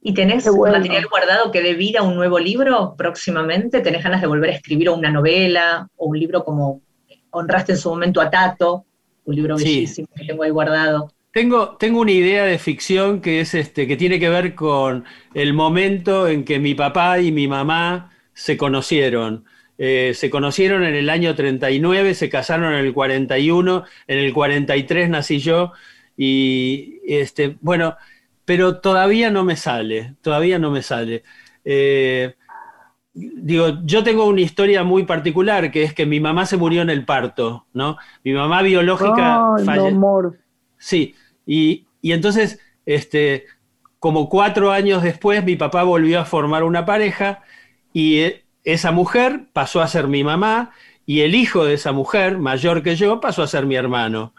¿Y 0.08 0.14
tenés 0.14 0.46
material 0.46 1.08
guardado 1.08 1.52
que 1.52 1.64
dé 1.64 1.74
vida 1.74 2.02
a 2.02 2.04
un 2.04 2.16
nuevo 2.16 2.38
libro 2.38 2.94
próximamente? 2.96 3.80
¿Tenés 3.82 4.04
ganas 4.04 4.22
de 4.22 4.28
volver 4.28 4.52
a 4.52 4.54
escribir 4.54 4.92
una 4.92 5.10
novela 5.10 5.88
o 5.96 6.06
un 6.06 6.20
libro 6.20 6.44
como 6.44 6.84
honraste 7.32 7.72
en 7.72 7.80
su 7.80 7.90
momento 7.90 8.22
a 8.22 8.30
Tato? 8.30 8.86
Un 9.24 9.36
libro 9.36 9.58
bellísimo 9.58 10.08
que 10.16 10.26
tengo 10.26 10.44
ahí 10.44 10.52
guardado. 10.52 11.12
Tengo, 11.32 11.76
tengo, 11.78 12.02
una 12.02 12.12
idea 12.12 12.46
de 12.46 12.60
ficción 12.60 13.20
que 13.20 13.40
es 13.40 13.56
este, 13.56 13.88
que 13.88 13.98
tiene 13.98 14.20
que 14.20 14.30
ver 14.30 14.54
con 14.54 15.06
el 15.34 15.56
momento 15.56 16.28
en 16.28 16.46
que 16.46 16.60
mi 16.60 16.76
papá 16.76 17.20
y 17.20 17.32
mi 17.32 17.48
mamá 17.48 18.12
se 18.36 18.58
conocieron. 18.58 19.46
Eh, 19.80 20.12
se 20.14 20.30
conocieron 20.30 20.84
en 20.84 20.94
el 20.94 21.10
año 21.10 21.34
39, 21.34 22.14
se 22.14 22.30
casaron 22.30 22.74
en 22.74 22.86
el 22.86 22.94
41, 22.94 23.84
en 24.06 24.20
el 24.20 24.34
43 24.34 25.10
nací 25.10 25.40
yo 25.40 25.72
y 26.16 27.00
este, 27.08 27.58
bueno, 27.62 27.98
pero 28.46 28.80
todavía 28.80 29.32
no 29.32 29.44
me 29.44 29.56
sale, 29.56 30.16
todavía 30.22 30.60
no 30.60 30.72
me 30.72 30.82
sale. 30.82 31.24
Eh, 31.64 32.36
digo, 33.14 33.80
yo 33.84 34.04
tengo 34.04 34.26
una 34.26 34.42
historia 34.42 34.84
muy 34.84 35.04
particular, 35.04 35.72
que 35.72 35.84
es 35.84 35.94
que 35.94 36.06
mi 36.06 36.20
mamá 36.20 36.46
se 36.46 36.58
murió 36.58 36.82
en 36.82 36.90
el 36.90 37.06
parto, 37.06 37.66
¿no? 37.74 37.98
Mi 38.24 38.34
mamá 38.34 38.62
biológica 38.62 39.42
falleció. 39.66 40.36
Sí, 40.78 41.16
y, 41.46 41.88
y, 42.02 42.12
entonces, 42.12 42.60
este, 42.86 43.46
como 44.00 44.30
cuatro 44.30 44.72
años 44.72 45.02
después, 45.02 45.44
mi 45.44 45.56
papá 45.56 45.84
volvió 45.84 46.20
a 46.20 46.26
formar 46.26 46.64
una 46.64 46.86
pareja 46.86 47.42
y 47.94 48.20
eh, 48.20 48.46
esa 48.64 48.92
mujer 48.92 49.48
pasó 49.54 49.82
a 49.82 49.88
ser 49.88 50.08
mi 50.08 50.24
mamá 50.24 50.72
y 51.06 51.22
el 51.22 51.36
hijo 51.36 51.66
de 51.66 51.76
esa 51.76 51.92
mujer, 51.92 52.38
mayor 52.38 52.84
que 52.84 52.96
yo, 52.96 53.20
pasó 53.20 53.44
a 53.44 53.48
ser 53.48 53.66
mi 53.66 53.76
hermano. 53.76 54.34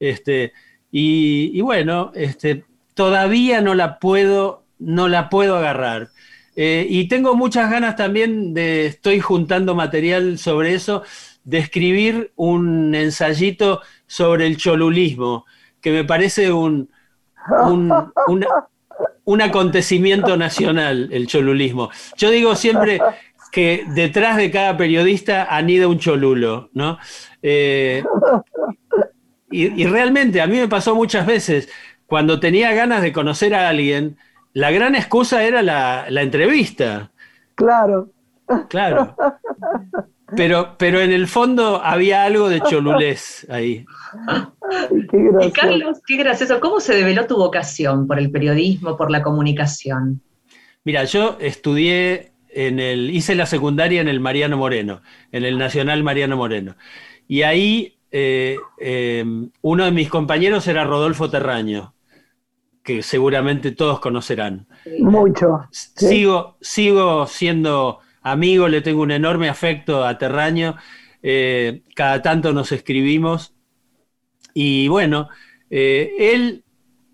Este, 0.00 0.52
y, 0.90 1.50
y 1.52 1.60
bueno, 1.60 2.12
este, 2.14 2.64
todavía 2.96 3.60
no 3.60 3.74
la 3.74 3.98
puedo, 3.98 4.64
no 4.78 5.06
la 5.06 5.28
puedo 5.28 5.56
agarrar. 5.56 6.08
Eh, 6.56 6.86
y 6.88 7.08
tengo 7.08 7.36
muchas 7.36 7.70
ganas 7.70 7.94
también 7.94 8.54
de, 8.54 8.86
estoy 8.86 9.20
juntando 9.20 9.74
material 9.74 10.38
sobre 10.38 10.72
eso, 10.74 11.02
de 11.44 11.58
escribir 11.58 12.32
un 12.36 12.94
ensayito 12.94 13.82
sobre 14.06 14.46
el 14.46 14.56
cholulismo, 14.56 15.44
que 15.82 15.90
me 15.90 16.04
parece 16.04 16.50
un, 16.50 16.90
un, 19.26 19.42
acontecimiento 19.42 20.38
nacional, 20.38 21.10
el 21.12 21.26
cholulismo. 21.26 21.90
Yo 22.16 22.30
digo 22.30 22.56
siempre 22.56 22.98
que 23.52 23.84
detrás 23.94 24.38
de 24.38 24.50
cada 24.50 24.74
periodista 24.78 25.54
anida 25.54 25.86
un 25.86 25.98
cholulo, 25.98 26.70
¿no? 26.72 26.98
Eh, 27.42 28.02
y, 29.50 29.86
realmente 29.86 30.40
a 30.40 30.46
mí 30.46 30.56
me 30.56 30.68
pasó 30.68 30.94
muchas 30.94 31.24
veces 31.24 31.68
cuando 32.06 32.40
tenía 32.40 32.72
ganas 32.72 33.02
de 33.02 33.12
conocer 33.12 33.54
a 33.54 33.68
alguien, 33.68 34.16
la 34.52 34.70
gran 34.70 34.94
excusa 34.94 35.44
era 35.44 35.62
la, 35.62 36.06
entrevista. 36.22 37.10
Claro. 37.54 38.10
Claro. 38.68 39.16
Pero, 40.36 40.76
pero 40.76 41.00
en 41.00 41.12
el 41.12 41.28
fondo 41.28 41.80
había 41.84 42.24
algo 42.24 42.48
de 42.48 42.60
cholulés 42.60 43.46
ahí. 43.48 43.84
qué 45.10 45.30
y 45.40 45.50
Carlos, 45.52 46.00
qué 46.06 46.16
gracioso. 46.16 46.58
¿Cómo 46.58 46.80
se 46.80 46.94
develó 46.94 47.26
tu 47.26 47.36
vocación 47.36 48.06
por 48.06 48.18
el 48.18 48.30
periodismo, 48.30 48.96
por 48.96 49.10
la 49.10 49.22
comunicación? 49.22 50.20
Mira, 50.84 51.04
yo 51.04 51.36
estudié 51.40 52.32
en 52.48 52.80
el, 52.80 53.10
hice 53.10 53.34
la 53.34 53.46
secundaria 53.46 54.00
en 54.00 54.08
el 54.08 54.20
Mariano 54.20 54.56
Moreno, 54.56 55.02
en 55.32 55.44
el 55.44 55.58
Nacional 55.58 56.02
Mariano 56.02 56.36
Moreno. 56.36 56.76
Y 57.28 57.42
ahí 57.42 57.96
eh, 58.10 58.56
eh, 58.78 59.24
uno 59.60 59.84
de 59.84 59.90
mis 59.90 60.08
compañeros 60.08 60.66
era 60.68 60.84
Rodolfo 60.84 61.28
Terraño, 61.28 61.94
que 62.86 63.02
seguramente 63.02 63.72
todos 63.72 63.98
conocerán. 63.98 64.68
Mucho. 65.00 65.64
Sigo, 65.72 66.56
sigo 66.60 67.26
siendo 67.26 67.98
amigo, 68.22 68.68
le 68.68 68.80
tengo 68.80 69.02
un 69.02 69.10
enorme 69.10 69.48
afecto 69.48 70.04
a 70.04 70.18
Terraño, 70.18 70.76
eh, 71.20 71.82
cada 71.96 72.22
tanto 72.22 72.52
nos 72.52 72.70
escribimos. 72.70 73.54
Y 74.54 74.86
bueno, 74.86 75.28
eh, 75.68 76.12
él, 76.16 76.62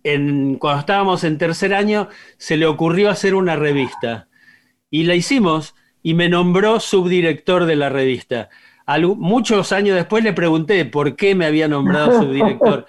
en, 0.04 0.56
cuando 0.56 0.80
estábamos 0.80 1.24
en 1.24 1.38
tercer 1.38 1.72
año, 1.72 2.10
se 2.36 2.58
le 2.58 2.66
ocurrió 2.66 3.08
hacer 3.08 3.34
una 3.34 3.56
revista. 3.56 4.28
Y 4.90 5.04
la 5.04 5.14
hicimos 5.14 5.74
y 6.02 6.12
me 6.12 6.28
nombró 6.28 6.80
subdirector 6.80 7.64
de 7.64 7.76
la 7.76 7.88
revista. 7.88 8.50
muchos 9.16 9.72
años 9.72 9.96
después 9.96 10.22
le 10.22 10.34
pregunté 10.34 10.84
por 10.84 11.16
qué 11.16 11.34
me 11.34 11.46
había 11.46 11.66
nombrado 11.66 12.12
subdirector. 12.22 12.84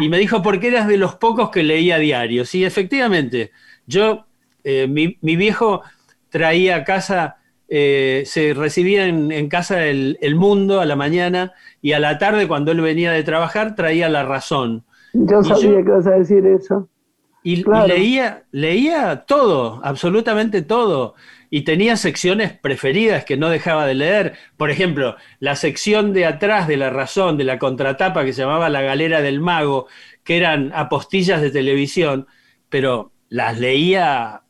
Y 0.00 0.08
me 0.08 0.18
dijo, 0.18 0.42
porque 0.42 0.68
eras 0.68 0.88
de 0.88 0.96
los 0.96 1.16
pocos 1.16 1.50
que 1.50 1.62
leía 1.62 1.98
diarios. 1.98 2.54
Y 2.54 2.64
efectivamente, 2.64 3.50
yo, 3.86 4.26
eh, 4.64 4.86
mi, 4.88 5.36
viejo 5.36 5.82
traía 6.30 6.76
a 6.76 6.84
casa, 6.84 7.36
eh, 7.68 8.22
se 8.26 8.54
recibía 8.54 9.06
en, 9.06 9.48
casa 9.48 9.86
el, 9.86 10.34
Mundo 10.36 10.80
a 10.80 10.86
la 10.86 10.96
mañana 10.96 11.52
y 11.82 11.92
a 11.92 12.00
la 12.00 12.18
tarde, 12.18 12.48
cuando 12.48 12.72
él 12.72 12.80
venía 12.80 13.12
de 13.12 13.22
trabajar, 13.22 13.74
traía 13.74 14.08
La 14.08 14.24
Razón. 14.24 14.84
Yo 15.12 15.42
sabía 15.44 15.76
que 15.76 15.90
ibas 15.90 16.06
a 16.06 16.12
decir 16.12 16.46
eso. 16.46 16.88
Y, 17.46 17.62
leía, 17.86 18.44
leía 18.52 19.26
todo, 19.26 19.82
absolutamente 19.84 20.62
todo. 20.62 21.14
Y 21.50 21.62
tenía 21.62 21.98
secciones 21.98 22.52
preferidas 22.52 23.26
que 23.26 23.36
no 23.36 23.50
dejaba 23.50 23.86
de 23.86 23.94
leer. 23.94 24.34
Por 24.56 24.70
ejemplo, 24.70 25.16
la 25.40 25.54
sección 25.54 26.14
de 26.14 26.24
atrás 26.24 26.66
de 26.66 26.78
La 26.78 26.88
Razón, 26.88 27.36
de 27.36 27.44
la 27.44 27.58
contratapa 27.58 28.24
que 28.24 28.32
se 28.32 28.40
llamaba 28.40 28.70
La 28.70 28.80
Galera 28.80 29.20
del 29.20 29.40
Mago, 29.40 29.86
que 30.24 30.38
eran 30.38 30.72
apostillas 30.74 31.42
de 31.42 31.50
televisión, 31.50 32.26
pero 32.70 33.12
las 33.28 33.60
leía 33.60 34.42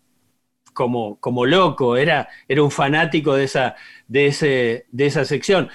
como, 0.72 1.18
como 1.18 1.46
loco, 1.46 1.96
era, 1.96 2.28
era 2.46 2.62
un 2.62 2.70
fanático 2.70 3.34
de 3.34 3.44
esa, 3.44 3.74
de, 4.06 4.26
ese, 4.26 4.86
de 4.92 5.06
esa 5.06 5.24
sección 5.24 5.68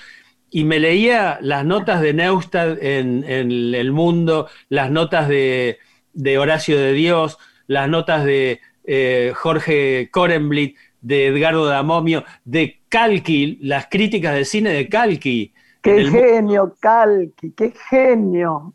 y 0.51 0.63
me 0.63 0.80
leía 0.80 1.38
las 1.41 1.65
notas 1.65 2.01
de 2.01 2.13
Neustadt 2.13 2.82
en, 2.82 3.24
El 3.24 3.91
Mundo, 3.91 4.47
las 4.70 4.89
notas 4.89 5.28
de, 5.28 5.80
de 6.14 6.38
Horacio 6.38 6.78
de 6.78 6.93
Dios, 6.93 7.38
las 7.68 7.89
notas 7.89 8.26
de 8.26 8.60
eh, 8.84 9.34
Jorge 9.36 10.10
Korenblit, 10.12 10.76
de 11.01 11.28
Edgardo 11.28 11.66
Damomio, 11.66 12.24
de 12.43 12.82
Calqui, 12.89 13.60
las 13.62 13.88
críticas 13.88 14.36
de 14.36 14.45
cine 14.45 14.72
de 14.72 14.89
Calqui. 14.89 15.53
Qué 15.82 16.05
genio, 16.05 16.76
Calqui, 16.80 17.51
qué 17.51 17.74
genio, 17.89 18.74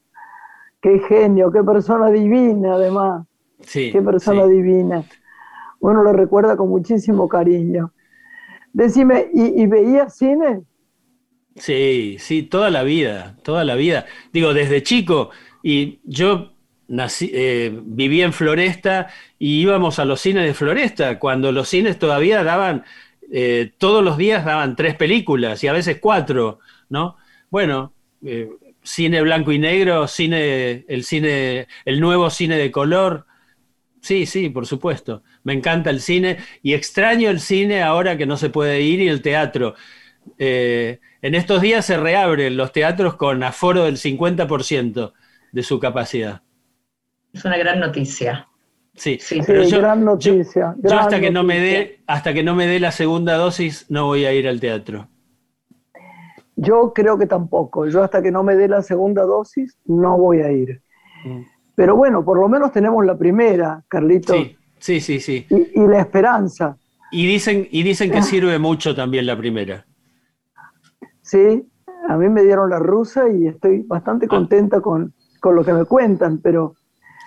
qué 0.80 1.00
genio, 1.00 1.52
qué 1.52 1.62
persona 1.62 2.10
divina 2.10 2.74
además. 2.74 3.26
Sí, 3.60 3.90
qué 3.92 4.00
persona 4.00 4.46
divina. 4.46 5.04
Uno 5.80 6.02
lo 6.02 6.12
recuerda 6.12 6.56
con 6.56 6.68
muchísimo 6.68 7.28
cariño. 7.28 7.92
Decime, 8.72 9.28
¿y, 9.34 9.62
¿y 9.62 9.66
veías 9.66 10.16
cine? 10.16 10.62
Sí, 11.56 12.16
sí, 12.18 12.42
toda 12.42 12.70
la 12.70 12.82
vida, 12.82 13.36
toda 13.42 13.64
la 13.64 13.74
vida. 13.74 14.06
Digo, 14.32 14.54
desde 14.54 14.82
chico, 14.82 15.30
y 15.62 16.00
yo 16.04 16.53
nací, 16.88 17.30
eh, 17.32 17.72
viví 17.84 18.22
en 18.22 18.32
Floresta 18.32 19.08
y 19.38 19.60
íbamos 19.60 19.98
a 19.98 20.04
los 20.04 20.20
cines 20.20 20.44
de 20.44 20.54
Floresta, 20.54 21.18
cuando 21.18 21.52
los 21.52 21.68
cines 21.68 21.98
todavía 21.98 22.44
daban, 22.44 22.84
eh, 23.32 23.72
todos 23.78 24.04
los 24.04 24.16
días 24.16 24.44
daban 24.44 24.76
tres 24.76 24.96
películas 24.96 25.62
y 25.64 25.68
a 25.68 25.72
veces 25.72 25.98
cuatro, 26.00 26.60
¿no? 26.88 27.16
Bueno, 27.50 27.94
eh, 28.24 28.48
cine 28.82 29.22
blanco 29.22 29.52
y 29.52 29.58
negro, 29.58 30.06
cine, 30.08 30.84
el 30.88 31.04
cine, 31.04 31.68
el 31.84 32.00
nuevo 32.00 32.30
cine 32.30 32.56
de 32.58 32.70
color. 32.70 33.26
Sí, 34.00 34.26
sí, 34.26 34.50
por 34.50 34.66
supuesto. 34.66 35.22
Me 35.44 35.54
encanta 35.54 35.90
el 35.90 36.00
cine 36.00 36.38
y 36.62 36.74
extraño 36.74 37.30
el 37.30 37.40
cine 37.40 37.82
ahora 37.82 38.18
que 38.18 38.26
no 38.26 38.36
se 38.36 38.50
puede 38.50 38.82
ir 38.82 39.00
y 39.00 39.08
el 39.08 39.22
teatro. 39.22 39.74
en 40.38 41.34
estos 41.34 41.60
días 41.62 41.86
se 41.86 41.96
reabren 41.96 42.56
los 42.56 42.72
teatros 42.72 43.16
con 43.16 43.42
aforo 43.42 43.84
del 43.84 43.96
50% 43.98 45.12
de 45.52 45.62
su 45.62 45.78
capacidad. 45.80 46.43
Es 47.34 47.44
una 47.44 47.58
gran 47.58 47.80
noticia. 47.80 48.48
Sí, 48.94 49.18
sí, 49.20 49.40
pero 49.44 49.64
yo, 49.64 49.78
gran 49.78 50.04
noticia, 50.04 50.76
yo, 50.78 50.96
hasta 50.96 51.20
que 51.20 51.32
no 51.32 51.42
me 51.42 51.58
dé, 51.58 52.00
hasta 52.06 52.32
que 52.32 52.44
no 52.44 52.54
me 52.54 52.68
dé 52.68 52.78
la 52.78 52.92
segunda 52.92 53.34
dosis, 53.34 53.86
no 53.88 54.06
voy 54.06 54.24
a 54.24 54.32
ir 54.32 54.46
al 54.46 54.60
teatro. 54.60 55.08
Yo 56.54 56.92
creo 56.94 57.18
que 57.18 57.26
tampoco. 57.26 57.88
Yo 57.88 58.04
hasta 58.04 58.22
que 58.22 58.30
no 58.30 58.44
me 58.44 58.54
dé 58.54 58.68
la 58.68 58.82
segunda 58.82 59.22
dosis, 59.24 59.76
no 59.86 60.16
voy 60.16 60.42
a 60.42 60.52
ir. 60.52 60.80
Mm. 61.24 61.40
Pero 61.74 61.96
bueno, 61.96 62.24
por 62.24 62.38
lo 62.38 62.48
menos 62.48 62.70
tenemos 62.70 63.04
la 63.04 63.18
primera, 63.18 63.82
Carlito. 63.88 64.34
Sí, 64.34 64.56
sí, 64.78 65.00
sí, 65.00 65.18
sí. 65.18 65.46
Y, 65.50 65.80
la 65.88 66.00
esperanza. 66.00 66.76
Y 67.10 67.26
dicen, 67.26 67.66
y 67.72 67.82
dicen 67.82 68.12
que 68.12 68.18
ah. 68.18 68.22
sirve 68.22 68.60
mucho 68.60 68.94
también 68.94 69.26
la 69.26 69.36
primera. 69.36 69.84
Sí, 71.20 71.68
a 72.08 72.16
mí 72.16 72.28
me 72.28 72.44
dieron 72.44 72.70
la 72.70 72.78
rusa 72.78 73.28
y 73.28 73.48
estoy 73.48 73.80
bastante 73.80 74.26
ah. 74.26 74.28
contenta 74.28 74.80
con, 74.80 75.12
con 75.40 75.56
lo 75.56 75.64
que 75.64 75.72
me 75.72 75.84
cuentan, 75.84 76.38
pero 76.38 76.76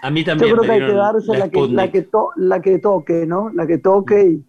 A 0.01 0.09
mí 0.11 0.21
yo 0.23 0.25
también. 0.27 0.51
creo 0.51 0.61
me 0.63 0.67
que 0.67 0.73
hay 0.83 0.89
que 0.91 0.95
darse 0.95 1.37
la, 1.37 1.49
que, 1.49 1.67
la, 1.69 1.91
que 1.91 2.01
to- 2.03 2.31
la 2.35 2.61
que 2.61 2.79
toque, 2.79 3.25
¿no? 3.25 3.49
La 3.53 3.65
que 3.65 3.77
toque 3.79 4.21
y, 4.23 4.43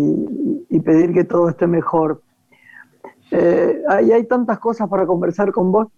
y- 0.00 0.66
y 0.70 0.80
pedir 0.80 1.12
que 1.12 1.24
todo 1.24 1.48
esté 1.48 1.66
mejor. 1.66 2.22
Eh, 3.30 3.82
hay, 3.88 4.12
hay 4.12 4.24
tantas 4.24 4.58
cosas 4.58 4.88
para 4.88 5.06
conversar 5.06 5.52
con 5.52 5.70
vos. 5.72 5.88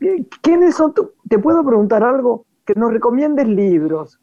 Eh, 0.00 0.24
¿Quiénes 0.40 0.74
son 0.74 0.94
tu- 0.94 1.12
Te 1.28 1.38
puedo 1.38 1.64
preguntar 1.64 2.02
algo, 2.02 2.46
que 2.64 2.74
nos 2.74 2.92
recomiendes 2.92 3.46
libros. 3.46 4.18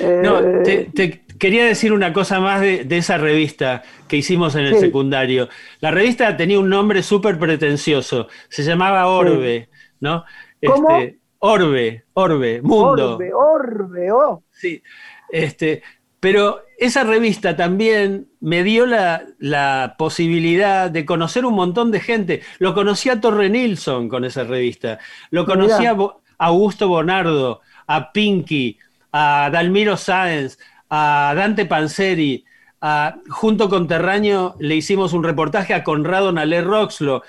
Eh, 0.00 0.20
No, 0.24 0.40
te, 0.62 0.90
te 0.94 1.22
quería 1.38 1.64
decir 1.64 1.92
una 1.92 2.12
cosa 2.12 2.40
más 2.40 2.60
de, 2.60 2.84
de 2.84 2.98
esa 2.98 3.16
revista 3.16 3.82
que 4.08 4.16
hicimos 4.16 4.54
en 4.56 4.64
el 4.66 4.74
Sí. 4.74 4.80
secundario. 4.80 5.48
La 5.80 5.90
revista 5.90 6.36
tenía 6.36 6.58
un 6.58 6.68
nombre 6.68 7.02
súper 7.02 7.38
pretencioso, 7.38 8.26
se 8.48 8.62
llamaba 8.64 9.06
Orbe, 9.06 9.68
¿no? 10.00 10.24
¿Cómo? 10.66 10.90
Este, 10.90 11.18
Orbe, 11.40 12.04
Orbe, 12.14 12.60
Mundo. 12.62 13.14
Orbe, 13.14 13.32
Orbe, 13.32 14.12
oh. 14.12 14.42
Sí, 14.50 14.82
este, 15.30 15.82
pero 16.20 16.62
esa 16.78 17.04
revista 17.04 17.54
también 17.56 18.28
me 18.40 18.64
dio 18.64 18.86
la, 18.86 19.22
la 19.38 19.94
posibilidad 19.98 20.90
de 20.90 21.04
conocer 21.04 21.44
un 21.44 21.54
montón 21.54 21.90
de 21.92 22.00
gente. 22.00 22.42
Lo 22.58 22.74
conocí 22.74 23.08
a 23.08 23.20
Torre 23.20 23.50
Nilsson 23.50 24.08
con 24.08 24.24
esa 24.24 24.44
revista, 24.44 24.98
lo 25.30 25.44
conocí 25.46 25.78
Mirá. 25.80 25.90
a 25.90 25.94
Bo- 25.94 26.22
Augusto 26.38 26.88
Bonardo, 26.88 27.60
a 27.86 28.12
Pinky, 28.12 28.78
a 29.12 29.48
Dalmiro 29.52 29.96
Sáenz, 29.96 30.58
a 30.90 31.32
Dante 31.36 31.66
Panzeri. 31.66 32.44
a- 32.80 33.16
junto 33.28 33.68
con 33.68 33.88
Terraño 33.88 34.54
le 34.60 34.76
hicimos 34.76 35.12
un 35.12 35.24
reportaje 35.24 35.74
a 35.74 35.82
Conrado 35.82 36.30
Nalé 36.30 36.60
Roxlo, 36.60 37.24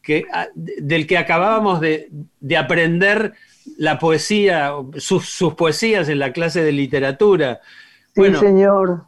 que, 0.00 0.24
a- 0.32 0.48
del 0.54 1.06
que 1.06 1.18
acabábamos 1.18 1.78
de, 1.80 2.08
de 2.40 2.56
aprender 2.56 3.34
la 3.78 3.98
poesía, 3.98 4.72
sus, 4.96 5.26
sus 5.28 5.54
poesías 5.54 6.08
en 6.08 6.18
la 6.18 6.32
clase 6.32 6.62
de 6.62 6.72
literatura. 6.72 7.60
Sí, 8.14 8.34
señor. 8.36 9.04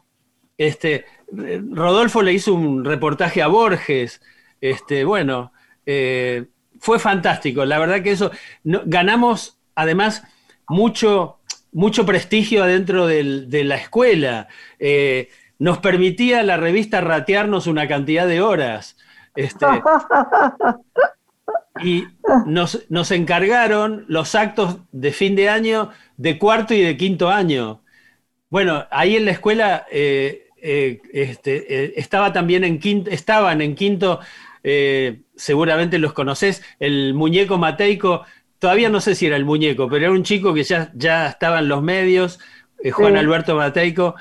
este, 0.57 1.05
Rodolfo 1.31 2.21
le 2.21 2.33
hizo 2.33 2.53
un 2.53 2.83
reportaje 2.85 3.41
a 3.41 3.47
Borges. 3.47 4.21
Este, 4.61 5.03
bueno, 5.05 5.51
eh, 5.85 6.45
fue 6.79 6.99
fantástico. 6.99 7.63
La 7.65 7.79
verdad 7.79 8.01
que 8.01 8.11
eso 8.11 8.31
no- 8.63 8.81
ganamos 8.85 9.59
además 9.75 10.23
mucho, 10.67 11.39
mucho 11.71 12.05
prestigio 12.05 12.63
adentro 12.63 13.07
del- 13.07 13.49
de 13.49 13.63
la 13.63 13.75
escuela. 13.75 14.47
Eh, 14.79 15.29
nos 15.59 15.77
permitía 15.79 16.43
la 16.43 16.57
revista 16.57 17.01
ratearnos 17.01 17.67
una 17.67 17.87
cantidad 17.87 18.27
de 18.27 18.41
horas. 18.41 18.97
Este, 19.35 19.65
y 21.83 22.07
nos, 22.45 22.85
nos 22.89 23.11
encargaron 23.11 24.05
los 24.07 24.35
actos 24.35 24.77
de 24.91 25.11
fin 25.11 25.35
de 25.35 25.49
año 25.49 25.91
de 26.17 26.37
cuarto 26.37 26.73
y 26.73 26.81
de 26.81 26.97
quinto 26.97 27.29
año. 27.29 27.81
Bueno, 28.49 28.85
ahí 28.91 29.15
en 29.15 29.25
la 29.25 29.31
escuela 29.31 29.85
eh, 29.91 30.47
eh, 30.61 31.01
este, 31.13 31.85
eh, 31.85 31.93
estaba 31.97 32.31
también 32.33 32.63
en 32.63 32.79
quinto, 32.79 33.09
estaban 33.11 33.61
en 33.61 33.75
quinto, 33.75 34.19
seguramente 35.35 35.97
los 35.97 36.11
conocés, 36.11 36.61
el 36.79 37.13
muñeco 37.13 37.57
Mateico, 37.57 38.25
todavía 38.59 38.89
no 38.89 38.99
sé 38.99 39.15
si 39.15 39.25
era 39.25 39.37
el 39.37 39.45
muñeco, 39.45 39.87
pero 39.87 40.07
era 40.07 40.11
un 40.11 40.23
chico 40.23 40.53
que 40.53 40.63
ya, 40.63 40.91
ya 40.93 41.27
estaba 41.27 41.59
en 41.59 41.69
los 41.69 41.81
medios, 41.81 42.39
Juan 42.91 43.13
Sí. 43.13 43.19
Alberto 43.19 43.55
Mateico, 43.55 44.15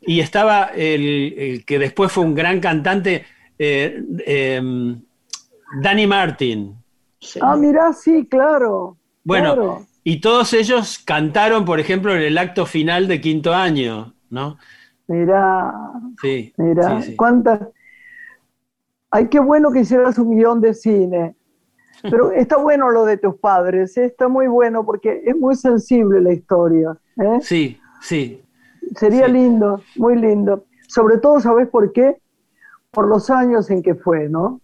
y 0.00 0.20
estaba 0.20 0.70
el, 0.74 1.34
el 1.36 1.64
que 1.66 1.78
después 1.78 2.10
fue 2.10 2.24
un 2.24 2.34
gran 2.34 2.60
cantante, 2.60 3.26
Danny 5.82 6.06
Martin. 6.06 6.79
Ah, 7.40 7.56
mirá, 7.56 7.92
sí, 7.92 8.26
claro. 8.28 8.96
Bueno, 9.24 9.54
claro. 9.54 9.86
y 10.04 10.20
todos 10.20 10.52
ellos 10.54 10.98
cantaron, 11.04 11.64
por 11.64 11.80
ejemplo, 11.80 12.14
en 12.14 12.22
el 12.22 12.38
acto 12.38 12.66
final 12.66 13.08
de 13.08 13.20
quinto 13.20 13.54
año, 13.54 14.14
¿no? 14.30 14.58
Mirá, 15.08 15.72
Sí, 16.20 16.52
mirá. 16.56 17.02
sí, 17.02 17.02
sí. 17.02 17.16
¿Cuántas? 17.16 17.60
Ay, 19.10 19.28
qué 19.28 19.40
bueno 19.40 19.70
que 19.72 19.80
hicieras 19.80 20.18
un 20.18 20.36
guion 20.36 20.60
de 20.60 20.74
cine. 20.74 21.34
Pero 22.08 22.32
está 22.32 22.56
bueno 22.58 22.90
lo 22.90 23.04
de 23.04 23.18
tus 23.18 23.36
padres, 23.36 23.96
¿eh? 23.98 24.06
está 24.06 24.28
muy 24.28 24.48
bueno 24.48 24.84
porque 24.86 25.22
es 25.24 25.36
muy 25.36 25.56
sensible 25.56 26.20
la 26.20 26.32
historia. 26.32 26.96
¿eh? 27.18 27.38
Sí, 27.40 27.80
sí, 28.00 28.42
Sería 28.96 29.26
Sí. 29.26 29.32
lindo, 29.32 29.82
muy 29.96 30.16
lindo. 30.16 30.64
Sobre 30.88 31.18
todo, 31.18 31.40
¿sabes 31.40 31.68
por 31.68 31.92
qué? 31.92 32.20
Por 32.90 33.08
los 33.08 33.30
años 33.30 33.70
en 33.70 33.82
que 33.82 33.94
fue, 33.94 34.28
¿no? 34.28 34.60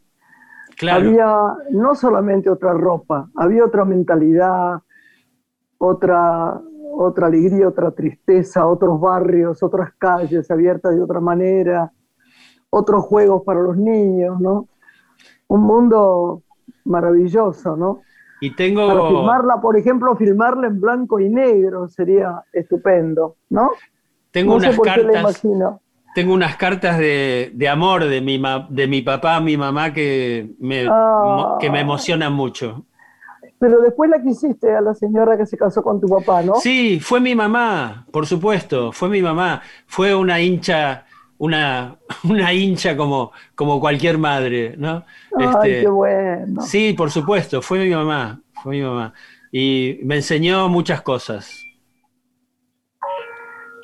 Claro. 0.76 1.08
Había 1.08 1.56
no 1.70 1.94
solamente 1.94 2.50
otra 2.50 2.72
ropa, 2.72 3.28
había 3.36 3.64
otra 3.64 3.84
mentalidad, 3.84 4.80
otra, 5.78 6.60
otra 6.92 7.26
alegría, 7.26 7.68
otra 7.68 7.90
tristeza, 7.90 8.66
otros 8.66 9.00
barrios, 9.00 9.62
otras 9.62 9.92
calles 9.98 10.50
abiertas 10.50 10.94
de 10.94 11.02
otra 11.02 11.20
manera, 11.20 11.92
otros 12.70 13.04
juegos 13.04 13.42
para 13.44 13.60
los 13.60 13.76
niños, 13.76 14.40
¿no? 14.40 14.68
Un 15.48 15.62
mundo 15.62 16.42
maravilloso, 16.84 17.76
¿no? 17.76 18.00
Y 18.40 18.54
tengo, 18.54 18.86
Para 18.86 19.08
filmarla, 19.08 19.60
por 19.60 19.76
ejemplo, 19.76 20.14
filmarla 20.14 20.66
en 20.66 20.80
blanco 20.80 21.18
y 21.18 21.28
negro 21.30 21.88
sería 21.88 22.42
estupendo, 22.52 23.36
¿no? 23.48 23.70
tengo 24.36 24.54
no 24.54 24.60
sé 24.60 24.66
unas 24.66 24.80
qué 24.80 24.82
cartas, 24.82 25.20
imagino. 25.20 25.80
Tengo 26.16 26.32
unas 26.32 26.56
cartas 26.56 26.96
de, 26.96 27.50
de 27.52 27.68
amor 27.68 28.06
de 28.06 28.22
mi, 28.22 28.38
ma- 28.38 28.66
de 28.70 28.86
mi 28.86 29.02
papá, 29.02 29.38
mi 29.38 29.58
mamá 29.58 29.92
que 29.92 30.48
me, 30.60 30.86
Ah. 30.88 31.58
que 31.60 31.68
me 31.68 31.80
emocionan 31.80 32.32
mucho. 32.32 32.86
Pero 33.58 33.82
después 33.82 34.08
la 34.08 34.22
quisiste 34.22 34.74
a 34.74 34.80
la 34.80 34.94
señora 34.94 35.36
que 35.36 35.44
se 35.44 35.58
casó 35.58 35.82
con 35.82 36.00
tu 36.00 36.08
papá, 36.08 36.40
¿no? 36.42 36.54
Sí, 36.54 37.00
fue 37.00 37.20
mi 37.20 37.34
mamá, 37.34 38.06
por 38.10 38.24
supuesto, 38.26 38.92
fue 38.92 39.10
mi 39.10 39.20
mamá. 39.20 39.60
Fue 39.86 40.14
una 40.14 40.40
hincha, 40.40 41.04
una, 41.36 41.96
una 42.24 42.50
hincha 42.54 42.96
como, 42.96 43.32
como 43.54 43.78
cualquier 43.78 44.16
madre, 44.16 44.74
¿no? 44.78 45.04
Ay, 45.38 45.46
Este, 45.50 45.80
qué 45.82 45.88
bueno. 45.88 46.62
Sí, 46.62 46.94
por 46.96 47.10
supuesto, 47.10 47.60
fue 47.60 47.78
mi 47.84 47.90
mamá, 47.94 48.40
fue 48.62 48.76
mi 48.76 48.82
mamá. 48.82 49.12
Y 49.52 50.00
me 50.02 50.16
enseñó 50.16 50.70
muchas 50.70 51.02
cosas. 51.02 51.50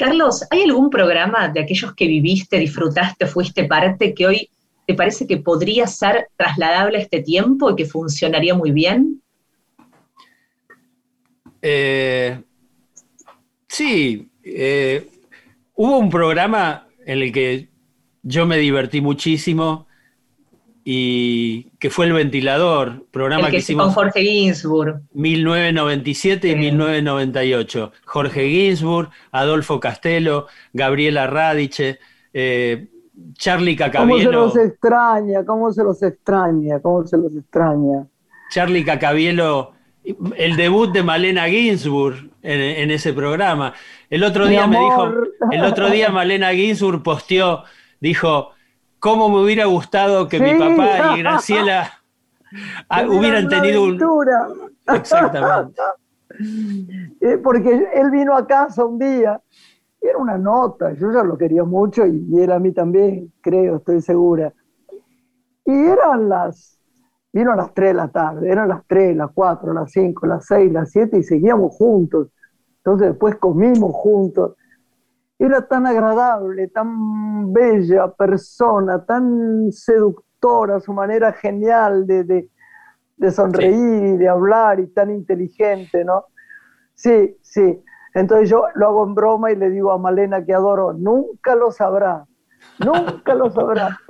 Carlos, 0.03 0.45
¿hay 0.51 0.63
algún 0.63 0.91
programa 0.91 1.49
de 1.49 1.61
aquellos 1.61 1.95
que 1.95 2.09
viviste, 2.09 2.59
disfrutaste, 2.59 3.25
fuiste 3.25 3.67
parte, 3.67 4.13
que 4.15 4.27
hoy 4.27 4.51
te 4.85 4.95
parece 4.95 5.29
que 5.29 5.37
podría 5.37 5.87
ser 5.87 6.27
trasladable 6.37 6.99
a 6.99 7.03
este 7.03 7.23
tiempo 7.23 7.71
y 7.71 7.77
que 7.77 7.85
funcionaría 7.85 8.53
muy 8.53 8.73
bien? 8.73 9.23
Eh, 11.63 12.37
sí, 13.69 14.29
eh, 14.43 15.09
hubo 15.77 15.99
un 15.99 16.11
programa 16.11 16.89
en 17.07 17.23
el 17.23 17.31
que 17.31 17.69
yo 18.25 18.45
me 18.45 18.59
divertí 18.59 19.01
muchísimo 19.01 19.87
y 20.85 21.71
que 21.79 21.91
fue 21.91 22.07
El 22.07 22.13
Ventilador, 22.13 23.07
programa 23.11 23.47
El 23.47 23.47
que 23.47 23.51
que 23.53 23.59
hicimos 23.59 23.87
con 23.87 23.95
Jorge 23.95 24.23
Ginsburg. 24.23 25.01
1997 25.13 26.49
y 26.49 26.51
Sí. 26.53 26.57
1998. 26.57 27.93
Jorge 28.05 28.49
Ginsburg, 28.49 29.11
Adolfo 29.31 29.79
Castelo, 29.79 30.47
Gabriela 30.73 31.27
Radiche, 31.27 31.99
eh, 32.33 32.89
Charlie 33.35 33.77
¿Cómo 33.77 34.19
se 34.19 34.25
los 34.33 34.57
extraña? 34.57 35.45
¿Cómo 35.45 35.73
se 35.73 35.85
los 35.85 36.03
extraña? 36.03 36.81
¿Cómo 36.81 37.07
se 37.07 37.17
los 37.17 37.35
extraña? 37.37 38.07
Charlie 38.51 38.85
Cacabielo, 38.85 39.73
el 40.37 40.57
debut 40.57 40.93
de 40.93 41.03
Malena 41.03 41.49
Ginsburg 41.49 42.31
en, 42.43 42.61
en 42.61 42.91
ese 42.91 43.13
programa. 43.13 43.75
El 44.11 44.25
otro 44.25 44.45
Mi 44.45 44.51
día 44.51 44.67
me 44.67 44.79
dijo, 44.79 45.13
el 45.51 45.65
otro 45.65 45.91
día 45.91 46.09
Malena 46.11 46.53
Ginsburg 46.53 47.03
posteó, 47.03 47.65
dijo, 48.01 48.51
¿cómo 49.03 49.29
me 49.29 49.43
hubiera 49.43 49.65
gustado 49.67 50.29
que 50.29 50.39
mi 50.39 50.51
Sí. 50.51 50.59
papá 50.59 51.17
y 51.17 51.23
Graciela 51.23 51.91
hubieran 53.11 53.49
tenido 53.49 53.83
un... 53.83 53.99
Exactamente. 54.95 55.83
Eh, 57.21 57.37
Porque 57.45 57.89
él 57.93 58.11
vino 58.11 58.35
a 58.35 58.47
casa 58.47 58.85
un 58.87 58.99
día 58.99 59.39
y 60.01 60.07
era 60.07 60.17
una 60.17 60.39
nota, 60.39 60.95
yo 60.95 61.13
ya 61.13 61.23
lo 61.23 61.37
quería 61.37 61.63
mucho 61.63 62.07
y, 62.07 62.27
y 62.31 62.41
él 62.41 62.51
a 62.53 62.59
mí 62.59 62.73
también, 62.73 63.31
creo, 63.43 63.77
estoy 63.77 64.01
segura. 64.01 64.51
Y 65.67 65.73
eran 65.73 66.31
las, 66.31 66.79
vino 67.35 67.53
a 67.53 67.57
las 67.57 67.75
3 67.75 67.89
de 67.91 67.95
la 67.95 68.09
tarde, 68.09 68.51
eran 68.51 68.69
las 68.71 68.81
3, 68.87 69.15
las 69.15 69.31
4, 69.35 69.75
las 69.75 69.93
5, 69.93 70.27
las 70.27 70.47
6, 70.47 70.73
las 70.73 70.91
7 70.91 71.19
y 71.19 71.23
seguíamos 71.23 71.77
juntos. 71.77 72.29
Entonces 72.79 73.09
después 73.09 73.37
comimos 73.37 73.93
juntos. 73.93 74.57
Era 75.43 75.67
tan 75.67 75.87
agradable, 75.89 76.69
tan 76.69 77.53
bella 77.53 78.07
persona, 78.13 79.05
tan 79.05 79.73
seductora, 79.73 80.79
su 80.79 80.93
manera 80.93 81.33
genial 81.33 82.07
de, 82.07 82.49
de, 83.17 83.31
sonreír 83.33 84.05
y 84.05 84.17
de 84.19 84.29
hablar 84.29 84.79
y 84.79 84.87
tan 84.87 85.11
inteligente, 85.11 86.05
¿no? 86.05 86.27
Sí, 86.95 87.37
sí. 87.43 87.83
Entonces 88.15 88.51
yo 88.51 88.67
lo 88.77 88.87
hago 88.87 89.05
en 89.05 89.17
broma 89.17 89.51
y 89.51 89.57
le 89.57 89.71
digo 89.71 89.91
a 89.91 89.99
Malena 89.99 90.45
que 90.45 90.55
adoro, 90.55 90.93
nunca 90.93 91.57
lo 91.57 91.73
sabrá, 91.73 92.25
Nunca 92.79 93.35
lo 93.35 93.51
sabrá. 93.51 94.01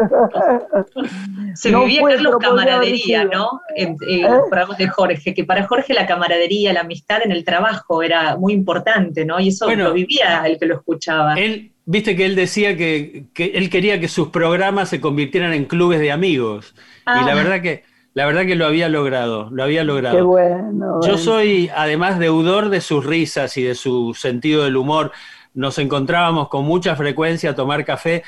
Se 1.54 1.70
No 1.70 1.84
vivía 1.84 2.02
Carlos 2.02 2.36
camaradería. 2.40 3.24
¿no? 3.24 3.60
En, 3.76 3.96
eh, 4.06 4.22
¿Eh? 4.22 4.28
por 4.48 4.58
algo 4.58 4.74
de 4.74 4.88
Jorge, 4.88 5.34
que 5.34 5.44
para 5.44 5.66
Jorge 5.66 5.94
la 5.94 6.06
camaradería, 6.06 6.72
la 6.72 6.80
amistad 6.80 7.22
en 7.24 7.32
el 7.32 7.44
trabajo 7.44 8.02
era 8.02 8.36
muy 8.36 8.52
importante, 8.52 9.24
¿no? 9.24 9.40
Y 9.40 9.48
eso 9.48 9.66
Bueno. 9.66 9.84
lo 9.84 9.92
vivía 9.92 10.42
el 10.46 10.58
que 10.58 10.66
lo 10.66 10.76
escuchaba. 10.76 11.34
Él, 11.34 11.72
viste 11.84 12.16
que 12.16 12.24
él 12.24 12.34
decía 12.34 12.76
que, 12.76 13.24
que 13.34 13.52
él 13.54 13.68
quería 13.70 14.00
que 14.00 14.08
sus 14.08 14.28
programas 14.28 14.88
se 14.88 15.00
convirtieran 15.00 15.52
en 15.52 15.64
clubes 15.64 16.00
de 16.00 16.12
amigos. 16.12 16.74
Ah. 17.04 17.20
Y 17.22 17.26
la 17.26 17.34
verdad 17.34 17.60
que, 17.60 17.84
la 18.14 18.26
verdad 18.26 18.46
que 18.46 18.56
lo 18.56 18.66
había 18.66 18.88
logrado, 18.88 19.48
lo 19.50 19.62
había 19.62 19.84
logrado. 19.84 20.16
Qué 20.16 20.22
bueno. 20.22 21.00
Yo 21.02 21.08
bueno. 21.08 21.18
soy 21.18 21.70
además 21.74 22.18
deudor 22.18 22.68
de 22.68 22.80
sus 22.80 23.04
risas 23.04 23.56
y 23.56 23.62
de 23.62 23.74
su 23.74 24.14
sentido 24.14 24.64
del 24.64 24.76
humor. 24.76 25.12
Nos 25.54 25.78
encontrábamos 25.78 26.48
con 26.48 26.64
mucha 26.64 26.96
frecuencia 26.96 27.50
a 27.50 27.54
tomar 27.54 27.84
café 27.84 28.22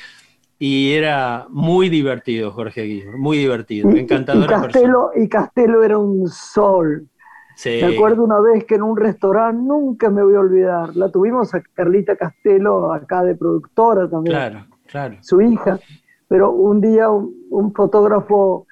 y 0.59 0.93
era 0.93 1.47
muy 1.51 1.89
divertido, 1.89 2.53
Jorge 2.53 2.83
Aguirre, 2.83 3.17
muy 3.19 3.39
divertido, 3.39 3.91
Y- 3.91 4.01
y- 4.01 4.05
persona. 4.05 4.47
Castelo, 4.47 5.11
y 5.15 5.29
Castelo 5.29 5.83
era 5.83 5.99
un 5.99 6.27
sol. 6.29 7.09
Sí. 7.57 7.79
Me 7.83 7.95
acuerdo 7.95 8.25
una 8.25 8.41
vez 8.41 8.65
que 8.65 8.75
en 8.75 8.83
un 8.83 8.97
restaurante, 8.97 9.63
nunca 9.63 10.11
me 10.11 10.23
voy 10.25 10.35
a 10.35 10.41
olvidar, 10.41 10.97
la 10.97 11.09
tuvimos 11.11 11.55
a 11.55 11.63
Carlita 11.73 12.17
Castelo 12.17 12.93
acá 12.93 13.23
de 13.23 13.37
productora 13.37 14.09
también, 14.09 14.35
Claro, 14.37 14.67
claro. 14.87 15.17
su 15.21 15.41
hija, 15.41 15.79
pero 16.27 16.51
un 16.51 16.81
día 16.81 17.11
un, 17.11 17.33
un 17.51 17.73
fotógrafo, 17.73 18.67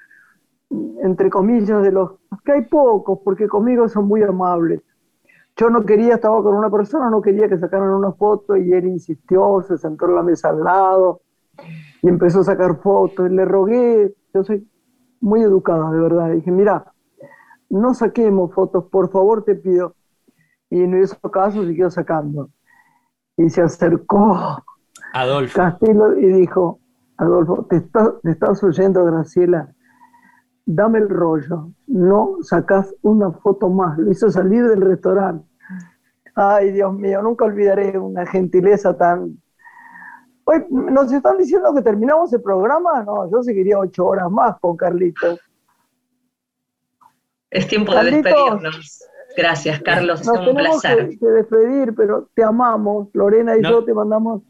entre 1.01 1.29
comillas, 1.29 1.81
de 1.83 1.91
los 1.91 2.11
que 2.43 2.51
hay 2.51 2.61
pocos, 2.63 3.19
porque 3.23 3.47
conmigo 3.47 3.87
son 3.87 4.07
muy 4.07 4.21
amables. 4.23 4.81
Yo 5.55 5.69
no 5.69 5.85
quería, 5.85 6.15
estaba 6.15 6.41
con 6.41 6.55
una 6.55 6.69
persona, 6.69 7.09
no 7.09 7.21
quería 7.21 7.47
que 7.47 7.59
sacaran 7.59 7.89
una 7.89 8.11
foto 8.13 8.57
y 8.57 8.73
él 8.73 8.85
insistió, 8.87 9.61
se 9.67 9.77
sentó 9.77 10.07
en 10.07 10.15
la 10.15 10.23
mesa 10.23 10.49
al 10.49 10.63
lado 10.63 11.21
y 12.01 12.07
empezó 12.09 12.41
a 12.41 12.43
sacar 12.43 12.79
fotos. 12.81 13.29
Le 13.31 13.45
rogué, 13.45 14.13
yo 14.33 14.43
soy 14.43 14.67
muy 15.21 15.41
educada, 15.41 15.91
de 15.91 15.99
verdad. 15.99 16.31
Dije, 16.31 16.51
mira, 16.51 16.91
no 17.69 17.93
saquemos 17.93 18.53
fotos, 18.53 18.85
por 18.85 19.09
favor 19.11 19.43
te 19.43 19.55
pido. 19.55 19.95
Y 20.69 20.87
no 20.87 20.97
hizo 20.97 21.17
caso, 21.31 21.63
siguió 21.65 21.89
sacando. 21.89 22.49
Y 23.37 23.49
se 23.49 23.61
acercó 23.61 24.63
Adolfo. 25.13 25.55
Castelo 25.55 26.17
y 26.19 26.25
dijo, 26.27 26.79
Adolfo, 27.17 27.65
te, 27.69 27.77
está- 27.77 28.15
te 28.21 28.31
estás 28.31 28.63
oyendo, 28.63 29.05
Graciela, 29.05 29.73
dame 30.65 30.99
el 30.99 31.09
rollo, 31.09 31.71
no 31.87 32.37
sacás 32.41 32.93
una 33.01 33.31
foto 33.31 33.69
más. 33.69 33.97
Lo 33.97 34.11
hizo 34.11 34.29
salir 34.29 34.67
del 34.67 34.81
restaurante. 34.81 35.47
Ay, 36.35 36.71
Dios 36.71 36.93
mío, 36.95 37.21
nunca 37.21 37.45
olvidaré 37.45 37.97
una 37.99 38.25
gentileza 38.25 38.97
tan... 38.97 39.37
Hoy 40.45 40.57
nos 40.69 41.11
están 41.11 41.37
diciendo 41.37 41.73
que 41.73 41.81
terminamos 41.81 42.33
el 42.33 42.41
programa, 42.41 43.03
no, 43.03 43.29
yo 43.31 43.41
seguiría 43.43 43.79
ocho 43.79 44.05
horas 44.05 44.29
más 44.29 44.59
con 44.59 44.75
Carlitos. 44.75 45.39
Es 47.49 47.67
tiempo 47.67 47.91
de 47.91 47.97
Carlitos. 47.97 48.23
despedirnos. 48.33 48.99
Gracias, 49.35 49.81
Carlos, 49.81 50.25
Nos 50.25 50.37
sido 50.37 50.49
un 50.51 50.57
tenemos 50.57 50.81
placer. 50.81 51.09
que, 51.09 51.17
que 51.19 51.25
despedir, 51.25 51.93
pero 51.95 52.29
te 52.35 52.43
amamos, 52.43 53.07
Lorena 53.13 53.57
y 53.57 53.61
No. 53.61 53.69
yo 53.71 53.83
te 53.85 53.93
mandamos 53.93 54.41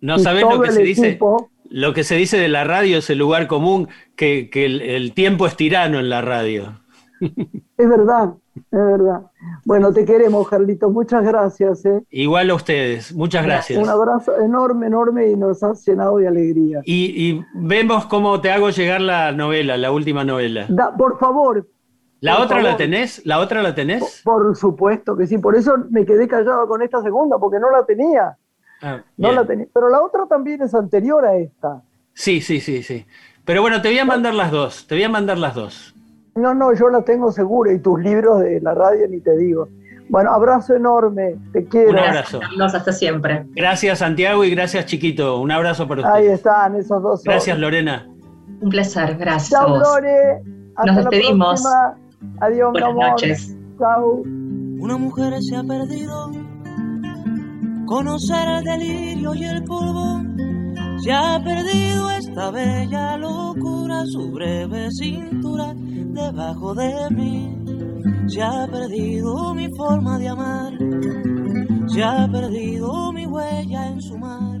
No 0.00 0.16
y 0.16 0.20
sabés 0.20 0.42
lo 0.42 0.60
que 0.60 0.72
se 0.72 0.82
dice. 0.82 1.18
Lo 1.68 1.92
que 1.94 2.04
se 2.04 2.14
dice 2.14 2.38
de 2.38 2.48
la 2.48 2.62
radio 2.64 2.98
es 2.98 3.10
el 3.10 3.18
lugar 3.18 3.46
común, 3.48 3.88
que, 4.14 4.50
que 4.50 4.64
el, 4.66 4.80
el 4.82 5.12
tiempo 5.14 5.46
es 5.46 5.56
tirano 5.56 5.98
en 5.98 6.08
la 6.08 6.22
radio. 6.22 6.80
Es 7.78 7.88
verdad, 7.88 8.34
es 8.54 8.64
verdad. 8.70 9.20
Bueno, 9.64 9.92
te 9.92 10.04
queremos, 10.04 10.48
Carlitos. 10.48 10.90
Muchas 10.92 11.22
gracias. 11.24 11.84
¿eh? 11.84 12.02
Igual 12.10 12.50
a 12.50 12.54
ustedes, 12.54 13.14
muchas 13.14 13.44
gracias. 13.44 13.82
Un 13.82 13.88
abrazo 13.88 14.38
enorme, 14.40 14.86
enorme 14.86 15.30
y 15.30 15.36
nos 15.36 15.62
has 15.62 15.84
llenado 15.86 16.16
de 16.18 16.28
alegría. 16.28 16.80
Y, 16.84 17.04
y 17.30 17.44
vemos 17.54 18.06
cómo 18.06 18.40
te 18.40 18.50
hago 18.50 18.70
llegar 18.70 19.00
la 19.00 19.32
novela, 19.32 19.76
la 19.76 19.90
última 19.92 20.24
novela. 20.24 20.66
Da- 20.68 20.96
por 20.96 21.18
favor, 21.18 21.66
¿La 22.20 22.36
por 22.36 22.46
otra 22.46 22.62
la 22.62 22.76
tenés? 22.78 23.24
¿La 23.26 23.38
otra 23.40 23.62
la 23.62 23.74
tenés? 23.74 24.22
por 24.24 24.56
supuesto 24.56 25.16
que 25.16 25.26
sí. 25.26 25.36
Por 25.38 25.54
eso 25.54 25.74
me 25.90 26.06
quedé 26.06 26.26
callado 26.26 26.66
con 26.66 26.80
esta 26.82 27.02
segunda, 27.02 27.38
porque 27.38 27.60
no 27.60 27.70
la 27.70 27.84
tenía. 27.84 28.36
Ah, 28.82 29.00
No 29.18 29.32
la 29.32 29.44
tenía. 29.46 29.66
Pero 29.72 29.90
la 29.90 30.02
otra 30.02 30.26
también 30.26 30.62
es 30.62 30.74
anterior 30.74 31.24
a 31.26 31.36
esta. 31.36 31.82
Sí, 32.14 32.40
sí, 32.40 32.60
sí, 32.60 32.82
sí. 32.82 33.04
Pero 33.44 33.60
bueno, 33.60 33.80
te 33.82 33.88
voy 33.88 33.98
a 33.98 34.04
mandar 34.06 34.34
las 34.34 34.50
dos. 34.50 34.86
Te 34.86 34.94
voy 34.94 35.04
a 35.04 35.08
mandar 35.10 35.36
las 35.38 35.54
dos. 35.54 35.94
No, 36.36 36.54
no, 36.54 36.72
yo 36.74 36.88
la 36.90 37.02
tengo 37.02 37.32
segura 37.32 37.72
y 37.72 37.78
tus 37.78 37.98
libros 38.00 38.40
de 38.40 38.60
la 38.60 38.74
radio 38.74 39.08
ni 39.08 39.20
te 39.20 39.36
digo. 39.36 39.68
Bueno, 40.08 40.30
abrazo 40.30 40.74
enorme, 40.74 41.34
te 41.52 41.64
quiero. 41.64 41.90
Un 41.90 41.98
abrazo. 41.98 42.38
Carlos, 42.40 42.74
hasta 42.74 42.92
siempre. 42.92 43.44
Gracias, 43.56 43.98
Santiago, 43.98 44.44
y 44.44 44.50
gracias, 44.50 44.86
Chiquito. 44.86 45.40
Un 45.40 45.50
abrazo 45.50 45.88
para 45.88 46.02
Ahí 46.12 46.22
ustedes. 46.24 46.38
están 46.38 46.76
esos 46.76 47.02
dos. 47.02 47.24
Gracias, 47.24 47.58
Lorena. 47.58 48.06
Un 48.60 48.70
placer, 48.70 49.16
gracias. 49.16 49.50
Chao. 49.60 49.76
Lore. 49.78 50.42
Hasta 50.76 50.92
Nos 50.92 51.04
la 51.04 51.10
despedimos. 51.10 51.46
próxima. 51.62 51.98
Adiós, 52.40 52.68
mi 52.68 52.80
Buenas 52.80 52.90
amor. 52.90 53.10
noches. 53.10 53.56
Chao. 53.78 54.22
Una 54.78 54.96
mujer 54.96 55.42
se 55.42 55.56
ha 55.56 55.64
perdido. 55.64 56.30
Conocer 57.86 58.48
el 58.58 58.64
delirio 58.64 59.34
y 59.34 59.44
el 59.44 59.64
polvo. 59.64 60.22
Se 60.98 61.12
ha 61.12 61.40
perdido 61.42 62.10
esta 62.10 62.50
bella 62.50 63.16
locura, 63.16 64.04
su 64.06 64.30
breve 64.32 64.88
cintura 64.90 65.74
debajo 65.74 66.74
de 66.74 67.10
mí. 67.10 67.56
Se 68.28 68.42
ha 68.42 68.66
perdido 68.66 69.54
mi 69.54 69.68
forma 69.76 70.18
de 70.18 70.28
amar. 70.28 70.72
Se 71.88 72.02
ha 72.02 72.28
perdido 72.30 73.12
mi 73.12 73.26
huella 73.26 73.88
en 73.88 74.00
su 74.00 74.18
mar. 74.18 74.60